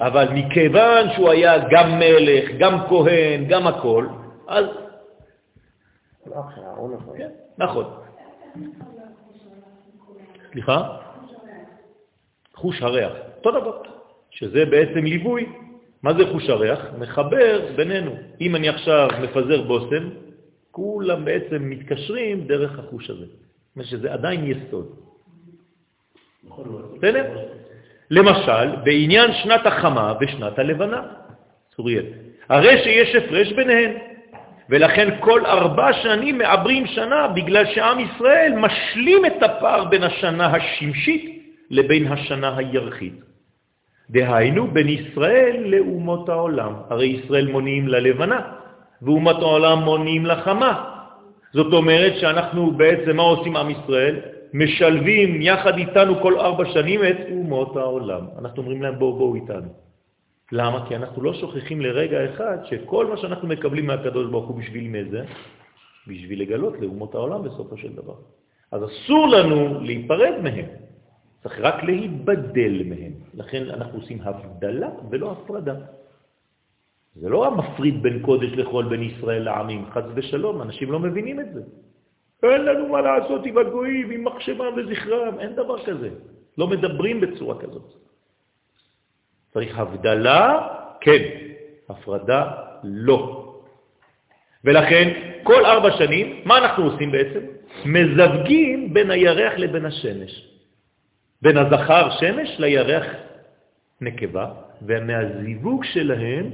אבל 0.00 0.28
מכיוון 0.34 1.12
שהוא 1.14 1.30
היה 1.30 1.68
גם 1.70 1.98
מלך, 1.98 2.50
גם 2.58 2.86
כהן, 2.88 3.44
גם 3.48 3.66
הכל, 3.66 4.06
אז... 4.48 4.64
כן, 7.16 7.30
נכון. 7.58 7.84
סליחה? 10.52 10.98
חוש 12.54 12.82
הריח, 12.82 13.12
אותו 13.36 13.50
דבר, 13.50 13.82
שזה 14.30 14.64
בעצם 14.64 15.04
ליווי. 15.04 15.46
מה 16.02 16.14
זה 16.14 16.26
חוש 16.32 16.48
הריח? 16.48 16.78
מחבר 16.98 17.60
בינינו. 17.76 18.16
אם 18.40 18.56
אני 18.56 18.68
עכשיו 18.68 19.08
מפזר 19.22 19.62
בושם, 19.62 20.08
כולם 20.70 21.24
בעצם 21.24 21.70
מתקשרים 21.70 22.46
דרך 22.46 22.78
החוש 22.78 23.10
הזה. 23.10 23.24
זאת 23.24 23.76
אומרת 23.76 23.88
שזה 23.88 24.12
עדיין 24.12 24.50
יסוד. 24.50 24.86
בסדר? 26.96 27.24
למשל, 28.10 28.76
בעניין 28.84 29.30
שנת 29.32 29.66
החמה 29.66 30.14
ושנת 30.20 30.58
הלבנה, 30.58 31.02
צוריאל, 31.76 32.04
הרי 32.48 32.78
שיש 32.82 33.14
הפרש 33.14 33.52
ביניהן, 33.52 33.92
ולכן 34.68 35.08
כל 35.20 35.46
ארבע 35.46 35.92
שנים 35.92 36.38
מעברים 36.38 36.86
שנה, 36.86 37.28
בגלל 37.28 37.66
שעם 37.66 38.00
ישראל 38.00 38.52
משלים 38.56 39.26
את 39.26 39.42
הפער 39.42 39.84
בין 39.84 40.02
השנה 40.02 40.46
השמשית 40.46 41.42
לבין 41.70 42.12
השנה 42.12 42.56
הירחית. 42.56 43.31
דהיינו, 44.10 44.68
בין 44.68 44.88
ישראל 44.88 45.62
לאומות 45.66 46.28
העולם. 46.28 46.72
הרי 46.90 47.06
ישראל 47.06 47.46
מונים 47.50 47.88
ללבנה, 47.88 48.40
ואומות 49.02 49.36
העולם 49.36 49.78
מונים 49.78 50.26
לחמה. 50.26 50.84
זאת 51.52 51.72
אומרת 51.72 52.12
שאנחנו 52.20 52.70
בעצם, 52.70 53.16
מה 53.16 53.22
עושים 53.22 53.56
עם 53.56 53.70
ישראל? 53.70 54.16
משלבים 54.54 55.42
יחד 55.42 55.78
איתנו 55.78 56.20
כל 56.20 56.40
ארבע 56.40 56.64
שנים 56.72 57.00
את 57.04 57.16
אומות 57.30 57.76
העולם. 57.76 58.24
אנחנו 58.38 58.62
אומרים 58.62 58.82
להם 58.82 58.98
בואו 58.98 59.16
בואו 59.16 59.34
איתנו. 59.34 59.68
למה? 60.52 60.86
כי 60.88 60.96
אנחנו 60.96 61.22
לא 61.22 61.34
שוכחים 61.34 61.80
לרגע 61.80 62.18
אחד 62.24 62.58
שכל 62.64 63.06
מה 63.06 63.16
שאנחנו 63.16 63.48
מקבלים 63.48 63.86
מהקדוש 63.86 64.30
ברוך 64.30 64.48
הוא 64.48 64.58
בשביל 64.58 64.88
מי 64.88 65.04
זה? 65.04 65.24
בשביל 66.06 66.40
לגלות 66.40 66.74
לאומות 66.80 67.14
העולם 67.14 67.42
בסופו 67.42 67.76
של 67.76 67.92
דבר. 67.92 68.14
אז 68.72 68.84
אסור 68.84 69.28
לנו 69.28 69.80
להיפרד 69.80 70.34
מהם, 70.42 70.64
צריך 71.42 71.60
רק 71.60 71.82
להיבדל 71.82 72.82
מהם. 72.86 73.12
לכן 73.34 73.70
אנחנו 73.70 73.98
עושים 73.98 74.18
הבדלה 74.22 74.88
ולא 75.10 75.32
הפרדה. 75.32 75.74
זה 77.14 77.28
לא 77.28 77.46
המפריד 77.46 78.02
בין 78.02 78.22
קודש 78.22 78.52
לחול 78.52 78.88
בין 78.88 79.02
ישראל 79.02 79.42
לעמים, 79.42 79.90
חז 79.90 80.04
ושלום, 80.14 80.62
אנשים 80.62 80.92
לא 80.92 80.98
מבינים 80.98 81.40
את 81.40 81.54
זה. 81.54 81.62
אין 82.42 82.64
לנו 82.64 82.88
מה 82.88 83.00
לעשות 83.00 83.46
עם 83.46 83.58
הגויים, 83.58 84.10
עם 84.10 84.24
מחשבם 84.24 84.72
וזכרם, 84.76 85.40
אין 85.40 85.52
דבר 85.54 85.84
כזה. 85.84 86.10
לא 86.58 86.66
מדברים 86.66 87.20
בצורה 87.20 87.58
כזאת. 87.58 87.92
צריך 89.52 89.78
הבדלה, 89.78 90.68
כן, 91.00 91.22
הפרדה, 91.88 92.50
לא. 92.84 93.20
ולכן, 94.64 95.06
כל 95.42 95.64
ארבע 95.64 95.90
שנים, 95.98 96.40
מה 96.44 96.58
אנחנו 96.58 96.84
עושים 96.84 97.12
בעצם? 97.12 97.40
מזווגים 97.86 98.94
בין 98.94 99.10
הירח 99.10 99.52
לבין 99.56 99.84
השמש. 99.86 100.51
בין 101.42 101.56
הזכר 101.56 102.10
שמש 102.20 102.58
לירח 102.58 103.06
נקבה, 104.00 104.54
ומהזיווג 104.82 105.84
שלהם 105.84 106.50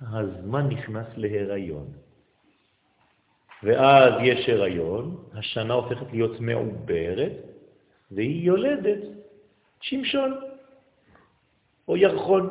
הזמן 0.00 0.68
נכנס 0.68 1.06
להיריון. 1.16 1.86
ואז 3.62 4.12
יש 4.22 4.48
הריון, 4.48 5.16
השנה 5.34 5.74
הופכת 5.74 6.12
להיות 6.12 6.40
מעוברת, 6.40 7.32
והיא 8.10 8.46
יולדת 8.46 8.98
שמשון 9.80 10.34
או 11.88 11.96
ירחון, 11.96 12.50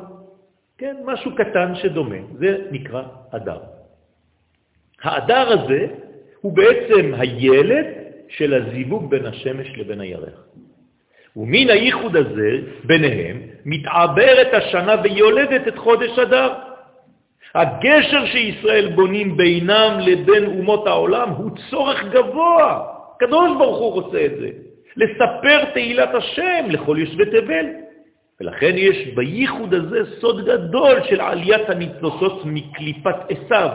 כן, 0.78 0.96
משהו 1.04 1.30
קטן 1.36 1.74
שדומה, 1.74 2.16
זה 2.38 2.68
נקרא 2.70 3.02
אדר. 3.30 3.60
האדר 5.02 5.48
הזה 5.48 5.86
הוא 6.40 6.52
בעצם 6.52 7.14
הילד 7.14 7.86
של 8.28 8.54
הזיווג 8.54 9.10
בין 9.10 9.26
השמש 9.26 9.78
לבין 9.78 10.00
הירח. 10.00 10.44
ומן 11.38 11.70
הייחוד 11.70 12.16
הזה 12.16 12.50
ביניהם 12.84 13.40
מתעברת 13.64 14.54
השנה 14.54 14.94
ויולדת 15.02 15.68
את 15.68 15.78
חודש 15.78 16.18
אדר. 16.18 16.52
הגשר 17.54 18.26
שישראל 18.26 18.92
בונים 18.94 19.36
בינם 19.36 19.98
לבין 20.00 20.46
אומות 20.46 20.86
העולם 20.86 21.28
הוא 21.28 21.50
צורך 21.70 22.04
גבוה. 22.04 22.86
קדוש 23.18 23.50
ברוך 23.58 23.78
הוא 23.78 23.92
רוצה 23.92 24.24
את 24.24 24.32
זה. 24.40 24.50
לספר 24.96 25.64
תהילת 25.72 26.14
השם 26.14 26.66
לכל 26.68 26.96
יושבי 26.98 27.26
תבל. 27.26 27.66
ולכן 28.40 28.72
יש 28.76 29.06
בייחוד 29.14 29.74
הזה 29.74 29.98
סוד 30.20 30.44
גדול 30.46 31.00
של 31.08 31.20
עליית 31.20 31.70
הניצוצות 31.70 32.42
מקליפת 32.44 33.16
עשיו, 33.28 33.70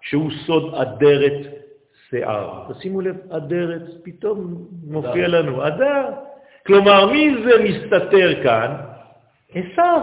שהוא 0.00 0.30
סוד 0.46 0.74
אדרת 0.74 1.46
שיער. 2.10 2.72
תשימו 2.72 3.00
לב, 3.00 3.16
אדרת, 3.30 3.82
פתאום 4.04 4.66
מופיע 4.86 5.28
לנו, 5.28 5.66
אדר. 5.66 6.04
כלומר, 6.68 7.06
מי 7.06 7.34
זה 7.44 7.64
מסתתר 7.64 8.42
כאן? 8.42 8.76
עשיו. 9.54 10.00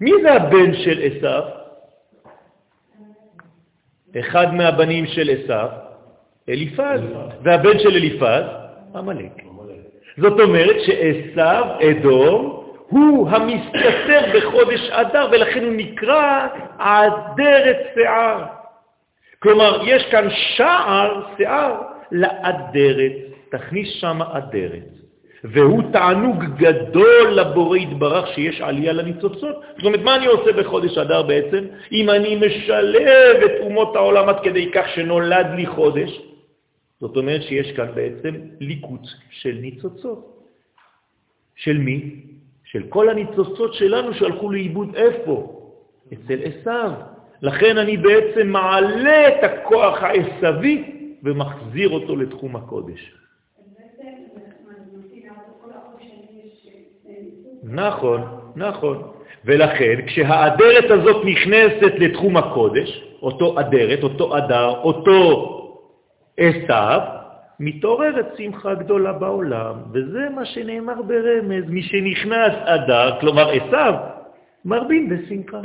מי 0.00 0.10
זה 0.22 0.32
הבן 0.32 0.74
של 0.74 1.00
עשיו? 1.02 1.42
אחד 4.20 4.54
מהבנים 4.54 5.06
של 5.06 5.30
עשיו, 5.30 5.68
אליפז, 6.48 7.00
והבן 7.42 7.78
של 7.78 7.96
אליפז, 7.96 8.44
עמלק. 8.94 9.32
זאת 10.16 10.40
אומרת 10.40 10.76
שעשיו, 10.86 11.64
אדום, 11.90 12.64
הוא 12.88 13.30
המסתתר 13.30 14.20
בחודש 14.34 14.90
אדר, 14.90 15.28
ולכן 15.32 15.64
הוא 15.64 15.72
נקרא 15.76 16.48
עדרת 16.78 17.76
שיער. 17.94 18.44
כלומר, 19.38 19.80
יש 19.86 20.06
כאן 20.10 20.28
שער, 20.30 21.22
שיער, 21.36 21.82
לאדרת, 22.12 23.12
תכניס 23.50 23.88
שם 24.00 24.22
אדרת. 24.22 24.93
והוא 25.44 25.82
תענוג 25.92 26.44
גדול 26.56 27.30
לבורא 27.30 27.76
יתברך 27.76 28.26
שיש 28.34 28.60
עלייה 28.60 28.92
לניצוצות. 28.92 29.56
זאת 29.76 29.84
אומרת, 29.84 30.00
מה 30.00 30.16
אני 30.16 30.26
עושה 30.26 30.52
בחודש 30.52 30.98
אדר 30.98 31.22
בעצם? 31.22 31.64
אם 31.92 32.10
אני 32.10 32.36
משלב 32.36 33.36
את 33.44 33.50
אומות 33.60 33.96
העולם 33.96 34.28
עד 34.28 34.40
כדי 34.40 34.70
כך 34.72 34.88
שנולד 34.94 35.46
לי 35.56 35.66
חודש, 35.66 36.20
זאת 37.00 37.16
אומרת 37.16 37.42
שיש 37.42 37.72
כאן 37.72 37.88
בעצם 37.94 38.34
ליקוץ 38.60 39.14
של 39.30 39.58
ניצוצות. 39.60 40.48
של 41.56 41.78
מי? 41.78 42.10
של 42.64 42.82
כל 42.88 43.08
הניצוצות 43.08 43.74
שלנו 43.74 44.14
שהלכו 44.14 44.50
לאיבוד 44.50 44.94
איפה? 44.94 45.60
אצל 46.12 46.38
עשיו. 46.44 46.90
לכן 47.42 47.78
אני 47.78 47.96
בעצם 47.96 48.48
מעלה 48.48 49.28
את 49.28 49.44
הכוח 49.44 50.02
העשבי 50.02 50.84
ומחזיר 51.22 51.88
אותו 51.88 52.16
לתחום 52.16 52.56
הקודש. 52.56 53.23
נכון, 57.64 58.20
נכון. 58.56 59.02
ולכן, 59.44 60.06
כשהאדרת 60.06 60.90
הזאת 60.90 61.24
נכנסת 61.24 61.92
לתחום 61.98 62.36
הקודש, 62.36 63.04
אותו 63.22 63.60
אדרת, 63.60 64.02
אותו 64.02 64.38
אדר, 64.38 64.68
אותו 64.68 65.50
עשיו, 66.36 67.00
מתעוררת 67.60 68.26
שמחה 68.36 68.74
גדולה 68.74 69.12
בעולם, 69.12 69.74
וזה 69.92 70.28
מה 70.34 70.44
שנאמר 70.44 71.02
ברמז, 71.02 71.64
מי 71.68 71.82
שנכנס 71.82 72.54
אדר, 72.64 73.20
כלומר 73.20 73.50
עשיו, 73.50 73.94
מרבין 74.64 75.08
בשמחה. 75.08 75.60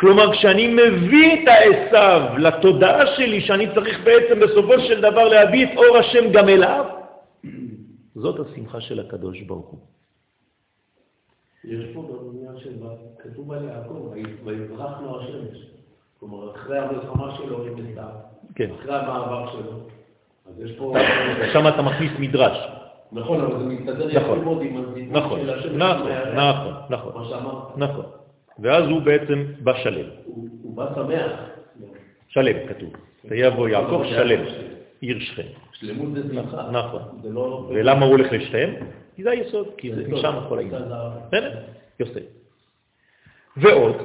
כלומר, 0.00 0.32
כשאני 0.32 0.66
מביא 0.66 1.42
את 1.42 1.48
העשיו 1.48 2.22
לתודעה 2.38 3.06
שלי, 3.06 3.40
שאני 3.40 3.66
צריך 3.74 4.00
בעצם 4.04 4.40
בסופו 4.40 4.80
של 4.80 5.00
דבר 5.00 5.28
להביא 5.28 5.66
את 5.66 5.76
אור 5.76 5.98
השם 5.98 6.32
גם 6.32 6.48
אליו, 6.48 7.01
זאת 8.14 8.46
השמחה 8.46 8.80
של 8.80 9.00
הקדוש 9.00 9.40
ברוך 9.40 9.66
הוא. 9.66 9.78
יש 11.64 11.94
פה 11.94 12.08
גם 12.08 12.30
עניין 12.30 12.58
של, 12.58 12.74
כתוב 13.18 13.52
על 13.52 13.64
יעקב, 13.64 14.12
ויברח 14.44 15.00
לו 15.00 15.20
השמש. 15.20 15.66
כלומר, 16.20 16.54
אחרי 16.54 16.78
המלחמה 16.78 17.36
שלו 17.36 17.66
עם 17.66 17.72
עשיו, 17.72 18.14
כן. 18.54 18.70
אחרי 18.80 18.94
המעבר 18.96 19.52
שלו, 19.52 19.78
אז 20.46 20.60
יש 20.60 20.72
פה... 20.78 20.94
שם 21.52 21.68
אתה 21.68 21.82
מכניס 21.82 22.12
מדרש. 22.18 22.58
נכון, 23.12 23.40
אבל 23.40 23.58
זה 23.58 23.64
מסתדר 23.64 24.10
יפה 24.10 24.20
נכון. 24.20 24.44
מאוד 24.44 24.62
עם 24.62 24.76
הזיווג 24.76 25.16
נכון, 25.16 25.40
של 25.40 25.50
השמש. 25.50 25.82
נכון. 25.82 26.10
נכון, 26.36 26.72
נכון, 26.90 27.12
מה 27.14 27.28
שאמרת. 27.28 27.76
נכון. 27.76 28.04
ואז 28.58 28.84
הוא 28.88 29.02
בעצם 29.02 29.44
בא 29.60 29.72
שלם. 29.82 30.06
הוא 30.24 30.76
בא 30.76 30.94
שמח. 30.94 31.32
שלם 32.28 32.68
כתוב. 32.68 32.90
ויבוא 33.24 33.68
יעקב 33.68 34.02
שלם, 34.04 34.44
עיר 35.00 35.18
שכם. 35.20 35.46
שלמות 35.82 36.14
זה 36.14 36.22
שמחה. 36.34 36.70
נכון. 36.72 37.02
לא... 37.24 37.66
ולמה 37.68 38.04
הוא 38.06 38.10
הולך 38.12 38.32
לשתיהם? 38.32 38.74
כי 39.16 39.22
זה 39.22 39.30
היסוד, 39.30 39.66
כי 39.78 39.94
זה. 39.94 40.02
משם 40.08 40.34
כל 40.48 40.58
העניין. 40.58 40.82
בסדר? 41.28 41.50
יוסף. 42.00 42.20
ועוד, 43.56 43.96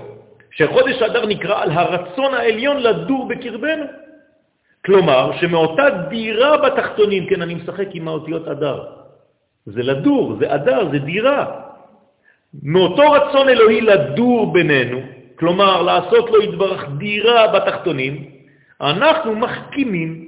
שחודש 0.51 1.01
אדר 1.01 1.25
נקרא 1.25 1.63
על 1.63 1.71
הרצון 1.71 2.34
העליון 2.34 2.78
לדור 2.78 3.28
בקרבנו. 3.28 3.86
כלומר, 4.86 5.32
שמאותה 5.39 5.89
דירה 6.09 6.57
בתחתונים, 6.57 7.28
כן, 7.30 7.41
אני 7.41 7.55
משחק 7.55 7.88
עם 7.93 8.07
האותיות 8.07 8.47
אדר. 8.47 8.84
זה 9.65 9.84
לדור, 9.84 10.36
זה 10.39 10.55
אדר, 10.55 10.89
זה 10.91 10.99
דירה. 10.99 11.45
מאותו 12.63 13.11
רצון 13.11 13.49
אלוהי 13.49 13.82
לדור 13.82 14.53
בינינו, 14.53 14.99
כלומר 15.36 15.82
לעשות 15.82 16.30
לו 16.30 16.41
יתברך 16.41 16.86
דירה 16.97 17.47
בתחתונים, 17.47 18.32
אנחנו 18.82 19.36
מחכימים. 19.36 20.26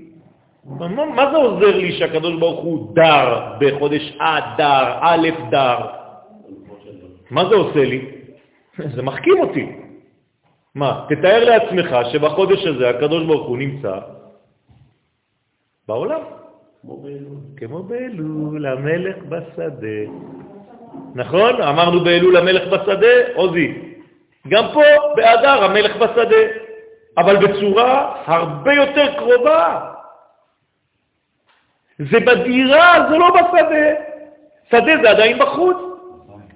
מה 0.69 1.31
זה 1.31 1.37
עוזר 1.37 1.77
לי 1.77 1.91
שהקדוש 1.91 2.39
ברוך 2.39 2.59
הוא 2.59 2.95
דר 2.95 3.53
בחודש 3.59 4.17
אדר, 4.19 4.97
א' 5.01 5.27
דר? 5.49 5.77
מה 7.31 7.49
זה 7.49 7.55
עושה 7.55 7.83
לי? 7.85 8.11
זה 8.95 9.01
מחכים 9.01 9.39
אותי. 9.39 9.71
מה, 10.75 11.05
תתאר 11.09 11.43
לעצמך 11.43 11.97
שבחודש 12.11 12.65
הזה 12.65 12.89
הקדוש 12.89 13.25
ברוך 13.25 13.47
הוא 13.47 13.57
נמצא 13.57 13.99
בעולם. 15.87 16.21
כמו 17.57 17.83
באלול, 17.83 18.65
המלך 18.65 19.15
בשדה. 19.29 19.99
נכון? 21.15 21.61
אמרנו 21.61 22.03
באלול 22.03 22.37
המלך 22.37 22.67
בשדה, 22.67 23.35
עוזי. 23.35 23.95
גם 24.47 24.63
פה, 24.73 24.81
באדר, 25.15 25.63
המלך 25.63 25.95
בשדה. 25.97 26.43
אבל 27.17 27.47
בצורה 27.47 28.15
הרבה 28.25 28.73
יותר 28.73 29.13
קרובה. 29.17 29.98
זה 31.99 32.19
בדירה, 32.19 33.07
זה 33.09 33.17
לא 33.17 33.29
בשדה. 33.35 33.87
שדה 34.71 34.93
זה 35.03 35.09
עדיין 35.09 35.39
בחוץ. 35.39 35.77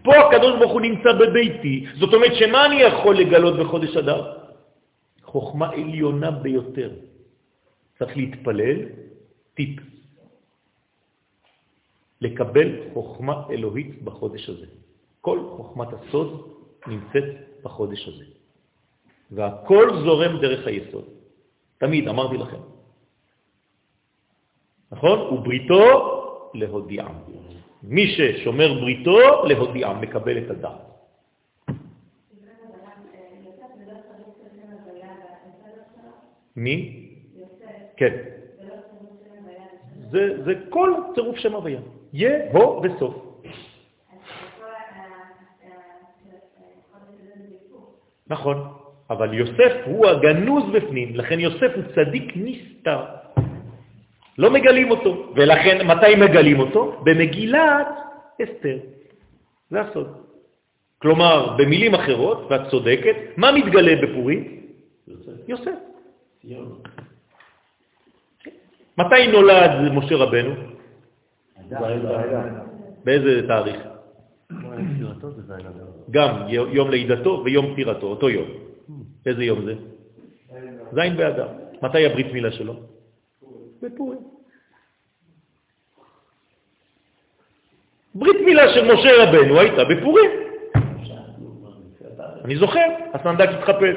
פה 0.04 0.16
הקדוש 0.16 0.60
ברוך 0.60 0.72
הוא 0.72 0.82
נמצא 0.82 1.12
בביתי. 1.20 1.86
זאת 2.00 2.14
אומרת, 2.14 2.36
שמה 2.36 2.66
אני 2.66 2.76
יכול 2.76 3.16
לגלות 3.18 3.60
בחודש 3.60 3.98
אדר? 3.98 4.38
חוכמה 5.24 5.70
עליונה 5.70 6.32
ביותר. 6.32 6.92
צריך 8.00 8.18
להתפלל, 8.18 8.78
טיפ, 9.54 9.80
לקבל 12.22 12.70
חוכמה 12.94 13.44
אלוהית 13.50 14.04
בחודש 14.04 14.50
הזה. 14.50 14.66
כל 15.22 15.40
חוכמת 15.58 15.88
הסוד 15.94 16.30
נמצאת 16.88 17.24
בחודש 17.64 18.08
הזה. 18.08 18.24
והכל 19.32 19.86
זורם 20.04 20.38
דרך 20.42 20.68
היסוד. 20.68 21.06
תמיד, 21.78 22.08
אמרתי 22.08 22.38
לכם. 22.38 22.73
נכון? 24.94 25.20
ובריתו 25.20 25.86
להודיעם. 26.54 27.16
מי 27.84 28.08
ששומר 28.08 28.74
בריתו, 28.74 29.46
להודיעם, 29.46 30.02
מקבל 30.02 30.38
את 30.38 30.50
הדעת. 30.50 30.94
מי? 36.56 37.10
כן. 37.98 38.14
זה, 40.12 40.44
זה 40.46 40.54
כל 40.70 40.94
צירוף 41.16 41.38
שם 41.38 41.54
הוויה. 41.54 41.80
יה, 42.14 42.52
הו 42.52 42.82
וסוף. 42.84 43.16
נכון, 48.28 48.58
אבל 49.10 49.34
יוסף 49.34 49.74
הוא 49.86 50.08
הגנוז 50.08 50.64
בפנים, 50.74 51.16
לכן 51.16 51.40
יוסף 51.40 51.72
הוא 51.76 51.84
צדיק 51.96 52.34
נסתר. 52.36 53.06
לא 54.38 54.52
מגלים 54.52 54.92
אותו, 54.92 55.34
ולכן 55.36 55.88
מתי 55.88 56.16
מגלים 56.16 56.60
אותו? 56.60 57.02
במגילת 57.04 57.88
אסתר. 58.44 58.78
זה 59.70 59.82
הסוד. 59.82 60.08
כלומר, 60.98 61.56
במילים 61.58 61.96
אחרות, 61.96 62.48
ואת 62.50 62.62
צודקת, 62.70 63.16
מה 63.38 63.52
מתגלה 63.52 63.94
בפורים? 64.02 64.62
יוסף. 65.08 65.32
יוסף. 65.48 65.78
מתי 68.98 69.28
נולד 69.32 69.72
משה 69.94 70.16
רבנו? 70.16 70.54
באיזה 73.04 73.48
תאריך? 73.48 73.80
גם 76.12 76.46
יום 76.50 76.90
לידתו 76.90 77.42
ויום 77.46 77.74
פטירתו, 77.74 78.08
אותו 78.08 78.30
יום. 78.30 78.48
איזה 79.26 79.44
יום 79.44 79.66
זה? 79.66 79.76
זין 80.94 81.18
באדר. 81.18 81.48
מתי 81.82 82.06
הברית 82.06 82.34
מילה 82.34 82.52
שלו? 82.52 82.93
בפורים. 83.84 84.20
ברית 88.16 88.42
מילה 88.46 88.74
של 88.74 88.94
משה 88.94 89.10
רבנו 89.24 89.60
הייתה 89.60 89.84
בפורים. 89.84 90.32
אני 92.46 92.56
זוכר, 92.56 92.80
הסנדק 93.14 93.50
התחפש. 93.50 93.96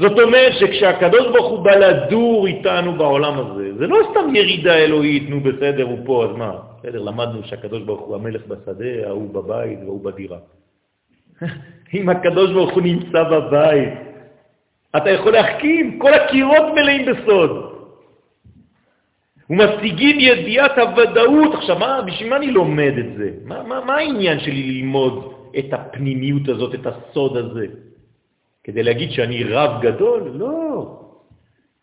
זאת 0.00 0.18
אומרת 0.18 0.52
שכשהקדוש 0.58 1.26
ברוך 1.26 1.50
הוא 1.50 1.58
בא 1.58 1.74
לדור 1.74 2.46
איתנו 2.46 2.92
בעולם 2.98 3.38
הזה, 3.38 3.78
זה 3.78 3.86
לא 3.86 3.96
סתם 4.10 4.34
ירידה 4.36 4.74
אלוהית, 4.74 5.30
נו 5.30 5.40
בסדר, 5.40 5.84
הוא 5.84 5.98
פה, 6.04 6.24
אז 6.24 6.36
מה? 6.36 6.52
בסדר, 6.78 7.02
למדנו 7.02 7.44
שהקדוש 7.44 7.82
ברוך 7.82 8.00
הוא 8.00 8.14
המלך 8.16 8.46
בשדה, 8.46 9.06
ההוא 9.06 9.34
בבית 9.34 9.78
והוא 9.84 10.04
בדירה. 10.04 10.38
אם 11.94 12.08
הקדוש 12.08 12.52
ברוך 12.52 12.74
הוא 12.74 12.82
נמצא 12.82 13.22
בבית, 13.22 14.07
אתה 14.96 15.10
יכול 15.10 15.32
להחכים, 15.32 15.98
כל 15.98 16.14
הקירות 16.14 16.66
מלאים 16.74 17.06
בסוד. 17.06 17.78
ומשיגים 19.50 20.16
ידיעת 20.20 20.78
הוודאות. 20.78 21.54
עכשיו, 21.54 21.78
מה, 21.78 22.02
בשביל 22.02 22.30
מה 22.30 22.36
אני 22.36 22.50
לומד 22.50 22.92
את 22.98 23.10
זה? 23.18 23.30
מה, 23.44 23.62
מה, 23.62 23.84
מה 23.84 23.94
העניין 23.94 24.40
שלי 24.40 24.62
ללמוד 24.62 25.32
את 25.58 25.72
הפנימיות 25.72 26.48
הזאת, 26.48 26.74
את 26.74 26.86
הסוד 26.86 27.36
הזה? 27.36 27.66
כדי 28.64 28.82
להגיד 28.82 29.10
שאני 29.10 29.44
רב 29.44 29.82
גדול? 29.82 30.22
לא. 30.34 31.00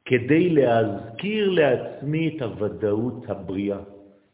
כדי 0.05 0.49
להזכיר 0.49 1.49
לעצמי 1.49 2.37
את 2.37 2.41
הוודאות 2.41 3.25
הבריאה, 3.27 3.77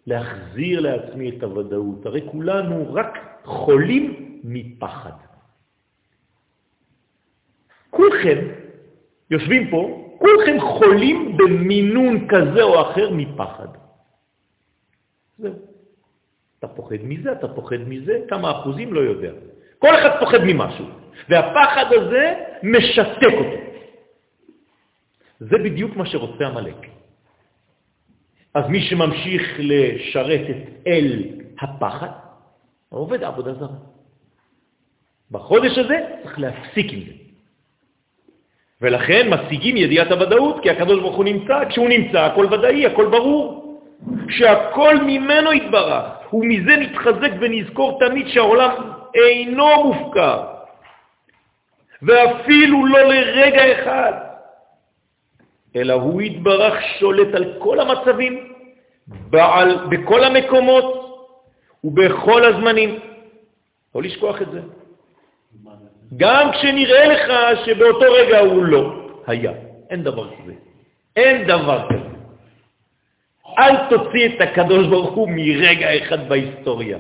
להחזיר 0.08 0.80
לעצמי 0.80 1.30
את 1.30 1.44
הוודאות. 1.44 2.06
הרי 2.06 2.22
כולנו 2.32 2.94
רק 2.94 3.40
חולים 3.44 4.40
מפחד. 4.44 5.16
כולכם 7.90 8.61
יושבים 9.32 9.70
פה, 9.70 9.82
כולכם 10.20 10.60
חולים 10.60 11.38
במינון 11.38 12.28
כזה 12.28 12.64
או 12.64 12.82
אחר 12.82 13.10
מפחד. 13.10 13.68
זהו. 15.38 15.54
אתה 16.60 16.68
פוחד 16.68 17.02
מזה, 17.04 17.32
אתה 17.32 17.48
פוחד 17.48 17.82
מזה, 17.88 18.20
כמה 18.30 18.52
אחוזים 18.52 18.94
לא 18.94 19.00
יודע. 19.00 19.32
כל 19.80 19.96
אחד 19.96 20.20
פוחד 20.20 20.38
ממשהו. 20.44 20.86
והפחד 21.30 21.86
הזה 21.92 22.34
משתק 22.64 23.34
אותו. 23.34 23.60
זה 25.40 25.58
בדיוק 25.58 25.96
מה 25.96 26.06
שרוצה 26.06 26.48
המלאק. 26.48 26.86
אז 28.54 28.64
מי 28.70 28.82
שממשיך 28.82 29.44
לשרת 29.60 30.46
את 30.50 30.88
אל 30.88 31.24
הפחד, 31.62 32.12
עובד 32.90 33.24
עבודה 33.24 33.54
זרה. 33.54 33.80
בחודש 35.32 35.78
הזה 35.78 35.98
צריך 36.24 36.40
להפסיק 36.40 36.94
עם 36.94 37.00
זה. 37.00 37.21
ולכן 38.82 39.30
משיגים 39.30 39.78
ידיעת 39.78 40.12
הוודאות, 40.12 40.64
כי 40.64 40.70
הקדוש 40.70 41.00
ברוך 41.00 41.16
הוא 41.16 41.26
נמצא, 41.26 41.70
כשהוא 41.70 41.90
נמצא 41.90 42.20
הכל 42.20 42.46
ודאי, 42.52 42.86
הכל 42.86 43.06
ברור. 43.06 43.62
שהכל 44.30 44.98
ממנו 44.98 45.54
יתברך, 45.54 46.34
ומזה 46.34 46.76
נתחזק 46.78 47.32
ונזכור 47.40 48.00
תמיד 48.00 48.28
שהעולם 48.28 48.72
אינו 49.16 49.84
מופקר. 49.84 50.44
ואפילו 52.02 52.86
לא 52.86 53.00
לרגע 53.02 53.82
אחד, 53.82 54.14
אלא 55.76 55.94
הוא 55.94 56.22
יתברך 56.22 56.74
שולט 57.00 57.36
על 57.36 57.54
כל 57.60 57.80
המצבים, 57.80 58.54
בעל, 59.08 59.78
בכל 59.90 60.24
המקומות 60.24 60.86
ובכל 61.84 62.46
הזמנים. 62.46 63.00
לא 63.96 64.02
לשכוח 64.02 64.42
את 64.42 64.52
זה. 64.52 64.62
גם 66.18 66.52
כשנראה 66.52 67.06
לך 67.08 67.32
שבאותו 67.66 68.06
רגע 68.12 68.40
הוא 68.40 68.64
לא 68.64 68.94
היה. 69.28 69.52
אין 69.90 70.04
דבר 70.04 70.30
כזה. 70.36 70.54
אין 71.16 71.48
דבר 71.48 71.88
כזה. 71.90 72.12
אל 73.60 73.76
תוציא 73.90 74.26
את 74.28 74.42
הקדוש 74.42 74.88
ברוך 74.88 75.16
הוא 75.16 75.30
מרגע 75.32 75.98
אחד 75.98 76.30
בהיסטוריה. 76.30 76.98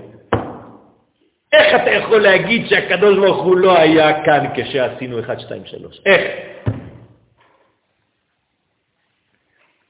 איך 1.53 1.75
אתה 1.75 1.91
יכול 1.91 2.21
להגיד 2.21 2.67
שהקדוש 2.67 3.17
ברוך 3.17 3.43
הוא 3.43 3.57
לא 3.57 3.77
היה 3.77 4.23
כאן 4.23 4.45
כשעשינו 4.55 5.19
1, 5.19 5.39
2, 5.39 5.65
3? 5.65 6.01
איך? 6.05 6.21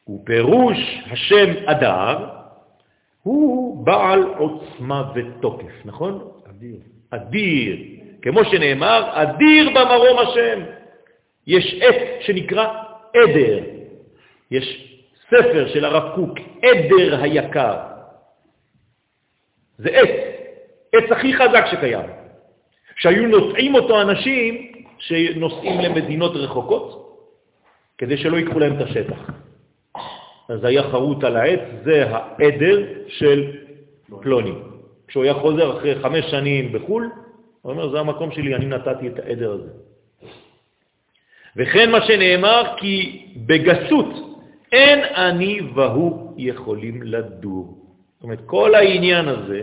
ופירוש 0.10 0.78
השם 1.12 1.50
אדר 1.66 2.18
הוא 3.24 3.86
בעל 3.86 4.24
עוצמה 4.24 5.12
ותוקף, 5.16 5.86
נכון? 5.86 6.32
אדיר. 6.50 6.80
אדיר. 7.10 8.01
כמו 8.22 8.46
שנאמר, 8.46 9.10
אדיר 9.14 9.70
במרום 9.70 10.20
השם. 10.20 10.60
יש 11.48 11.82
עת 11.82 12.22
שנקרא 12.22 12.68
עדר. 13.16 13.60
יש 14.52 14.98
ספר 15.28 15.68
של 15.68 15.86
הרב 15.86 16.16
קוק, 16.16 16.38
עדר 16.64 17.22
היקר. 17.22 17.78
זה 19.78 19.90
עת. 19.90 20.32
עץ 20.94 21.12
הכי 21.12 21.34
חזק 21.34 21.66
שקיים, 21.72 22.10
שהיו 22.96 23.28
נוסעים 23.28 23.76
אותו 23.76 24.02
אנשים 24.02 24.72
שנוסעים 25.00 25.80
למדינות 25.80 26.36
רחוקות, 26.36 27.18
כדי 27.98 28.18
שלא 28.18 28.38
ייקחו 28.38 28.60
להם 28.60 28.78
את 28.78 28.82
השטח. 28.82 29.30
אז 30.50 30.64
היה 30.64 30.84
חרוט 30.84 31.24
על 31.24 31.36
העץ, 31.36 31.60
זה 31.84 32.06
העדר 32.10 32.84
של 33.08 33.52
פלוני. 34.22 34.54
כשהוא 35.08 35.24
היה 35.24 35.34
חוזר 35.34 35.78
אחרי 35.78 35.96
חמש 35.96 36.26
שנים 36.26 36.72
בחו"ל, 36.72 37.10
הוא 37.62 37.72
אומר, 37.72 37.90
זה 37.90 38.00
המקום 38.00 38.32
שלי, 38.32 38.56
אני 38.56 38.66
נתתי 38.66 39.08
את 39.08 39.20
העדר 39.20 39.52
הזה. 39.52 39.70
וכן 41.56 41.92
מה 41.92 42.02
שנאמר, 42.02 42.64
כי 42.78 43.26
בגסות 43.46 44.08
אין 44.72 45.00
אני 45.04 45.60
והוא 45.76 46.34
יכולים 46.38 47.04
לדור. 47.04 47.78
זאת 48.16 48.24
אומרת, 48.24 48.40
כל 48.46 48.76
העניין 48.76 49.28
הזה, 49.28 49.62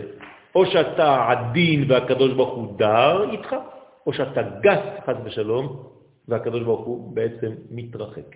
או 0.55 0.65
שאתה 0.65 1.27
עדין 1.29 1.91
והקדוש 1.91 2.33
ברוך 2.33 2.53
הוא 2.55 2.77
דר 2.77 3.31
איתך, 3.31 3.55
או 4.07 4.13
שאתה 4.13 4.41
גס, 4.61 4.79
חס 5.05 5.15
ושלום, 5.23 5.83
והקדוש 6.27 6.63
ברוך 6.63 6.85
הוא 6.85 7.15
בעצם 7.15 7.51
מתרחק. 7.71 8.35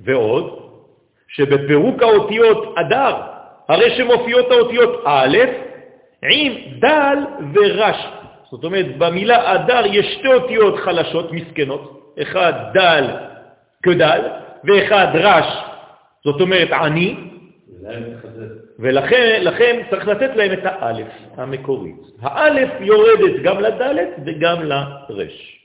ועוד, 0.00 0.72
שבפירוק 1.28 2.02
האותיות 2.02 2.74
אדר, 2.78 3.16
הרי 3.68 3.96
שמופיעות 3.96 4.50
האותיות 4.50 5.02
א' 5.04 5.38
עם 6.30 6.52
דל 6.78 7.18
ורש. 7.54 8.06
זאת 8.50 8.64
אומרת, 8.64 8.98
במילה 8.98 9.54
אדר 9.54 9.82
יש 9.86 10.06
שתי 10.18 10.28
אותיות 10.32 10.78
חלשות, 10.78 11.32
מסכנות, 11.32 12.14
אחד 12.22 12.52
דל 12.74 13.04
כדל 13.82 14.20
ואחד 14.64 15.06
רש, 15.14 15.46
זאת 16.24 16.40
אומרת 16.40 16.72
עני, 16.72 17.16
ולכן 18.78 19.40
לכן 19.42 19.82
צריך 19.90 20.08
לתת 20.08 20.36
להם 20.36 20.52
את 20.52 20.58
האלף 20.64 21.08
המקורית. 21.36 22.02
האלף 22.22 22.70
יורדת 22.80 23.42
גם 23.42 23.60
לדלת 23.60 24.08
וגם 24.26 24.62
לרש. 24.62 25.58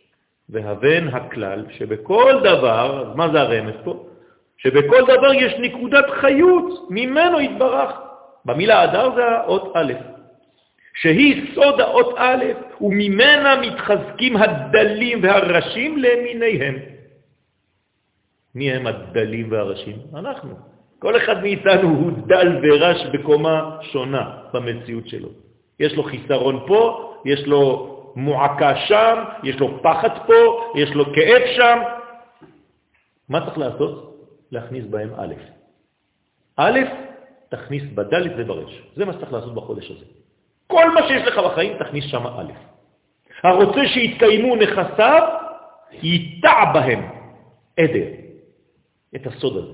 והבן 0.50 1.08
הכלל 1.08 1.66
שבכל 1.70 2.34
דבר, 2.44 3.14
מה 3.16 3.30
זה 3.30 3.42
הרמז 3.42 3.74
פה? 3.84 4.06
שבכל 4.58 5.02
דבר 5.04 5.34
יש 5.34 5.54
נקודת 5.60 6.10
חיות 6.10 6.88
ממנו 6.90 7.42
יתברך. 7.42 7.92
במילה 8.46 8.84
אדר 8.84 9.16
זה 9.16 9.26
האות 9.26 9.72
א', 9.76 9.94
שהיא 11.02 11.56
סוד 11.56 11.82
האות 11.82 12.14
א', 12.18 12.44
וממנה 12.82 13.62
מתחזקים 13.62 14.38
הדלים 14.38 15.24
והראשים 15.24 15.98
למיניהם. 15.98 16.76
מי 18.56 18.72
הם 18.72 18.88
הדלים 18.88 19.52
והראשים? 19.52 19.98
אנחנו. 20.16 20.56
כל 21.00 21.18
אחד 21.18 21.42
מאיתנו 21.42 21.90
הוא 21.90 22.12
דל 22.28 22.60
ורש 22.64 23.06
בקומה 23.14 23.78
שונה 23.82 24.38
במציאות 24.54 25.08
שלו. 25.08 25.30
יש 25.80 25.94
לו 25.94 26.04
חיסרון 26.04 26.66
פה, 26.68 27.14
יש 27.26 27.48
לו 27.48 27.94
מועקה 28.16 28.76
שם, 28.76 29.24
יש 29.44 29.60
לו 29.60 29.84
פחד 29.84 30.26
פה, 30.28 30.72
יש 30.76 30.90
לו 30.90 31.06
כאב 31.06 31.42
שם. 31.56 31.80
מה 33.30 33.46
צריך 33.46 33.58
לעשות? 33.58 34.18
להכניס 34.52 34.86
בהם 34.86 35.10
א'. 35.18 35.34
א', 36.58 36.80
תכניס 37.50 37.84
בדלת 37.96 38.32
וברש. 38.38 38.82
זה 38.96 39.06
מה 39.06 39.14
שצריך 39.14 39.34
לעשות 39.34 39.54
בחודש 39.54 39.92
הזה. 39.92 40.06
כל 40.68 40.92
מה 40.92 41.08
שיש 41.08 41.28
לך 41.28 41.38
בחיים, 41.38 41.78
תכניס 41.80 42.06
שם 42.06 42.28
א'. 42.28 42.52
הרוצה 43.44 43.88
שיתקיימו 43.88 44.56
נכסיו, 44.56 45.24
ייטע 46.04 46.66
בהם 46.74 47.08
עדר, 47.80 48.08
את 49.16 49.28
הסוד 49.28 49.58
הזה. 49.58 49.74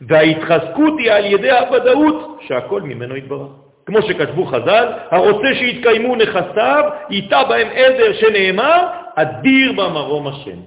וההתחזקות 0.00 0.94
היא 0.98 1.12
על 1.12 1.24
ידי 1.24 1.50
הוודאות 1.50 2.38
שהכל 2.46 2.82
ממנו 2.82 3.16
יתברך. 3.16 3.50
כמו 3.86 4.02
שכתבו 4.02 4.44
חז"ל, 4.44 4.92
הרוצה 5.10 5.54
שיתקיימו 5.54 6.16
נכסיו, 6.16 6.84
ייטע 7.10 7.44
בהם 7.44 7.68
עדר 7.68 8.12
שנאמר, 8.12 8.86
אדיר 9.14 9.72
במרום 9.72 10.26
השם. 10.26 10.58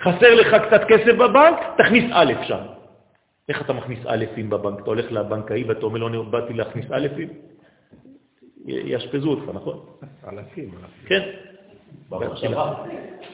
חסר 0.00 0.34
לך 0.34 0.56
קצת 0.66 0.84
כסף 0.88 1.14
בבנק, 1.14 1.56
תכניס 1.78 2.04
א' 2.12 2.32
שם. 2.42 2.58
איך 3.48 3.62
אתה 3.62 3.72
מכניס 3.72 3.98
א' 4.06 4.24
בבנק? 4.48 4.80
אתה 4.80 4.90
הולך 4.90 5.12
לבנקאי 5.12 5.64
ואתה 5.64 5.86
אומר 5.86 5.98
לו, 5.98 6.08
אני 6.08 6.18
באתי 6.30 6.52
להכניס 6.52 6.86
א', 6.92 7.06
יאשפזו 8.66 9.30
אותך, 9.30 9.48
נכון? 9.54 9.86
אלפים. 10.28 10.70
כן. 11.06 11.22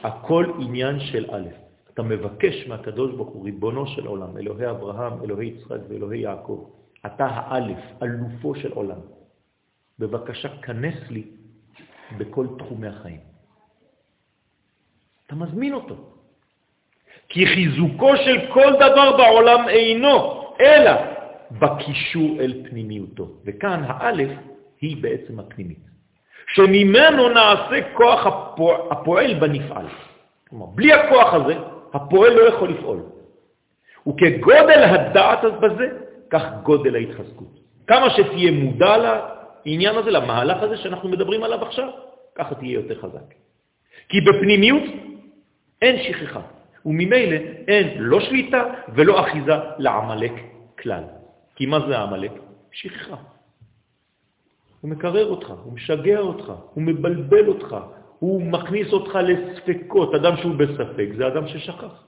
הכל 0.03 0.45
עניין 0.59 0.99
של 0.99 1.25
א'. 1.31 1.47
אתה 1.93 2.03
מבקש 2.03 2.67
מהקדוש 2.67 3.11
ברוך 3.11 3.29
הוא, 3.29 3.45
ריבונו 3.45 3.87
של 3.87 4.07
עולם, 4.07 4.37
אלוהי 4.37 4.69
אברהם, 4.69 5.13
אלוהי 5.23 5.47
יצחק 5.47 5.79
ואלוהי 5.89 6.19
יעקב, 6.19 6.69
אתה 7.05 7.25
האלף, 7.25 7.79
אלופו 8.03 8.55
של 8.55 8.71
עולם. 8.71 8.99
בבקשה, 9.99 10.49
כנס 10.61 10.95
לי 11.09 11.23
בכל 12.17 12.47
תחומי 12.57 12.87
החיים. 12.87 13.19
אתה 15.27 15.35
מזמין 15.35 15.73
אותו. 15.73 15.95
כי 17.29 17.47
חיזוקו 17.47 18.17
של 18.17 18.53
כל 18.53 18.73
דבר 18.75 19.17
בעולם 19.17 19.69
אינו, 19.69 20.43
אלא 20.59 20.91
בקישור 21.51 22.39
אל 22.39 22.63
פנימיותו. 22.69 23.27
וכאן 23.45 23.83
האלף 23.87 24.31
היא 24.81 24.97
בעצם 25.03 25.39
הפנימית, 25.39 25.79
שממנו 26.47 27.29
נעשה 27.29 27.93
כוח 27.93 28.25
הפועל, 28.25 28.81
הפועל 28.91 29.33
בנפעל. 29.33 29.85
כלומר, 30.49 30.65
בלי 30.65 30.93
הכוח 30.93 31.33
הזה, 31.33 31.55
הפועל 31.93 32.33
לא 32.33 32.41
יכול 32.41 32.69
לפעול. 32.69 32.99
וכגודל 34.07 34.83
הדעת 34.83 35.43
בזה, 35.59 35.87
כך 36.29 36.43
גודל 36.63 36.95
ההתחזקות. 36.95 37.59
כמה 37.87 38.09
שתהיה 38.09 38.51
מודע 38.51 38.97
לעניין 38.97 39.95
הזה, 39.95 40.11
למהלך 40.11 40.63
הזה 40.63 40.77
שאנחנו 40.77 41.09
מדברים 41.09 41.43
עליו 41.43 41.65
עכשיו, 41.65 41.89
ככה 42.35 42.55
תהיה 42.55 42.73
יותר 42.73 43.01
חזק. 43.01 43.33
כי 44.09 44.21
בפנימיות 44.21 44.83
אין 45.81 46.03
שכחה. 46.03 46.41
וממילא 46.85 47.37
אין 47.67 47.87
לא 47.97 48.19
שליטה 48.19 48.63
ולא 48.95 49.19
אחיזה 49.19 49.53
לעמלק 49.77 50.31
כלל. 50.79 51.03
כי 51.55 51.65
מה 51.65 51.79
זה 51.87 51.97
העמלק? 51.97 52.31
שכחה. 52.71 53.15
הוא 54.81 54.91
מקרר 54.91 55.27
אותך, 55.29 55.49
הוא 55.63 55.73
משגע 55.73 56.19
אותך, 56.19 56.53
הוא 56.73 56.83
מבלבל 56.83 57.47
אותך, 57.47 57.75
הוא 58.19 58.41
מכניס 58.41 58.93
אותך 58.93 59.15
לספקות. 59.15 60.15
אדם 60.15 60.37
שהוא 60.37 60.55
בספק 60.55 61.07
זה 61.17 61.27
אדם 61.27 61.47
ששכח. 61.47 62.03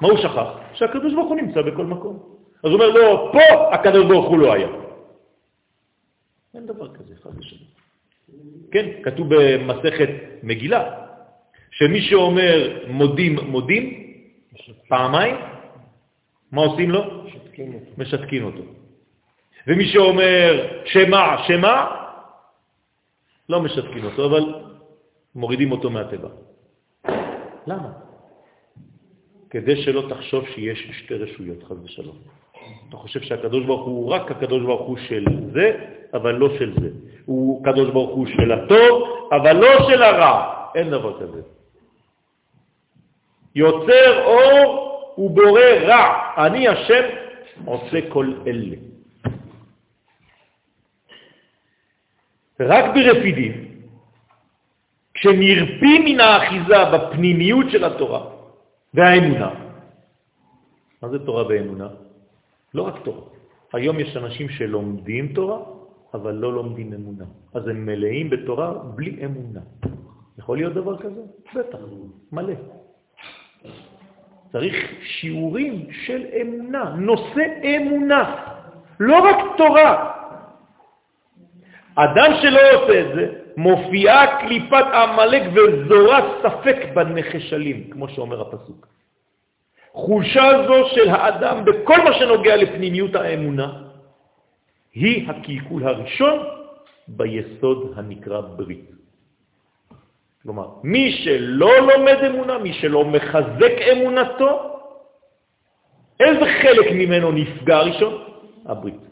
מה 0.00 0.08
הוא 0.08 0.18
שכח? 0.18 0.48
שהקדוש 0.74 1.14
ברוך 1.14 1.28
הוא 1.28 1.36
נמצא 1.36 1.62
בכל 1.62 1.86
מקום. 1.86 2.18
אז 2.64 2.70
הוא 2.70 2.72
אומר 2.72 2.88
לו, 2.88 3.00
לא, 3.00 3.32
פה 3.32 3.74
הקדוש 3.74 4.06
ברוך 4.06 4.28
הוא 4.28 4.38
לא 4.38 4.52
היה. 4.52 4.68
אין 6.54 6.66
דבר 6.66 6.94
כזה, 6.94 7.14
חד 7.22 7.38
ושלום. 7.38 7.68
כן, 8.70 8.86
כתוב 9.02 9.26
במסכת 9.34 10.08
מגילה, 10.42 10.90
שמי 11.70 12.00
שאומר 12.00 12.84
מודים 12.88 13.36
מודים 13.46 13.84
פעמיים, 14.88 15.36
מה 16.52 16.62
עושים 16.62 16.90
לו? 16.90 17.24
משתקים 17.24 17.74
אותו. 17.74 17.90
משתקים 17.98 18.44
אותו. 18.44 18.62
ומי 19.68 19.86
שאומר 19.86 20.66
שמה, 20.84 21.44
שמה, 21.46 21.76
לא 23.48 23.60
משתקים 23.60 24.04
אותו, 24.04 24.26
אבל 24.26 24.44
מורידים 25.34 25.72
אותו 25.72 25.90
מהטבע. 25.90 26.28
למה? 27.66 27.92
כדי 29.50 29.82
שלא 29.82 30.02
תחשוב 30.08 30.46
שיש 30.54 30.90
שתי 30.92 31.14
רשויות, 31.14 31.62
חז 31.62 31.84
ושלום. 31.84 32.16
אתה 32.88 32.96
חושב 32.96 33.20
שהקדוש 33.20 33.64
ברוך 33.64 33.86
הוא 33.86 34.12
רק 34.12 34.30
הקדוש 34.30 34.62
ברוך 34.62 34.86
הוא 34.88 34.98
של 35.08 35.24
זה, 35.52 35.66
אבל 36.14 36.34
לא 36.34 36.48
של 36.58 36.72
זה. 36.80 36.88
הוא 37.26 37.64
קדוש 37.64 37.90
ברוך 37.90 38.10
הוא 38.10 38.26
של 38.26 38.52
הטוב, 38.52 38.94
אבל 39.32 39.56
לא 39.56 39.88
של 39.88 40.02
הרע. 40.02 40.36
אין 40.74 40.90
דבר 40.90 41.20
כזה. 41.20 41.40
יוצר 43.54 44.24
אור 44.24 44.68
ובורא 45.18 45.70
רע. 45.84 46.04
אני 46.46 46.68
השם 46.68 47.04
עושה 47.64 47.98
כל 48.08 48.32
אלה. 48.46 48.87
רק 52.60 52.84
ברפידים, 52.94 53.52
כשנרפים 55.14 56.04
מן 56.04 56.20
האחיזה 56.20 56.84
בפנימיות 56.92 57.66
של 57.70 57.84
התורה 57.84 58.20
והאמונה, 58.94 59.50
מה 61.02 61.08
זה 61.08 61.18
תורה 61.18 61.46
ואמונה? 61.46 61.88
לא 62.74 62.82
רק 62.82 62.94
תורה. 63.04 63.22
היום 63.72 64.00
יש 64.00 64.16
אנשים 64.16 64.48
שלומדים 64.48 65.32
תורה, 65.32 65.58
אבל 66.14 66.34
לא 66.34 66.52
לומדים 66.52 66.92
אמונה. 66.92 67.24
אז 67.54 67.68
הם 67.68 67.86
מלאים 67.86 68.30
בתורה 68.30 68.74
בלי 68.74 69.24
אמונה. 69.24 69.60
יכול 70.38 70.56
להיות 70.56 70.74
דבר 70.74 70.98
כזה? 70.98 71.20
בטח, 71.54 71.78
מלא. 72.32 72.54
צריך 74.52 74.74
שיעורים 75.02 75.86
של 75.90 76.26
אמונה, 76.42 76.94
נושא 76.98 77.44
אמונה, 77.62 78.36
לא 79.00 79.18
רק 79.18 79.36
תורה. 79.56 80.17
אדם 81.98 82.30
שלא 82.42 82.60
עושה 82.74 83.00
את 83.00 83.06
זה, 83.14 83.24
מופיעה 83.56 84.40
קליפת 84.40 84.86
עמלק 84.94 85.42
וזורה 85.54 86.20
ספק 86.42 86.76
בנחשלים, 86.94 87.90
כמו 87.90 88.08
שאומר 88.08 88.40
הפסוק. 88.40 88.86
חולשה 89.92 90.66
זו 90.66 90.88
של 90.94 91.08
האדם 91.10 91.64
בכל 91.64 91.98
מה 92.04 92.12
שנוגע 92.14 92.56
לפנימיות 92.56 93.14
האמונה, 93.14 93.82
היא 94.94 95.30
הקלקול 95.30 95.82
הראשון 95.84 96.38
ביסוד 97.08 97.94
הנקרא 97.96 98.40
ברית. 98.40 98.90
כלומר, 100.42 100.68
מי 100.82 101.12
שלא 101.12 101.78
לומד 101.78 102.18
אמונה, 102.30 102.58
מי 102.58 102.72
שלא 102.72 103.04
מחזק 103.04 103.74
אמונתו, 103.92 104.50
איזה 106.20 106.44
חלק 106.62 106.86
ממנו 106.92 107.32
נפגע 107.32 107.78
ראשון? 107.78 108.14
הברית. 108.66 109.07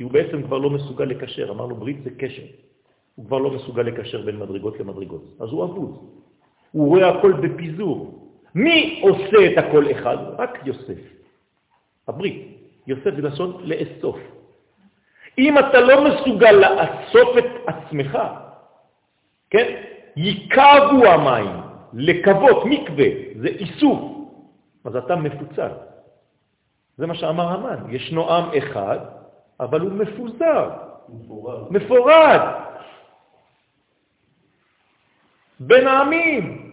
כי 0.00 0.04
הוא 0.04 0.12
בעצם 0.12 0.42
כבר 0.42 0.58
לא 0.58 0.70
מסוגל 0.70 1.04
לקשר, 1.04 1.50
אמרנו 1.50 1.76
ברית 1.76 1.96
זה 2.04 2.10
קשר. 2.16 2.42
הוא 3.14 3.26
כבר 3.26 3.38
לא 3.38 3.50
מסוגל 3.50 3.82
לקשר 3.82 4.22
בין 4.22 4.36
מדרגות 4.36 4.80
למדרגות, 4.80 5.24
אז 5.40 5.48
הוא 5.52 5.64
אבוד. 5.64 5.98
הוא 6.72 6.88
רואה 6.88 7.08
הכל 7.08 7.32
בפיזור. 7.32 8.28
מי 8.54 9.00
עושה 9.04 9.52
את 9.52 9.58
הכל 9.58 9.90
אחד? 9.90 10.16
רק 10.38 10.58
יוסף. 10.64 11.00
הברית. 12.08 12.58
יוסף 12.86 13.12
זה 13.16 13.22
לשון 13.22 13.60
לאסוף. 13.64 14.16
אם 15.38 15.58
אתה 15.58 15.80
לא 15.80 16.04
מסוגל 16.04 16.52
לאסוף 16.52 17.38
את 17.38 17.50
עצמך, 17.66 18.18
כן? 19.50 19.82
ייקבו 20.16 21.04
המים, 21.06 21.56
לקוות, 21.92 22.64
מקווה, 22.64 23.08
זה 23.40 23.48
איסוף, 23.48 24.00
אז 24.84 24.96
אתה 24.96 25.16
מפוצל. 25.16 25.72
זה 26.96 27.06
מה 27.06 27.14
שאמר 27.14 27.48
המן, 27.48 27.94
ישנו 27.94 28.30
עם 28.30 28.44
אחד, 28.58 29.19
אבל 29.60 29.80
הוא 29.80 29.92
מפוזר, 29.92 30.70
מפורד. 31.08 31.72
מפורד. 31.72 32.40
בין 35.60 35.86
העמים. 35.86 36.72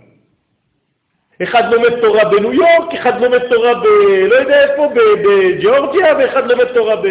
אחד 1.44 1.64
לומד 1.72 2.02
תורה 2.02 2.30
בניו 2.30 2.54
יורק, 2.54 2.94
אחד 2.94 3.22
לומד 3.22 3.50
תורה 3.50 3.74
ב... 3.74 3.86
לא 4.30 4.36
יודע 4.36 4.72
איפה, 4.72 4.88
בג'אורג'יה, 4.96 6.18
ואחד 6.18 6.48
לומד 6.48 6.74
תורה 6.74 6.96
ב... 6.96 7.08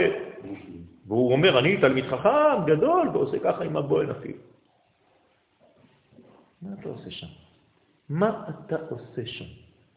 והוא 1.06 1.32
אומר, 1.32 1.58
אני 1.58 1.76
תלמיד 1.76 2.04
חכם, 2.04 2.64
גדול, 2.66 3.08
ועושה 3.12 3.38
ככה 3.38 3.64
עם 3.64 3.76
הבוהן 3.76 4.10
אפילו. 4.10 4.38
מה 6.62 6.70
אתה 6.80 6.88
עושה 6.88 7.10
שם? 7.10 7.26
מה 8.08 8.42
אתה 8.48 8.76
עושה 8.88 9.26
שם? 9.26 9.44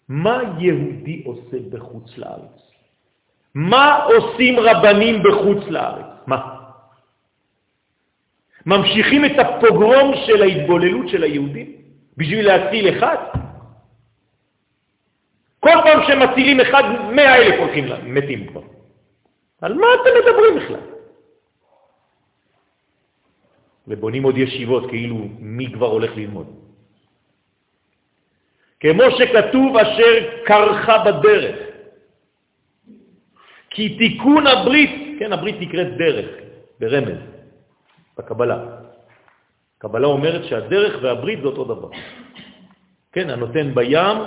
מה 0.09 0.41
יהודי 0.59 1.23
עושה 1.25 1.57
בחוץ 1.69 2.17
לארץ? 2.17 2.68
מה 3.55 4.03
עושים 4.03 4.59
רבנים 4.59 5.23
בחוץ 5.23 5.63
לארץ? 5.67 6.05
מה? 6.27 6.55
ממשיכים 8.65 9.25
את 9.25 9.39
הפוגרום 9.39 10.13
של 10.25 10.41
ההתבוללות 10.41 11.07
של 11.09 11.23
היהודים 11.23 11.71
בשביל 12.17 12.47
להציל 12.47 12.97
אחד? 12.97 13.17
כל 15.59 15.75
פעם 15.83 15.99
שמצילים 16.07 16.59
אחד, 16.59 16.83
מאה 17.11 17.35
אלף 17.35 17.59
הולכים 17.59 17.85
לה, 17.85 17.97
מתים 18.03 18.47
כבר. 18.47 18.61
על 19.61 19.73
מה 19.73 19.87
אתם 20.01 20.09
מדברים 20.19 20.55
בכלל? 20.55 20.89
ובונים 23.87 24.23
עוד 24.23 24.37
ישיבות 24.37 24.89
כאילו 24.89 25.17
מי 25.39 25.71
כבר 25.73 25.87
הולך 25.87 26.11
ללמוד. 26.15 26.47
כמו 28.79 29.03
שכתוב 29.17 29.77
אשר 29.77 30.43
קרחה 30.45 30.97
בדרך. 30.97 31.58
כי 33.69 33.97
תיקון 33.97 34.47
הברית, 34.47 35.19
כן, 35.19 35.33
הברית 35.33 35.55
נקראת 35.59 35.97
דרך, 35.97 36.29
ברמז, 36.79 37.19
בקבלה. 38.17 38.57
קבלה 39.77 40.07
אומרת 40.07 40.43
שהדרך 40.45 40.99
והברית 41.01 41.39
זה 41.41 41.47
אותו 41.47 41.63
דבר. 41.63 41.89
כן, 43.11 43.29
הנותן 43.29 43.75
בים, 43.75 44.17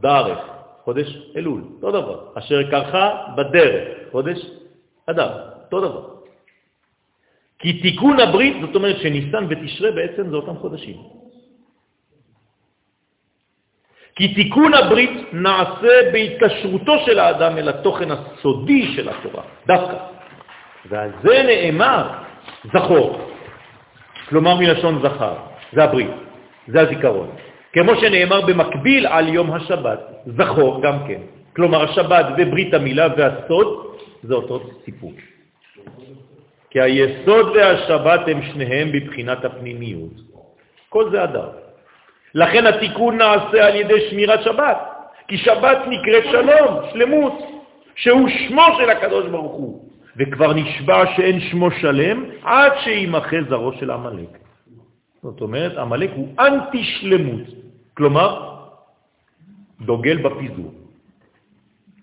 דרך, 0.00 0.38
חודש 0.84 1.08
אלול, 1.36 1.62
אותו 1.76 1.90
דבר. 1.90 2.18
אשר 2.34 2.70
קרחה 2.70 3.34
בדרך, 3.36 3.88
חודש 4.10 4.38
אדם, 5.06 5.30
אותו 5.64 5.80
דבר. 5.80 6.04
כי 7.58 7.82
תיקון 7.82 8.20
הברית, 8.20 8.56
זאת 8.66 8.74
אומרת 8.74 8.96
שניסן 8.98 9.46
ותשרה 9.48 9.90
בעצם 9.90 10.30
זה 10.30 10.36
אותם 10.36 10.56
חודשים. 10.56 11.21
כי 14.16 14.34
תיקון 14.34 14.74
הברית 14.74 15.10
נעשה 15.32 16.12
בהתקשרותו 16.12 16.98
של 17.06 17.18
האדם 17.18 17.58
אל 17.58 17.68
התוכן 17.68 18.08
הסודי 18.10 18.92
של 18.96 19.08
התורה, 19.08 19.42
דווקא. 19.66 19.96
ועל 20.88 21.10
זה 21.22 21.42
נאמר 21.46 22.08
זכור, 22.74 23.28
כלומר 24.28 24.54
מלשון 24.54 25.02
זכר, 25.02 25.34
זה 25.72 25.84
הברית, 25.84 26.10
זה 26.68 26.80
הזיכרון. 26.80 27.30
כמו 27.72 27.92
שנאמר 27.96 28.40
במקביל 28.40 29.06
על 29.06 29.28
יום 29.28 29.52
השבת, 29.52 30.00
זכור 30.26 30.82
גם 30.82 31.06
כן. 31.08 31.20
כלומר 31.56 31.82
השבת 31.82 32.26
וברית 32.38 32.74
המילה 32.74 33.08
והסוד 33.16 33.96
זה 34.22 34.34
אותו 34.34 34.60
סיפור. 34.84 35.12
כי 36.70 36.80
היסוד 36.80 37.46
והשבת 37.56 38.20
הם 38.26 38.42
שניהם 38.42 38.92
בבחינת 38.92 39.44
הפנימיות. 39.44 40.12
כל 40.88 41.10
זה 41.10 41.24
אדם. 41.24 41.61
לכן 42.34 42.66
התיקון 42.66 43.16
נעשה 43.16 43.66
על 43.66 43.74
ידי 43.74 44.10
שמירת 44.10 44.42
שבת, 44.42 44.78
כי 45.28 45.38
שבת 45.38 45.78
נקראת 45.88 46.24
שלום, 46.24 46.80
שלמות, 46.92 47.38
שהוא 47.94 48.28
שמו 48.28 48.66
של 48.78 48.90
הקדוש 48.90 49.26
ברוך 49.28 49.52
הוא, 49.52 49.88
וכבר 50.16 50.52
נשבע 50.52 51.16
שאין 51.16 51.40
שמו 51.40 51.70
שלם 51.70 52.24
עד 52.42 52.72
שימחה 52.84 53.36
זרו 53.48 53.72
של 53.72 53.90
עמלק. 53.90 54.38
זאת 55.22 55.40
אומרת, 55.40 55.78
עמלק 55.78 56.10
הוא 56.14 56.28
אנטי 56.38 56.84
שלמות, 56.84 57.46
כלומר, 57.94 58.58
דוגל 59.80 60.16
בפיזור. 60.16 60.72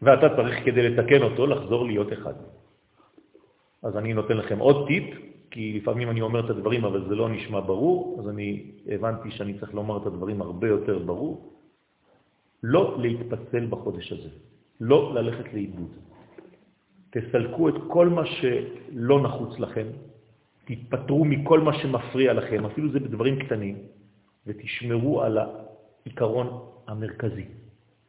ואתה 0.02 0.36
צריך 0.36 0.66
כדי 0.66 0.90
לתקן 0.90 1.22
אותו 1.24 1.48
לחזור 1.48 1.86
להיות 1.86 2.14
אחד. 2.14 2.34
אז 3.84 3.98
אני 3.98 4.14
נותן 4.14 4.38
לכם 4.38 4.60
עוד 4.60 4.88
טיפ, 4.88 5.04
כי 5.52 5.80
לפעמים 5.82 6.10
אני 6.10 6.22
אומר 6.22 6.46
את 6.46 6.50
הדברים 6.50 6.86
אבל 6.86 7.10
זה 7.10 7.16
לא 7.16 7.30
נשמע 7.30 7.60
ברור, 7.60 8.18
אז 8.20 8.30
אני 8.30 8.72
הבנתי 8.88 9.32
שאני 9.32 9.60
צריך 9.60 9.74
לומר 9.74 9.98
את 10.02 10.06
הדברים 10.06 10.42
הרבה 10.42 10.68
יותר 10.68 11.00
ברור. 11.00 11.54
לא 12.64 12.98
להתפצל 13.02 13.66
בחודש 13.66 14.12
הזה, 14.12 14.30
לא 14.82 15.14
ללכת 15.14 15.54
לאיבוד. 15.54 15.92
תסלקו 17.10 17.70
את 17.70 17.76
כל 17.88 18.10
מה 18.10 18.26
שלא 18.26 19.22
נחוץ 19.22 19.60
לכם, 19.60 19.88
תתפטרו 20.66 21.26
מכל 21.26 21.60
מה 21.60 21.74
שמפריע 21.74 22.34
לכם, 22.34 22.66
אפילו 22.66 22.92
זה 22.92 23.00
בדברים 23.00 23.40
קטנים, 23.40 23.78
ותשמרו 24.48 25.22
על 25.22 25.38
העיקרון 25.38 26.48
המרכזי, 26.88 27.46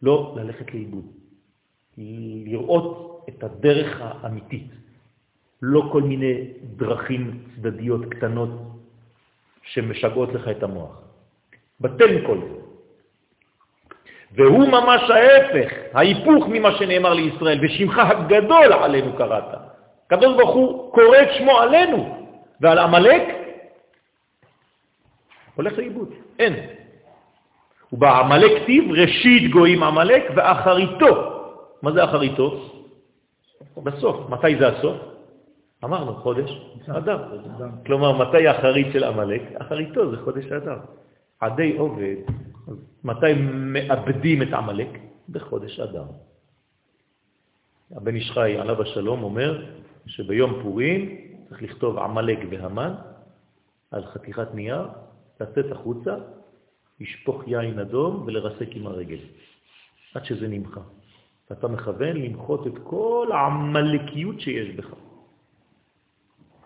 לא 0.03 0.35
ללכת 0.37 0.75
לאיבוד. 0.75 1.07
לראות 2.45 3.25
את 3.29 3.45
הדרך 3.45 4.01
האמיתית, 4.01 4.71
לא 5.63 5.89
כל 5.93 6.03
מיני 6.03 6.35
דרכים 6.63 7.39
צדדיות 7.57 8.05
קטנות 8.05 8.51
שמשגעות 9.63 10.33
לך 10.35 10.49
את 10.49 10.63
המוח. 10.63 11.01
בטל 11.81 12.17
מכל 12.17 12.39
זה. 12.39 12.61
והוא 14.33 14.69
ממש 14.69 15.11
ההפך, 15.11 15.73
ההיפוך 15.95 16.45
ממה 16.49 16.73
שנאמר 16.79 17.13
לישראל, 17.15 17.59
ושמך 17.63 17.99
הגדול 17.99 18.73
עלינו 18.73 19.13
קראת. 19.17 19.45
הקדוש 20.07 20.37
ברוך 20.37 20.55
הוא 20.55 20.93
קורא 20.95 21.17
את 21.23 21.29
שמו 21.39 21.59
עלינו, 21.59 22.27
ועל 22.61 22.79
עמלק 22.79 23.23
הולך 25.55 25.79
לאיבוד, 25.79 26.09
אין. 26.39 26.55
ובעמלק 27.93 28.63
כתיב 28.63 28.93
ראשית 28.93 29.51
גויים 29.51 29.83
עמלק 29.83 30.23
ואחריתו. 30.37 31.13
מה 31.83 31.93
זה 31.93 32.05
אחריתו? 32.05 32.71
בסוף. 33.77 34.31
מתי 34.31 34.57
זה 34.57 34.69
הסוף? 34.69 35.10
אמרנו, 35.85 36.15
חודש 36.15 36.51
אדם. 36.89 37.19
כלומר, 37.87 38.29
מתי 38.29 38.47
האחרית 38.47 38.87
של 38.93 39.05
עמלק? 39.05 39.43
אחריתו 39.59 40.11
זה 40.11 40.17
חודש 40.25 40.45
אדם. 40.53 40.79
עדי 41.41 41.77
עובד, 41.77 42.17
מתי 43.05 43.33
מאבדים 43.51 44.43
את 44.43 44.53
עמלק? 44.53 44.89
בחודש 45.29 45.81
אדם. 45.81 46.07
הבן 47.91 48.15
איש 48.15 48.31
חי, 48.31 48.59
עליו 48.59 48.83
השלום, 48.83 49.23
אומר 49.23 49.67
שביום 50.07 50.63
פורים 50.63 51.17
צריך 51.49 51.63
לכתוב 51.63 51.99
עמלק 51.99 52.39
והמן 52.51 52.95
על 53.91 54.07
חתיכת 54.07 54.55
נייר, 54.55 54.89
לצאת 55.41 55.73
החוצה, 55.73 56.17
לשפוך 57.01 57.43
יין 57.47 57.79
אדום 57.79 58.23
ולרסק 58.27 58.69
עם 58.73 58.87
הרגל, 58.87 59.19
עד 60.15 60.25
שזה 60.25 60.49
נמחה. 60.49 60.81
ואתה 61.51 61.69
מכוון 61.69 62.17
למחות 62.17 62.67
את 62.67 62.73
כל 62.85 63.29
העמלקיות 63.33 64.41
שיש 64.41 64.69
בך. 64.77 65.00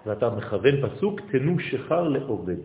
ואתה 0.06 0.30
מכוון 0.30 0.74
פסוק, 0.88 1.20
תנו 1.20 1.58
שחר 1.58 2.08
לעובד. 2.08 2.56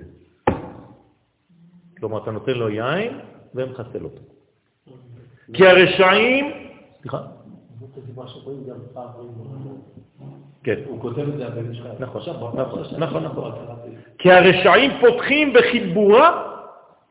כלומר, 1.99 2.23
אתה 2.23 2.31
נותן 2.31 2.51
לו 2.53 2.69
יין 2.69 3.19
ומחסל 3.55 4.03
אותו. 4.03 4.21
כי 5.53 5.67
הרשעים... 5.67 6.51
סליחה? 7.01 7.21
כן. 10.63 10.79
הוא 10.85 11.01
כותב 11.01 11.19
את 11.19 11.37
זה 11.37 11.47
הבן 11.47 11.73
שלך. 11.73 11.87
נכון, 11.99 12.21
נכון, 12.97 13.23
נכון. 13.23 13.51
כי 14.17 14.31
הרשעים 14.31 14.91
פותחים 15.01 15.53
בחיבורה, 15.53 16.53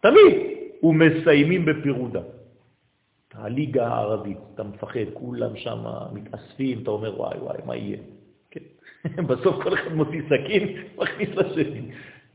תמיד, 0.00 0.36
ומסיימים 0.82 1.64
בפירודה. 1.64 2.20
הליגה 3.34 3.86
הערבית, 3.86 4.38
אתה 4.54 4.62
מפחד, 4.62 5.00
כולם 5.14 5.56
שם 5.56 5.78
מתאספים, 6.12 6.82
אתה 6.82 6.90
אומר, 6.90 7.20
וואי 7.20 7.38
וואי, 7.38 7.58
מה 7.66 7.76
יהיה? 7.76 7.98
בסוף 9.28 9.62
כל 9.62 9.74
אחד 9.74 9.92
מוציא 9.92 10.22
סכין, 10.26 10.68
מכניס 10.98 11.28
לשני. 11.28 11.90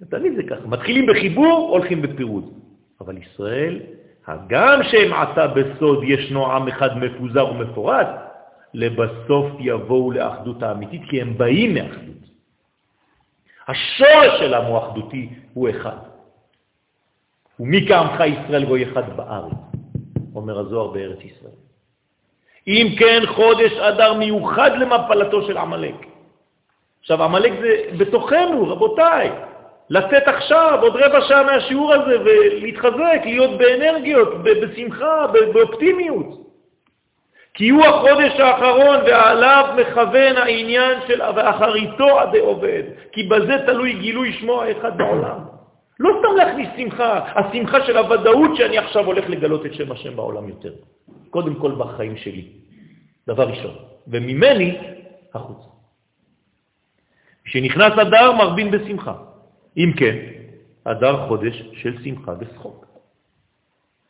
תמיד 0.09 0.33
זה 0.35 0.43
ככה. 0.43 0.67
מתחילים 0.67 1.05
בחיבור, 1.05 1.69
הולכים 1.71 2.01
בפירוד. 2.01 2.53
אבל 3.01 3.17
ישראל, 3.17 3.79
הגם 4.27 4.79
שהם 4.83 5.13
עתה 5.13 5.47
בסוד 5.47 6.03
ישנו 6.03 6.51
עם 6.51 6.67
אחד 6.67 6.97
מפוזר 6.97 7.51
ומפורד, 7.51 8.05
לבסוף 8.73 9.45
יבואו 9.59 10.11
לאחדות 10.11 10.63
האמיתית, 10.63 11.01
כי 11.09 11.21
הם 11.21 11.37
באים 11.37 11.73
מאחדות. 11.73 12.23
השורש 13.67 14.39
של 14.39 14.53
העם 14.53 14.65
הוא 14.65 14.77
אחדותי, 14.77 15.29
הוא 15.53 15.69
אחד. 15.69 15.97
ומי 17.59 17.87
כעמך 17.87 18.19
ישראל 18.19 18.65
גוי 18.65 18.83
אחד 18.83 19.17
בארץ, 19.17 19.53
אומר 20.35 20.59
הזוהר 20.59 20.87
בארץ 20.87 21.19
ישראל. 21.19 21.53
אם 22.67 22.95
כן, 22.99 23.21
חודש 23.25 23.71
אדר 23.71 24.13
מיוחד 24.13 24.71
למפלתו 24.79 25.47
של 25.47 25.57
עמלק. 25.57 26.12
עכשיו, 27.03 27.23
עמלק 27.23 27.51
זה 27.61 27.83
בתוכנו, 27.97 28.67
רבותיי. 28.69 29.29
לצאת 29.89 30.27
עכשיו, 30.27 30.79
עוד 30.81 30.95
רבע 30.95 31.21
שעה 31.21 31.43
מהשיעור 31.43 31.93
הזה, 31.93 32.21
ולהתחזק, 32.21 33.21
להיות 33.25 33.57
באנרגיות, 33.57 34.43
בשמחה, 34.43 35.25
באופטימיות. 35.53 36.43
כי 37.53 37.69
הוא 37.69 37.85
החודש 37.85 38.39
האחרון 38.39 38.97
ועליו 39.05 39.75
מכוון 39.77 40.37
העניין 40.37 40.97
של 41.07 41.21
ואחריתו 41.35 42.19
עדי 42.19 42.39
עובד, 42.39 42.83
כי 43.11 43.23
בזה 43.23 43.53
תלוי 43.65 43.93
גילוי 43.93 44.33
שמו 44.33 44.61
האחד 44.61 44.97
בעולם. 44.97 45.39
לא 45.99 46.09
סתם 46.19 46.35
להכניס 46.35 46.69
שמחה, 46.77 47.19
השמחה 47.35 47.85
של 47.85 47.97
הוודאות 47.97 48.55
שאני 48.55 48.77
עכשיו 48.77 49.05
הולך 49.05 49.29
לגלות 49.29 49.65
את 49.65 49.73
שם 49.73 49.91
השם 49.91 50.15
בעולם 50.15 50.49
יותר. 50.49 50.73
קודם 51.29 51.55
כל 51.55 51.71
בחיים 51.71 52.17
שלי, 52.17 52.47
דבר 53.27 53.47
ראשון, 53.47 53.75
וממני 54.07 54.77
החוצה. 55.33 55.72
כשנכנס 57.45 57.93
אדר 58.01 58.31
מרבין 58.31 58.71
בשמחה. 58.71 59.13
אם 59.77 59.91
כן, 59.97 60.15
אדר 60.83 61.27
חודש 61.27 61.63
של 61.73 62.03
שמחה 62.03 62.31
ושחוק. 62.39 62.85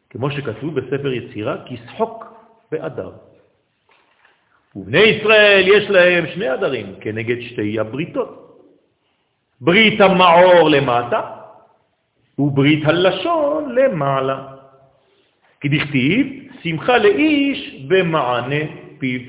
כמו 0.09 0.31
שכתוב 0.31 0.79
בספר 0.79 1.13
יצירה, 1.13 1.55
כי 1.65 1.77
שחוק 1.77 2.25
באדר. 2.71 3.11
ובני 4.75 4.99
ישראל 4.99 5.63
יש 5.67 5.89
להם 5.89 6.25
שני 6.33 6.53
אדרים 6.53 6.95
כנגד 7.01 7.41
שתי 7.41 7.79
הבריתות. 7.79 8.39
ברית 9.61 10.01
המעור 10.01 10.69
למטה 10.69 11.21
וברית 12.39 12.85
הלשון 12.85 13.75
למעלה. 13.75 14.47
כי 15.61 15.69
דכתיב, 15.69 16.27
שמחה 16.63 16.97
לאיש 16.97 17.85
במענה 17.87 18.63
פיו. 18.99 19.21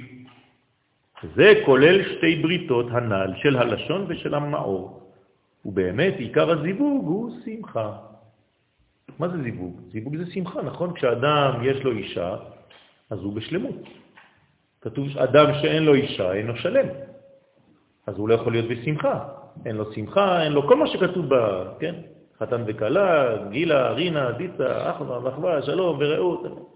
זה 1.36 1.52
כולל 1.66 2.02
שתי 2.02 2.36
בריתות 2.36 2.86
הנ"ל 2.90 3.32
של 3.36 3.56
הלשון 3.56 4.04
ושל 4.08 4.34
המאור. 4.34 5.00
ובאמת 5.64 6.14
עיקר 6.18 6.50
הזיווג 6.50 7.06
הוא 7.06 7.30
שמחה. 7.44 7.92
מה 9.18 9.28
זה 9.28 9.42
זיווג? 9.42 9.80
זיווג 9.92 10.16
זה 10.16 10.26
שמחה, 10.30 10.62
נכון? 10.62 10.94
כשאדם 10.94 11.52
יש 11.62 11.84
לו 11.84 11.90
אישה, 11.90 12.36
אז 13.10 13.18
הוא 13.18 13.32
בשלמות. 13.32 13.82
כתוב 14.80 15.18
אדם 15.18 15.46
שאין 15.62 15.82
לו 15.82 15.94
אישה, 15.94 16.32
אין 16.32 16.46
לו 16.46 16.56
שלם. 16.56 16.86
אז 18.06 18.18
הוא 18.18 18.28
לא 18.28 18.34
יכול 18.34 18.52
להיות 18.52 18.68
בשמחה. 18.68 19.24
אין 19.66 19.76
לו 19.76 19.92
שמחה, 19.92 20.42
אין 20.42 20.52
לו 20.52 20.68
כל 20.68 20.76
מה 20.76 20.86
שכתוב 20.86 21.28
בה, 21.28 21.64
כן? 21.80 21.94
חתן 22.38 22.62
וקלה, 22.66 23.36
גילה, 23.50 23.90
רינה, 23.90 24.32
דיצה, 24.32 24.90
אחווה, 24.90 25.24
ואחווה, 25.24 25.62
שלום 25.62 25.96
ורעות. 26.00 26.73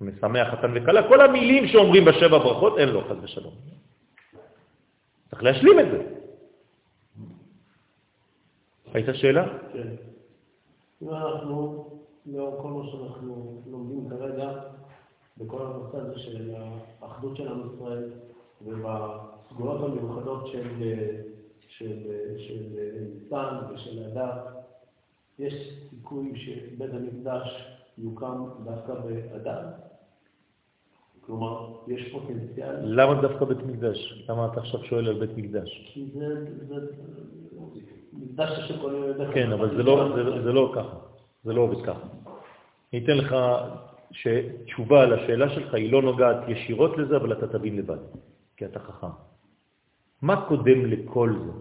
משמח 0.00 0.48
חתן 0.48 0.70
וקלה, 0.74 1.08
כל 1.08 1.20
המילים 1.20 1.68
שאומרים 1.68 2.04
בשבע 2.04 2.38
ברכות, 2.38 2.78
אין 2.78 2.88
לו 2.88 3.04
חד 3.08 3.24
ושלום. 3.24 3.54
צריך 5.30 5.42
להשלים 5.42 5.80
את 5.80 5.86
זה. 5.90 6.02
הייתה 8.94 9.14
שאלה? 9.14 9.46
כן. 9.72 9.88
אנחנו, 11.08 11.86
לאור 12.26 12.62
כל 12.62 12.68
מה 12.68 12.82
שאנחנו 12.90 13.62
לומדים 13.70 14.10
כרגע, 14.10 14.50
בכל 15.38 15.66
הנושא 15.66 15.96
הזה 15.96 16.18
של 16.18 16.54
האחדות 17.00 17.36
של 17.36 17.48
עם 17.48 17.60
ישראל, 17.74 18.10
ובסגולות 18.62 19.80
המיוחדות 19.82 20.46
של, 20.46 20.68
של, 21.68 21.96
של 22.38 22.62
ניסן 23.00 23.54
ושל 23.74 24.04
הדת, 24.04 24.60
יש 25.38 25.54
סיכוי 25.90 26.32
שבית 26.36 26.90
המקדש 26.94 27.76
יוקם 27.98 28.44
דווקא 28.64 28.94
באדם? 28.94 29.89
כלומר, 31.30 31.72
יש 31.88 32.12
פוטנציאל... 32.12 32.76
למה 32.82 33.22
דווקא 33.22 33.44
בית 33.44 33.58
מקדש? 33.66 34.24
למה 34.28 34.46
אתה 34.46 34.60
עכשיו 34.60 34.84
שואל 34.84 35.08
על 35.08 35.18
בית 35.18 35.36
מקדש? 35.36 35.90
כי 35.94 36.10
זה... 36.14 36.50
מקדש 38.12 38.68
שכל 38.68 38.92
יום... 39.18 39.32
כן, 39.34 39.52
אבל 39.52 39.82
לא, 39.82 40.12
זה, 40.14 40.42
זה 40.42 40.52
לא 40.52 40.72
ככה. 40.74 40.96
זה 41.44 41.52
לא 41.52 41.60
עובד 41.60 41.86
ככה. 41.86 42.06
אני 42.92 43.04
אתן 43.04 43.16
לך 43.16 43.36
שתשובה 44.10 45.02
על 45.02 45.12
השאלה 45.12 45.48
שלך 45.48 45.74
היא 45.74 45.92
לא 45.92 46.02
נוגעת 46.02 46.36
ישירות 46.48 46.98
לזה, 46.98 47.16
אבל 47.16 47.32
אתה 47.32 47.46
תבין 47.58 47.76
לבד, 47.76 47.98
כי 48.56 48.64
אתה 48.64 48.78
חכם. 48.78 49.14
מה 50.22 50.46
קודם 50.48 50.86
לכל 50.86 51.34
זה? 51.44 51.52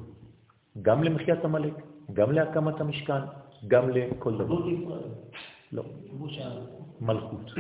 גם 0.82 1.04
למחיית 1.04 1.46
המלאק, 1.46 1.78
גם 2.14 2.32
להקמת 2.32 2.82
המשכן, 2.82 3.22
גם 3.68 3.90
לכל 3.90 4.38
דבר. 4.38 4.66
לא. 5.72 5.84
מלכות. 7.02 7.52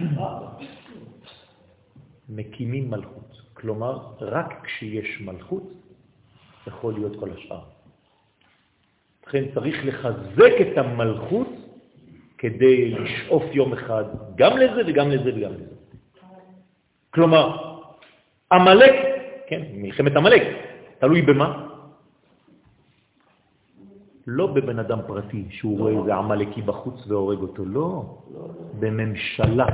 מקימים 2.29 2.89
מלכות. 2.89 3.41
כלומר, 3.53 3.99
רק 4.21 4.61
כשיש 4.63 5.21
מלכות 5.21 5.63
יכול 6.67 6.93
להיות 6.93 7.19
כל 7.19 7.29
השאר. 7.31 7.61
לכן 9.27 9.43
צריך 9.53 9.85
לחזק 9.85 10.53
את 10.61 10.77
המלכות 10.77 11.47
כדי 12.37 12.91
לשאוף 12.91 13.43
יום 13.53 13.73
אחד 13.73 14.03
גם 14.35 14.57
לזה 14.57 14.81
וגם 14.87 15.11
לזה 15.11 15.29
וגם 15.35 15.53
לזה. 15.53 15.75
כלומר, 17.09 17.45
המלאק, 18.51 18.95
כן, 19.47 19.61
מלחמת 19.73 20.15
המלאק, 20.15 20.43
תלוי 20.99 21.21
במה? 21.21 21.65
לא 24.27 24.47
בבן 24.47 24.79
אדם 24.79 24.99
פרטי 25.07 25.45
שהוא 25.49 25.79
רואה 25.79 25.93
איזה 25.99 26.15
עמלקי 26.15 26.61
בחוץ 26.61 27.07
והורג 27.07 27.39
אותו, 27.39 27.65
לא, 27.65 28.17
בממשלה 28.79 29.67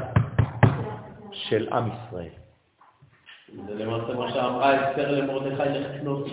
של 1.32 1.68
עם 1.74 1.84
ישראל. 1.88 2.45
זה 3.68 3.86
למעשה 3.86 4.14
מה 4.14 4.32
שאמרה 4.32 4.92
אסתר 4.92 5.12
למרדכי 5.12 5.70
לחכנות. 5.70 6.28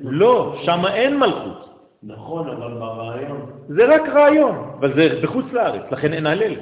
לא, 0.00 0.56
שם 0.64 0.86
אין 0.86 1.18
מלכות. 1.18 1.66
נכון, 2.02 2.48
אבל 2.48 2.74
ברעיון. 2.74 3.50
זה 3.68 3.84
רק 3.94 4.02
רעיון, 4.08 4.70
אבל 4.78 4.94
זה 4.94 5.20
בחוץ 5.22 5.44
לארץ, 5.52 5.82
לכן 5.90 6.12
אין 6.12 6.26
הלל. 6.26 6.54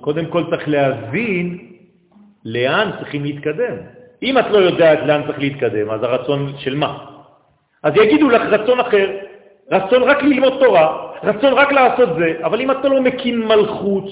קודם 0.00 0.26
כל 0.26 0.44
צריך 0.50 0.68
להבין 0.68 1.72
לאן 2.44 2.90
צריכים 2.98 3.22
להתקדם. 3.24 3.76
אם 4.22 4.38
את 4.38 4.44
לא 4.50 4.58
יודעת 4.58 4.98
לאן 5.06 5.22
צריך 5.26 5.38
להתקדם, 5.38 5.90
אז 5.90 6.02
הרצון 6.02 6.52
של 6.58 6.74
מה? 6.76 7.04
אז 7.82 7.92
יגידו 7.96 8.30
לך 8.30 8.42
רצון 8.42 8.80
אחר, 8.80 9.10
רצון 9.70 10.02
רק 10.02 10.22
ללמוד 10.22 10.52
תורה, 10.60 11.12
רצון 11.22 11.52
רק 11.52 11.72
לעשות 11.72 12.08
זה, 12.18 12.38
אבל 12.42 12.60
אם 12.60 12.70
אתה 12.70 12.88
לא 12.88 13.00
מקים 13.00 13.48
מלכות, 13.48 14.04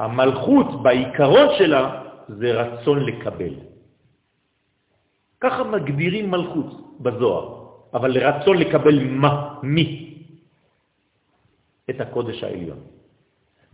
המלכות 0.00 0.82
בעיקרון 0.82 1.46
שלה 1.58 2.02
זה 2.28 2.48
רצון 2.52 3.04
לקבל. 3.04 3.54
ככה 5.40 5.64
מגדירים 5.64 6.30
מלכות 6.30 6.96
בזוהר, 7.00 7.44
אבל 7.94 8.18
רצון 8.18 8.56
לקבל 8.58 9.04
מה? 9.04 9.60
מי? 9.62 9.86
את 11.90 12.00
הקודש 12.00 12.44
העליון. 12.44 12.80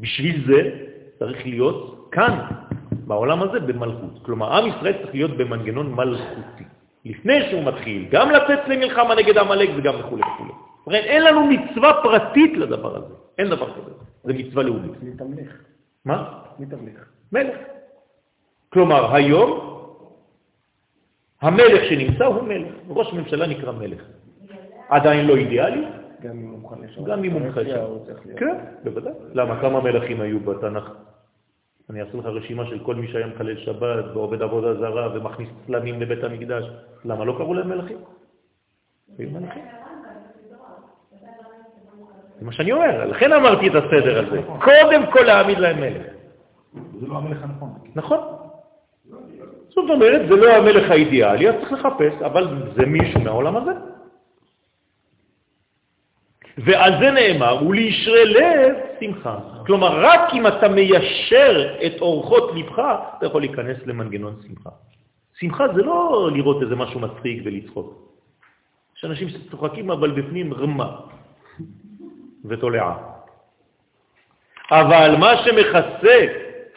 בשביל 0.00 0.36
זה 0.46 0.60
צריך 1.18 1.46
להיות 1.46 2.08
כאן, 2.12 2.34
בעולם 3.06 3.42
הזה, 3.42 3.60
במלכות. 3.60 4.14
כלומר, 4.22 4.48
עם 4.56 4.64
ישראל 4.66 4.94
צריך 5.02 5.14
להיות 5.14 5.30
במנגנון 5.30 5.94
מלכותי. 5.94 6.64
לפני 7.04 7.50
שהוא 7.50 7.64
מתחיל 7.64 8.08
גם 8.10 8.30
לצאת 8.30 8.68
למלחמה 8.68 9.14
נגד 9.14 9.38
עמלק 9.38 9.70
וגם 9.76 9.94
וכו' 10.00 10.18
וכו'. 10.18 10.90
אין 10.90 11.22
לנו 11.22 11.46
מצווה 11.46 12.02
פרטית 12.02 12.52
לדבר 12.56 12.96
הזה, 12.96 13.14
אין 13.38 13.48
דבר 13.48 13.68
כזה, 13.74 13.90
זה 14.24 14.32
מצווה 14.32 14.62
לאומית. 14.62 15.02
מי 15.02 15.10
תמליך? 15.14 15.75
מה? 16.06 16.42
מי 16.58 16.66
תמליך? 16.66 17.08
מלך. 17.32 17.56
כלומר, 18.68 19.14
היום 19.14 19.50
המלך 21.40 21.84
שנמצא 21.88 22.24
הוא 22.24 22.42
מלך, 22.42 22.74
ראש 22.88 23.12
ממשלה 23.12 23.46
נקרא 23.46 23.72
מלך. 23.72 24.02
עדיין 24.88 25.26
לא 25.26 25.36
אידיאלי, 25.36 25.84
גם 26.22 26.30
אם 26.30 26.50
הוא 26.50 26.84
לשם. 26.84 27.04
גם 27.04 27.24
אם 27.24 27.32
הוא 27.32 27.40
מוכן 27.40 27.60
לשם. 27.60 27.86
כן, 28.36 28.56
בוודאי. 28.84 29.12
למה? 29.32 29.60
כמה 29.60 29.80
מלכים 29.80 30.20
היו 30.20 30.40
בתנ"ך? 30.40 30.90
אני 31.90 32.00
אעשה 32.00 32.18
לך 32.18 32.26
רשימה 32.26 32.66
של 32.66 32.78
כל 32.84 32.94
מי 32.94 33.08
שהיה 33.08 33.26
מחלל 33.26 33.56
שבת 33.56 34.04
ועובד 34.14 34.42
עבודה 34.42 34.74
זרה 34.74 35.14
ומכניס 35.14 35.48
צלמים 35.66 36.00
לבית 36.00 36.24
המקדש. 36.24 36.64
למה 37.04 37.24
לא 37.24 37.34
קראו 37.38 37.54
להם 37.54 37.68
מלכים? 37.68 37.98
היו 39.18 39.30
מלכים. 39.30 39.64
זה 42.38 42.44
מה 42.46 42.52
שאני 42.52 42.72
אומר, 42.72 43.04
לכן 43.04 43.32
אמרתי 43.32 43.68
את 43.68 43.74
הסדר 43.74 44.26
הזה. 44.26 44.42
קודם 44.60 45.12
כל 45.12 45.20
להעמיד 45.20 45.58
להם 45.58 45.80
מלך. 45.80 46.06
זה 47.00 47.06
לא 47.06 47.16
המלך 47.16 47.42
הנכון. 47.42 47.74
נכון. 47.94 48.18
זאת 49.68 49.90
אומרת, 49.90 50.28
זה 50.28 50.36
לא 50.36 50.52
המלך 50.52 50.90
האידיאלי, 50.90 51.48
אז 51.48 51.54
צריך 51.60 51.72
לחפש, 51.72 52.22
אבל 52.22 52.72
זה 52.76 52.86
מישהו 52.86 53.20
מהעולם 53.20 53.56
הזה. 53.56 53.70
ועל 56.58 56.92
זה 57.00 57.10
נאמר, 57.10 57.66
ולישרי 57.66 58.24
לב 58.24 58.74
שמחה. 59.00 59.38
כלומר, 59.66 60.04
רק 60.04 60.20
אם 60.34 60.46
אתה 60.46 60.68
מיישר 60.68 61.74
את 61.86 62.00
אורחות 62.00 62.50
לבך, 62.54 62.78
אתה 63.18 63.26
יכול 63.26 63.40
להיכנס 63.40 63.76
למנגנון 63.86 64.36
שמחה. 64.46 64.70
שמחה 65.34 65.64
זה 65.74 65.82
לא 65.82 66.30
לראות 66.32 66.62
איזה 66.62 66.76
משהו 66.76 67.00
מצחיק 67.00 67.42
ולצחוק. 67.44 68.06
יש 68.96 69.04
אנשים 69.04 69.28
שצוחקים 69.28 69.90
אבל 69.90 70.10
בפנים 70.10 70.54
רמה 70.54 70.96
ותולעה. 72.48 72.96
אבל 74.70 75.16
מה 75.18 75.32
שמכסה 75.44 76.26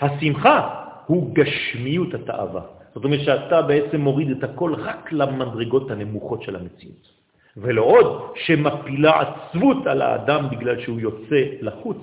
השמחה 0.01 0.70
הוא 1.05 1.36
גשמיות 1.36 2.13
התאווה. 2.13 2.61
זאת 2.93 3.03
אומרת 3.03 3.20
שאתה 3.20 3.61
בעצם 3.61 4.01
מוריד 4.01 4.30
את 4.32 4.43
הכל 4.43 4.74
רק 4.74 5.11
למדרגות 5.11 5.91
הנמוכות 5.91 6.43
של 6.43 6.55
המציאות. 6.55 7.20
ולעוד 7.57 8.34
שמפילה 8.36 9.22
עצבות 9.22 9.88
על 9.88 10.01
האדם 10.01 10.49
בגלל 10.49 10.82
שהוא 10.82 10.99
יוצא 10.99 11.41
לחוץ 11.61 11.97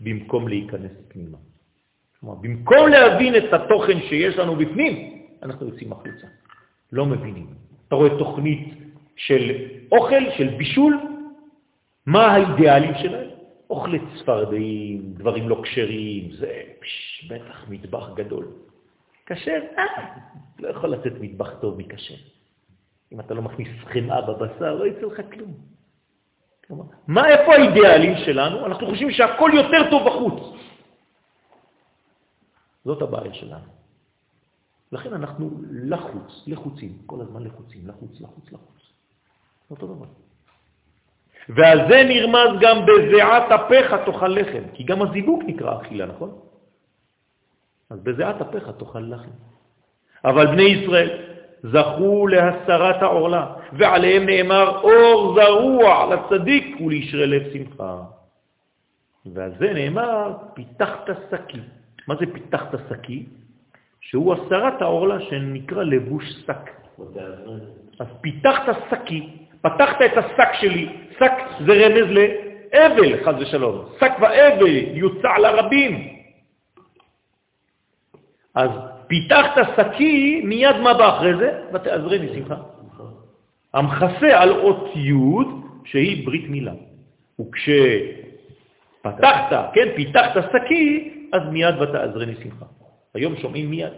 במקום 0.00 0.48
להיכנס 0.48 0.92
פנימה. 1.08 1.38
כלומר, 2.20 2.34
במקום 2.40 2.88
להבין 2.88 3.36
את 3.36 3.52
התוכן 3.52 4.00
שיש 4.00 4.38
לנו 4.38 4.56
בפנים, 4.56 5.22
אנחנו 5.42 5.66
יוצאים 5.66 5.92
החוצה. 5.92 6.26
לא 6.92 7.06
מבינים. 7.06 7.46
אתה 7.88 7.94
רואה 7.94 8.18
תוכנית 8.18 8.74
של 9.16 9.52
אוכל, 9.92 10.30
של 10.36 10.48
בישול, 10.48 10.98
מה 12.06 12.26
האידיאלים 12.26 12.94
שלהם? 13.02 13.30
אוכלי 13.70 13.98
צפרדעים, 14.14 15.12
דברים 15.14 15.48
לא 15.48 15.60
כשרים, 15.62 16.32
זה 16.32 16.62
פש, 16.80 17.28
בטח 17.30 17.64
מטבח 17.68 18.08
גדול. 18.14 18.46
כשר? 19.26 19.60
אה, 19.78 19.84
לא 20.58 20.68
יכול 20.68 20.90
לצאת 20.90 21.12
מטבח 21.20 21.50
טוב 21.60 21.78
מכשר. 21.78 22.14
אם 23.12 23.20
אתה 23.20 23.34
לא 23.34 23.42
מכניס 23.42 23.68
חמאה 23.84 24.20
בבשר, 24.20 24.74
לא 24.74 24.86
יצא 24.86 25.06
לך 25.06 25.20
כלום. 25.32 25.54
מה, 27.06 27.28
איפה 27.28 27.54
האידיאלים 27.54 28.14
שלנו? 28.24 28.66
אנחנו 28.66 28.86
חושבים 28.86 29.10
שהכל 29.10 29.50
יותר 29.54 29.90
טוב 29.90 30.02
בחוץ. 30.06 30.56
זאת 32.84 33.02
הבעיה 33.02 33.34
שלנו. 33.34 33.70
לכן 34.92 35.14
אנחנו 35.14 35.50
לחוץ, 35.70 36.42
לחוצים, 36.46 36.98
כל 37.06 37.20
הזמן 37.20 37.44
לחוצים, 37.44 37.88
לחוץ, 37.88 38.20
לחוץ, 38.20 38.52
לחוץ. 38.52 38.92
אותו 39.70 39.86
דבר. 39.86 40.25
ועל 41.48 41.88
זה 41.88 42.02
נרמז 42.08 42.60
גם 42.60 42.86
בזיעת 42.86 43.52
אפיך 43.52 43.94
תאכל 44.06 44.28
לחם, 44.28 44.62
כי 44.74 44.84
גם 44.84 45.02
הזיווג 45.02 45.42
נקרא 45.46 45.80
אכילה, 45.80 46.06
נכון? 46.06 46.38
אז 47.90 48.00
בזיעת 48.00 48.40
אפיך 48.40 48.70
תאכל 48.78 48.98
לחם. 48.98 49.30
אבל 50.24 50.46
בני 50.46 50.62
ישראל 50.62 51.18
זכו 51.62 52.26
להסרת 52.26 53.02
העורלה, 53.02 53.46
ועליהם 53.72 54.26
נאמר 54.26 54.80
אור 54.82 55.34
זרוע 55.34 56.14
לצדיק 56.14 56.80
ולישרי 56.80 57.26
לב 57.26 57.42
שמחה. 57.52 58.02
ועל 59.26 59.52
זה 59.58 59.72
נאמר 59.72 60.32
פיתחת 60.54 61.08
שקי. 61.30 61.60
מה 62.08 62.14
זה 62.16 62.26
פיתחת 62.32 62.74
שקי? 62.88 63.26
שהוא 64.00 64.34
הסרת 64.34 64.82
העורלה 64.82 65.20
שנקרא 65.20 65.82
לבוש 65.82 66.24
שק. 66.46 66.70
אז 68.00 68.06
פיתחת 68.20 68.76
שקי, 68.90 69.30
פתחת 69.60 70.02
את 70.02 70.16
השק 70.16 70.52
שלי, 70.60 71.05
שק 71.18 71.32
זה 71.66 71.72
רמז 71.72 72.08
לאבל, 72.10 73.24
חז 73.24 73.34
ושלום. 73.42 73.84
שק 74.00 74.12
ואבל 74.20 74.66
יוצע 74.96 75.38
לרבים. 75.38 76.16
אז 78.54 78.70
פיתחת 79.06 79.52
שקי, 79.76 80.42
מיד 80.44 80.76
מה 80.76 80.94
בא 80.94 81.16
אחרי 81.16 81.36
זה? 81.36 81.62
ותעזרני 81.74 82.28
שמחה. 82.34 82.56
המכסה 83.74 84.40
על 84.42 84.50
אות 84.50 84.96
י' 84.96 85.12
שהיא 85.84 86.26
ברית 86.26 86.48
מילה. 86.48 86.72
וכשפתחת, 87.40 88.32
כן, 89.74 89.88
פיתחת 89.96 90.32
שקי, 90.52 91.10
אז 91.32 91.42
מיד 91.52 91.74
ותעזרני 91.80 92.34
שמחה. 92.42 92.66
היום 93.14 93.36
שומעים 93.36 93.70
מיד. 93.70 93.92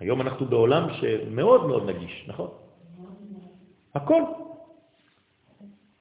היום 0.00 0.20
אנחנו 0.20 0.46
בעולם 0.46 0.86
שמאוד 1.00 1.66
מאוד 1.66 1.90
נגיש, 1.90 2.24
נכון? 2.28 2.48
הכל. 3.94 4.22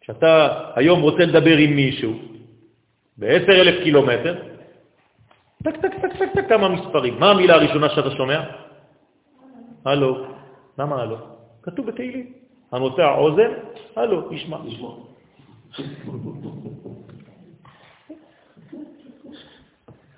כשאתה 0.01 0.31
היום 0.75 1.01
רוצה 1.01 1.25
לדבר 1.25 1.57
עם 1.57 1.75
מישהו 1.75 2.13
ב-10 3.17 3.51
אלף 3.51 3.83
קילומטר, 3.83 4.35
טק, 5.63 5.75
טק, 5.81 5.91
טק, 6.01 6.17
טק, 6.19 6.29
טק, 6.33 6.49
כמה 6.49 6.69
מספרים. 6.69 7.19
מה 7.19 7.31
המילה 7.31 7.55
הראשונה 7.55 7.89
שאתה 7.89 8.11
שומע? 8.11 8.41
הלו. 9.85 10.25
למה 10.79 11.01
הלו? 11.01 11.17
כתוב 11.63 11.85
בתהילים. 11.85 12.33
הנוטע 12.71 13.15
אוזן, 13.15 13.51
הלו, 13.95 14.33
ישמע. 14.33 14.57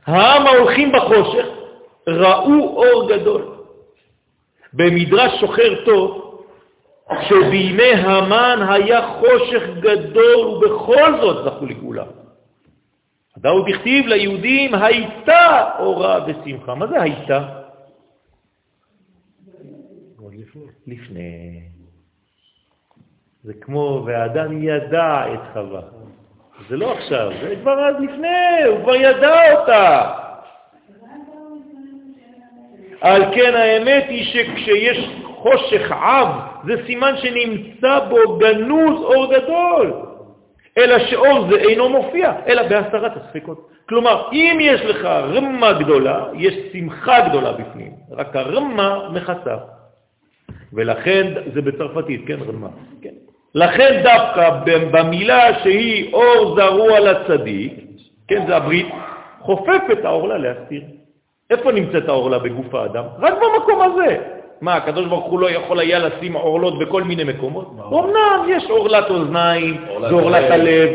העם 0.05 0.47
ההולכים 0.47 0.91
בחושך 0.91 1.45
ראו 2.07 2.83
אור 2.83 3.09
גדול. 3.09 3.43
במדרש 4.73 5.39
שוחר 5.39 5.85
טוב, 5.85 6.30
שבימי 7.21 7.93
המן 7.93 8.59
היה 8.69 9.07
חושך 9.07 9.63
גדול 9.79 10.47
ובכל 10.47 11.21
זאת 11.21 11.45
זכו 11.45 11.65
לגאולה. 11.65 12.03
דאו 13.37 13.65
בכתיב 13.65 14.07
ליהודים 14.07 14.75
הייתה 14.75 15.69
אורה 15.79 16.25
ושמחה. 16.27 16.75
מה 16.75 16.87
זה 16.87 17.01
הייתה? 17.01 17.61
לפני. 20.87 21.61
זה 23.43 23.53
כמו, 23.61 24.03
והאדם 24.05 24.63
ידע 24.63 25.33
את 25.33 25.39
חווה. 25.53 25.81
זה 26.69 26.77
לא 26.77 26.93
עכשיו, 26.93 27.31
זה 27.41 27.55
כבר 27.61 27.87
אז 27.87 27.95
לפני, 28.03 28.63
הוא 28.67 28.83
כבר 28.83 28.95
ידע 28.95 29.59
אותה. 29.59 30.11
על 33.01 33.35
כן 33.35 33.53
האמת 33.55 34.03
היא 34.07 34.25
שכשיש 34.25 35.09
חושך 35.35 35.91
עב, 35.91 36.27
זה 36.65 36.73
סימן 36.85 37.13
שנמצא 37.17 37.99
בו 38.09 38.37
גנוז 38.37 39.01
אור 39.03 39.33
גדול. 39.33 39.93
אלא 40.77 40.99
שאור 40.99 41.47
זה 41.49 41.55
אינו 41.55 41.89
מופיע, 41.89 42.33
אלא 42.47 42.67
בהסרת 42.67 43.11
הספקות. 43.17 43.69
כלומר, 43.89 44.29
אם 44.33 44.57
יש 44.61 44.81
לך 44.81 45.05
רמה 45.05 45.73
גדולה, 45.73 46.25
יש 46.33 46.53
שמחה 46.73 47.29
גדולה 47.29 47.51
בפנים, 47.51 47.91
רק 48.11 48.35
הרמה 48.35 49.09
מכסה. 49.13 49.57
ולכן, 50.73 51.33
זה 51.53 51.61
בצרפתית, 51.61 52.21
כן, 52.27 52.39
רמה, 52.47 52.67
כן. 53.01 53.13
לכן 53.55 54.01
דווקא 54.03 54.49
במילה 54.91 55.59
שהיא 55.63 56.13
אור 56.13 56.55
זרוע 56.55 56.99
לצדיק, 56.99 57.73
כן, 58.27 58.47
זה 58.47 58.55
הברית, 58.55 58.87
חופף 59.39 59.83
את 59.91 60.05
העורלה 60.05 60.37
להסתיר. 60.37 60.81
איפה 61.49 61.71
נמצאת 61.71 62.09
העורלה 62.09 62.39
בגוף 62.39 62.75
האדם? 62.75 63.03
רק 63.19 63.33
במקום 63.33 63.81
הזה. 63.81 64.40
מה, 64.61 64.75
הקדוש 64.75 65.07
ברוך 65.07 65.25
הוא 65.25 65.39
לא 65.39 65.51
יכול 65.51 65.79
היה 65.79 65.99
לשים 65.99 66.33
עורלות 66.33 66.79
בכל 66.79 67.03
מיני 67.03 67.23
מקומות? 67.23 67.67
אמנם 67.87 68.45
יש 68.49 68.63
עורלת 68.69 69.09
אוזניים 69.09 69.83
ועורלת 70.01 70.51
הלב, 70.51 70.89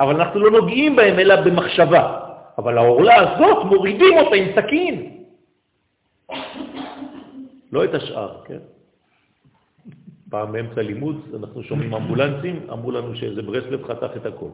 אבל 0.00 0.14
אנחנו 0.14 0.40
לא 0.40 0.50
נוגעים 0.50 0.96
בהם 0.96 1.18
אלא 1.18 1.40
במחשבה. 1.40 2.20
אבל 2.58 2.78
העורלה 2.78 3.14
הזאת, 3.14 3.64
מורידים 3.64 4.18
אותה 4.18 4.36
עם 4.36 4.46
סכין. 4.56 5.10
לא 7.72 7.84
את 7.84 7.94
השאר, 7.94 8.42
כן? 8.44 8.58
פעם 10.30 10.52
באמצע 10.52 10.82
לימוד 10.82 11.16
אנחנו 11.38 11.62
שומעים 11.62 11.94
אמבולנסים, 11.94 12.66
אמרו 12.72 12.90
לנו 12.90 13.16
שאיזה 13.16 13.42
ברסלב 13.42 13.84
חתך 13.84 14.10
את 14.16 14.26
הכל. 14.26 14.48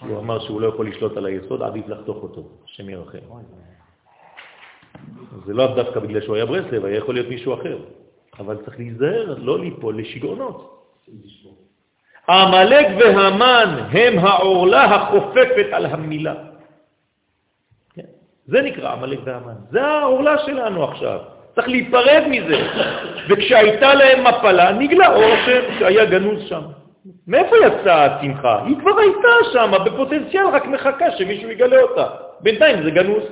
הוא 0.00 0.18
אמר 0.18 0.38
שהוא 0.38 0.60
לא 0.60 0.66
יכול 0.66 0.88
לשלוט 0.88 1.16
על 1.16 1.26
היסוד, 1.26 1.62
עדיף 1.62 1.88
לחתוך 1.88 2.22
אותו, 2.22 2.48
השם 2.64 2.88
ירחם. 2.88 3.18
זה 5.46 5.54
לא 5.54 5.74
דווקא 5.74 6.00
בגלל 6.00 6.20
שהוא 6.20 6.36
היה 6.36 6.46
ברסלב, 6.46 6.84
היה 6.84 6.96
יכול 6.96 7.14
להיות 7.14 7.28
מישהו 7.28 7.54
אחר. 7.54 7.78
אבל 8.38 8.56
צריך 8.64 8.78
להיזהר, 8.78 9.34
לא 9.38 9.58
ליפול 9.58 9.98
לשגעונות. 9.98 10.84
העמלק 12.28 12.86
והמן 12.98 13.78
הם 13.90 14.18
העורלה 14.18 14.84
החופפת 14.84 15.66
על 15.72 15.86
המילה. 15.86 16.34
כן? 17.94 18.02
זה 18.46 18.62
נקרא 18.62 18.92
עמלק 18.92 19.18
והמן. 19.24 19.54
זה 19.70 19.86
העורלה 19.86 20.38
שלנו 20.38 20.84
עכשיו. 20.84 21.18
צריך 21.54 21.68
להיפרד 21.68 22.22
מזה. 22.30 22.68
וכשהייתה 23.28 23.94
להם 23.94 24.26
מפלה, 24.26 24.72
נגלה 24.72 25.14
אור 25.14 25.24
השם 25.24 25.60
שהיה 25.78 26.04
גנוז 26.04 26.42
שם. 26.48 26.62
מאיפה 27.26 27.56
יצאה 27.56 28.04
השמחה? 28.04 28.64
היא 28.64 28.76
כבר 28.80 28.98
הייתה 28.98 29.28
שם, 29.52 29.72
בפוטנציאל, 29.86 30.46
רק 30.46 30.66
מחכה 30.66 31.10
שמישהו 31.18 31.50
יגלה 31.50 31.82
אותה. 31.82 32.06
בינתיים 32.40 32.82
זה 32.82 32.90
גנוז. 32.90 33.22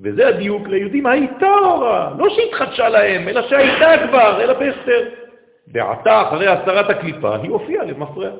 וזה 0.00 0.28
הדיוק 0.28 0.68
ליהודים, 0.68 1.06
הייתה 1.06 1.54
אורה, 1.64 2.14
לא 2.18 2.26
שהתחדשה 2.30 2.88
להם, 2.88 3.28
אלא 3.28 3.48
שהייתה 3.48 4.08
כבר, 4.08 4.42
אלא 4.42 4.52
בהסתר. 4.52 5.08
ועתה, 5.72 6.28
אחרי 6.28 6.46
הסרת 6.46 6.90
הקליפה, 6.90 7.36
היא 7.36 7.50
הופיעה 7.50 7.84
למפרע. 7.84 8.30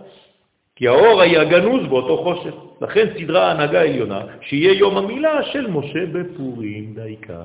כי 0.77 0.89
האור 0.89 1.21
היה 1.21 1.45
גנוז 1.45 1.87
באותו 1.87 2.17
חושך. 2.23 2.55
לכן 2.81 3.07
סדרה 3.19 3.47
ההנהגה 3.47 3.81
העליונה, 3.81 4.21
שיהיה 4.41 4.73
יום 4.73 4.97
המילה 4.97 5.43
של 5.43 5.71
משה 5.71 6.07
בפורים 6.07 6.95
דייקה. 6.95 7.45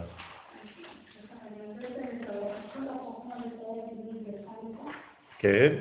כן, 5.39 5.73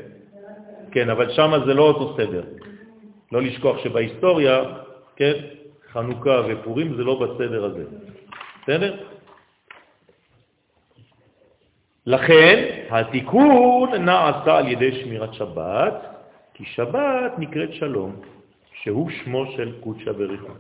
כן, 0.93 1.11
אבל 1.11 1.33
שם 1.33 1.53
זה 1.67 1.75
לא 1.75 1.83
אותו 1.83 2.17
סדר. 2.17 2.43
לא 3.33 3.43
לשכוח 3.43 3.79
שבהיסטוריה, 3.85 4.63
כן, 5.17 5.33
חנוכה 5.93 6.43
ופורים 6.49 6.97
זה 6.97 7.05
לא 7.05 7.15
בסדר 7.21 7.65
הזה. 7.65 7.85
בסדר? 8.63 8.97
לכן 12.07 12.85
התיקון 12.91 13.93
נעשה 14.05 14.57
על 14.59 14.69
ידי 14.69 15.03
שמירת 15.03 15.35
שבת, 15.35 16.07
כי 16.55 16.65
שבת 16.65 17.39
נקראת 17.39 17.75
שלום, 17.75 18.17
שהוא 18.83 19.11
שמו 19.11 19.47
של 19.57 19.73
קודשא 19.81 20.13
בריחו. 20.13 20.53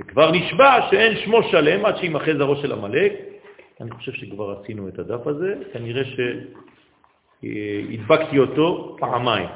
וכבר 0.00 0.30
נשבע 0.32 0.90
שאין 0.90 1.16
שמו 1.16 1.42
שלם 1.42 1.86
עד 1.86 1.96
שימחז 1.96 2.40
הראש 2.40 2.62
של 2.62 2.72
המלאק. 2.72 3.12
אני 3.80 3.90
חושב 3.90 4.12
שכבר 4.12 4.60
עשינו 4.60 4.88
את 4.88 4.98
הדף 4.98 5.26
הזה, 5.26 5.54
כנראה 5.72 6.02
שהדבקתי 7.42 8.38
אותו 8.38 8.96
פעמיים. 9.00 9.48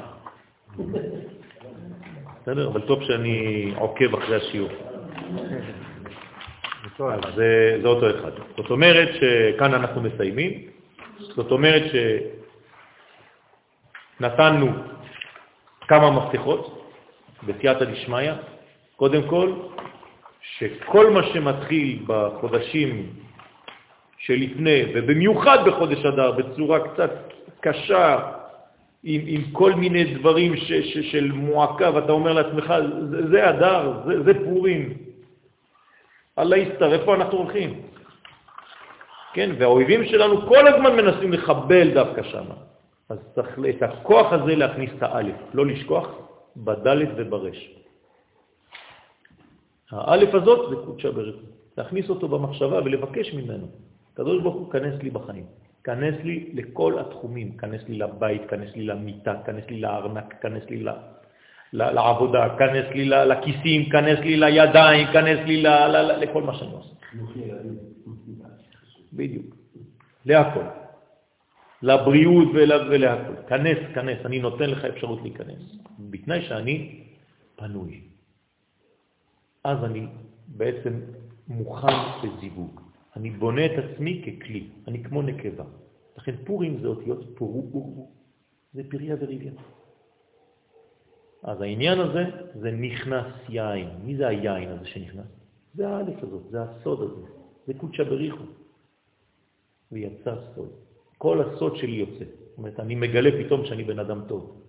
בסדר? 2.41 2.67
אבל 2.67 2.81
טוב 2.81 3.03
שאני 3.03 3.73
עוקב 3.77 4.15
אחרי 4.15 4.35
השיעור. 4.35 4.69
זה, 7.35 7.77
זה 7.81 7.87
אותו 7.87 8.09
אחד. 8.09 8.31
זאת 8.57 8.69
אומרת 8.71 9.09
שכאן 9.15 9.73
אנחנו 9.73 10.01
מסיימים. 10.01 10.51
זאת 11.19 11.51
אומרת 11.51 11.83
שנתנו 14.19 14.67
כמה 15.87 16.11
מפתחות 16.11 16.91
בסייעתא 17.43 17.85
דשמיא. 17.85 18.33
קודם 18.95 19.27
כל, 19.27 19.53
שכל 20.41 21.09
מה 21.09 21.23
שמתחיל 21.23 21.99
בחודשים 22.07 23.09
שלפני, 24.17 24.83
ובמיוחד 24.93 25.57
בחודש 25.65 26.05
אדר, 26.05 26.31
בצורה 26.31 26.79
קצת 26.79 27.11
קשה, 27.59 28.19
עם, 29.03 29.21
עם 29.25 29.41
כל 29.51 29.73
מיני 29.73 30.03
דברים 30.03 30.55
ש, 30.55 30.71
ש, 30.71 31.11
של 31.11 31.31
מועקה, 31.31 31.95
ואתה 31.95 32.11
אומר 32.11 32.33
לעצמך, 32.33 32.73
זה, 33.09 33.27
זה 33.27 33.49
אדר, 33.49 33.93
זה, 34.05 34.23
זה 34.23 34.33
פורים. 34.45 35.06
אללה 36.39 36.57
יסתר, 36.57 36.93
איפה 36.93 37.15
אנחנו 37.15 37.37
הולכים? 37.37 37.81
כן, 39.33 39.49
והאויבים 39.59 40.05
שלנו 40.05 40.47
כל 40.47 40.67
הזמן 40.67 40.95
מנסים 40.95 41.33
לחבל 41.33 41.93
דווקא 41.93 42.23
שם. 42.23 42.45
אז 43.09 43.17
צריך 43.35 43.59
את 43.69 43.83
הכוח 43.83 44.33
הזה 44.33 44.55
להכניס 44.55 44.91
את 44.97 45.03
האלף, 45.03 45.35
לא 45.53 45.65
לשכוח 45.65 46.07
בדלת 46.57 47.09
וברש. 47.15 47.59
האלף 49.91 50.33
הזאת 50.33 50.69
זה 50.69 50.75
קודשא 50.85 51.09
בריחו. 51.09 51.45
להכניס 51.77 52.09
אותו 52.09 52.27
במחשבה 52.27 52.77
ולבקש 52.85 53.33
ממנו. 53.33 53.67
הקדוש 54.13 54.41
ברוך 54.41 54.55
הוא, 54.55 54.71
כנס 54.71 55.03
לי 55.03 55.09
בחיים. 55.09 55.45
כנס 55.83 56.15
לי 56.23 56.49
לכל 56.53 56.99
התחומים, 56.99 57.57
כנס 57.57 57.81
לי 57.87 57.97
לבית, 57.97 58.41
כנס 58.49 58.75
לי 58.75 58.83
למיטה, 58.83 59.33
כנס 59.45 59.63
לי 59.69 59.79
לארנק, 59.79 60.33
כנס 60.41 60.63
לי. 60.69 60.85
לעבודה, 61.73 62.55
כנס 62.57 62.85
לי 62.93 63.05
לכיסים, 63.05 63.89
כנס 63.89 64.19
לי 64.19 64.37
לידיים, 64.37 65.07
כנס 65.13 65.39
לי 65.45 65.63
לכל 66.21 66.43
מה 66.43 66.53
שאני 66.53 66.71
עושה. 66.71 66.93
בדיוק. 69.13 69.55
להכל. 70.25 70.63
לבריאות 71.81 72.47
ולהכל. 72.53 73.33
כנס, 73.47 73.77
כנס, 73.95 74.25
אני 74.25 74.39
נותן 74.39 74.69
לך 74.69 74.85
אפשרות 74.85 75.21
להיכנס. 75.21 75.61
בתנאי 75.99 76.41
שאני 76.41 77.03
פנוי. 77.55 78.01
אז 79.63 79.83
אני 79.83 80.07
בעצם 80.47 80.93
מוכן 81.47 81.95
לזיווג. 82.23 82.81
אני 83.15 83.29
בונה 83.29 83.65
את 83.65 83.71
עצמי 83.83 84.21
ככלי, 84.21 84.67
אני 84.87 85.03
כמו 85.03 85.21
נקבה. 85.21 85.63
לכן 86.17 86.35
פורים 86.45 86.79
זה 86.81 86.87
אותיות 86.87 87.37
פורו 87.37 87.69
פורו, 87.71 88.11
זה 88.73 88.81
פריה 88.89 89.15
וריביה. 89.19 89.51
אז 91.43 91.61
העניין 91.61 91.99
הזה 91.99 92.23
זה 92.55 92.71
נכנס 92.71 93.25
יין. 93.49 93.89
מי 94.03 94.17
זה 94.17 94.27
היין 94.27 94.69
הזה 94.69 94.85
שנכנס? 94.85 95.25
זה 95.75 95.87
האלף 95.87 96.23
הזאת, 96.23 96.43
זה 96.49 96.61
הסוד 96.61 97.01
הזה, 97.01 97.27
זה 97.67 97.73
קודשא 97.73 98.03
בריחו. 98.03 98.43
ויצא 99.91 100.35
סוד. 100.55 100.69
כל 101.17 101.41
הסוד 101.41 101.75
שלי 101.75 101.95
יוצא. 101.95 102.25
זאת 102.25 102.57
אומרת, 102.57 102.79
אני 102.79 102.95
מגלה 102.95 103.29
פתאום 103.43 103.65
שאני 103.65 103.83
בן 103.83 103.99
אדם 103.99 104.21
טוב, 104.27 104.61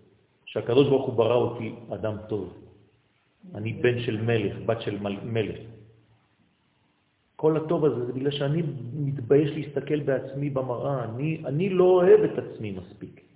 שהקדוש 0.45 0.89
ברוך 0.89 1.07
הוא 1.07 1.14
ברא 1.14 1.35
אותי 1.35 1.75
אדם 1.91 2.16
טוב. 2.29 2.53
אני 3.55 3.73
בן 3.73 3.99
של 4.01 4.21
מלך, 4.23 4.57
בת 4.66 4.81
של 4.81 4.99
מלך. 5.25 5.59
כל 7.37 7.57
הטוב 7.57 7.85
הזה 7.85 8.07
זה 8.07 8.12
בגלל 8.12 8.31
שאני 8.31 8.62
מתבייש 8.95 9.51
להסתכל 9.51 10.01
בעצמי 10.01 10.51
במראה, 10.51 11.05
אני, 11.05 11.43
אני 11.45 11.69
לא 11.69 11.85
אוהב 11.85 12.21
את 12.21 12.39
עצמי 12.39 12.71
מספיק. 12.71 13.28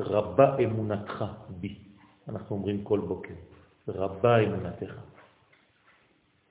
רבה 0.00 0.56
אמונתך 0.64 1.24
בי, 1.48 1.74
אנחנו 2.28 2.56
אומרים 2.56 2.84
כל 2.84 2.98
בוקר, 2.98 3.34
רבה 3.88 4.38
אמונתך. 4.38 4.94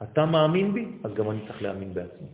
אתה 0.04 0.26
מאמין 0.26 0.74
בי, 0.74 0.86
אז 1.04 1.14
גם 1.14 1.32
אני 1.32 1.39
צריך 1.47 1.62
להאמין 1.62 1.93
בעצמי. 1.93 2.28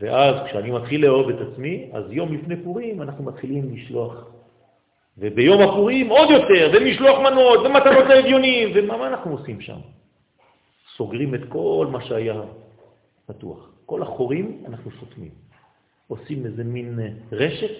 ואז 0.00 0.34
כשאני 0.46 0.70
מתחיל 0.70 1.06
לאהוב 1.06 1.28
את 1.28 1.36
עצמי, 1.40 1.90
אז 1.92 2.04
יום 2.10 2.32
לפני 2.32 2.56
פורים 2.64 3.02
אנחנו 3.02 3.24
מתחילים 3.24 3.74
לשלוח. 3.74 4.26
וביום 5.18 5.62
הפורים 5.62 6.08
עוד 6.08 6.30
יותר, 6.30 6.70
ומשלוח 6.74 7.18
מנות, 7.18 7.58
ומתנות 7.58 8.04
לאביונים, 8.08 8.68
ומה 8.74 9.06
אנחנו 9.06 9.30
עושים 9.30 9.60
שם? 9.60 9.78
סוגרים 10.96 11.34
את 11.34 11.40
כל 11.48 11.86
מה 11.90 12.04
שהיה 12.04 12.40
פתוח. 13.26 13.70
כל 13.86 14.02
החורים 14.02 14.64
אנחנו 14.68 14.90
סותמים. 15.00 15.30
עושים 16.08 16.46
איזה 16.46 16.64
מין 16.64 16.98
רשת 17.32 17.76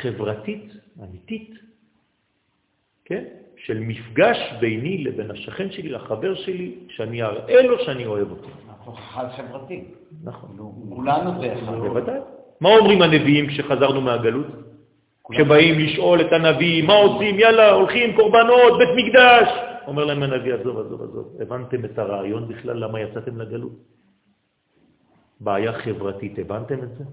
חברתית, 0.00 0.72
אמיתית, 1.02 1.54
כן? 3.04 3.24
של 3.56 3.78
מפגש 3.80 4.38
ביני 4.60 5.04
לבין 5.04 5.30
השכן 5.30 5.70
שלי, 5.70 5.88
לחבר 5.88 6.34
שלי, 6.34 6.74
שאני 6.88 7.22
אראה 7.22 7.62
לו 7.62 7.78
שאני 7.84 8.06
אוהב 8.06 8.30
אותו. 8.30 8.48
אנחנו 8.68 8.92
חל 8.92 9.28
חברתי. 9.36 9.84
נכון. 10.24 10.50
כולנו 10.88 11.40
זה 11.40 11.52
אחד. 11.52 11.74
בוודאי. 11.74 12.20
מה 12.60 12.68
אומרים 12.68 13.02
הנביאים 13.02 13.46
כשחזרנו 13.48 14.00
מהגלות? 14.00 14.46
כשבאים 15.32 15.78
לשאול 15.78 16.20
את 16.20 16.32
הנביא, 16.32 16.82
מה 16.82 16.94
עושים? 16.94 17.38
יאללה, 17.38 17.70
הולכים, 17.70 18.16
קורבנות, 18.16 18.72
בית 18.78 18.88
מקדש. 18.96 19.48
אומר 19.86 20.04
להם 20.04 20.22
הנביא, 20.22 20.54
עזוב, 20.54 20.78
עזוב, 20.78 21.02
עזוב, 21.02 21.36
הבנתם 21.40 21.84
את 21.84 21.98
הרעיון 21.98 22.48
בכלל 22.48 22.76
למה 22.76 23.00
יצאתם 23.00 23.40
לגלות? 23.40 23.72
בעיה 25.40 25.72
חברתית, 25.72 26.38
הבנתם 26.38 26.82
את 26.82 26.98
זה? 26.98 27.04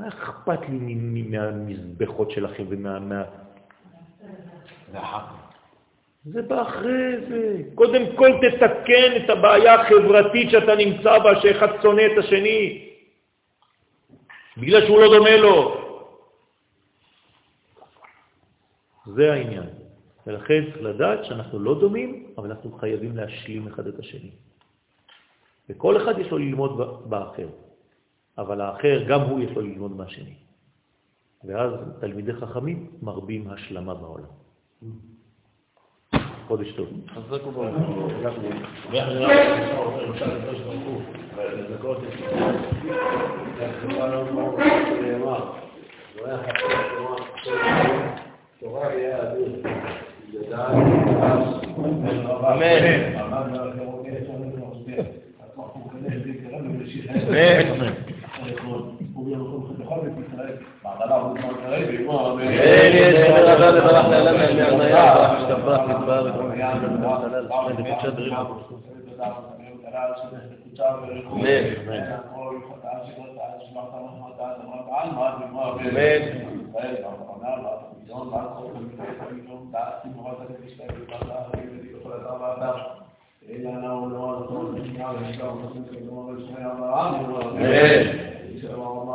מה 0.00 0.08
אכפת 0.08 0.60
לי 0.68 0.94
מהמזבחות 1.22 2.30
שלכם 2.30 2.64
ומה... 2.68 3.24
זה 6.24 6.42
בא 6.42 6.62
אחרי 6.62 7.20
זה. 7.28 7.62
קודם 7.74 8.16
כל 8.16 8.30
תתקן 8.40 9.24
את 9.24 9.30
הבעיה 9.30 9.74
החברתית 9.74 10.50
שאתה 10.50 10.74
נמצא 10.74 11.18
בה, 11.18 11.40
שאחד 11.42 11.68
שונא 11.82 12.02
את 12.12 12.18
השני, 12.18 12.88
בגלל 14.56 14.86
שהוא 14.86 15.00
לא 15.00 15.16
דומה 15.16 15.36
לו. 15.36 15.56
זה 19.06 19.32
העניין. 19.32 19.68
ולכן 20.26 20.64
צריך 20.72 20.82
לדעת 20.82 21.24
שאנחנו 21.24 21.58
לא 21.58 21.80
דומים, 21.80 22.26
אבל 22.38 22.50
אנחנו 22.50 22.72
חייבים 22.72 23.16
להשלים 23.16 23.66
אחד 23.66 23.86
את 23.86 23.98
השני. 23.98 24.30
וכל 25.70 25.96
אחד 25.96 26.18
יש 26.18 26.30
לו 26.30 26.38
ללמוד 26.38 26.72
באחר, 27.08 27.48
אבל 28.38 28.60
האחר 28.60 29.04
גם 29.08 29.20
הוא 29.20 29.40
יש 29.40 29.50
לו 29.50 29.62
ללמוד 29.62 29.96
מהשני. 29.96 30.34
ואז 31.44 31.72
תלמידי 32.00 32.32
חכמים 32.32 32.86
מרבים 33.02 33.50
השלמה 33.50 33.94
בעולם. 33.94 34.24
חודש 36.46 36.72
טוב. 36.72 36.88
חזק 37.14 37.46
וברוך. 37.46 37.74
תורה 48.60 48.94
יהיה 48.94 49.32
אדיר. 49.32 49.62
אמן. 52.42 53.00
אמן. 57.70 58.09
خالد 59.90 60.24
إسرائيل 60.32 60.56
بعد 60.84 61.08
لعبه 61.08 61.34
إسرائيل 61.40 62.00
يقول 62.00 62.20
Amen. 75.80 76.30
إلا 83.50 83.70
أنه 83.70 84.08
لو 84.10 84.30
أردت 84.30 84.50
أن 84.52 84.86
يكون 84.86 85.16
هناك 85.16 85.40
أمر 85.40 86.38
سبحانه 86.38 87.36
وتعالى 87.36 88.29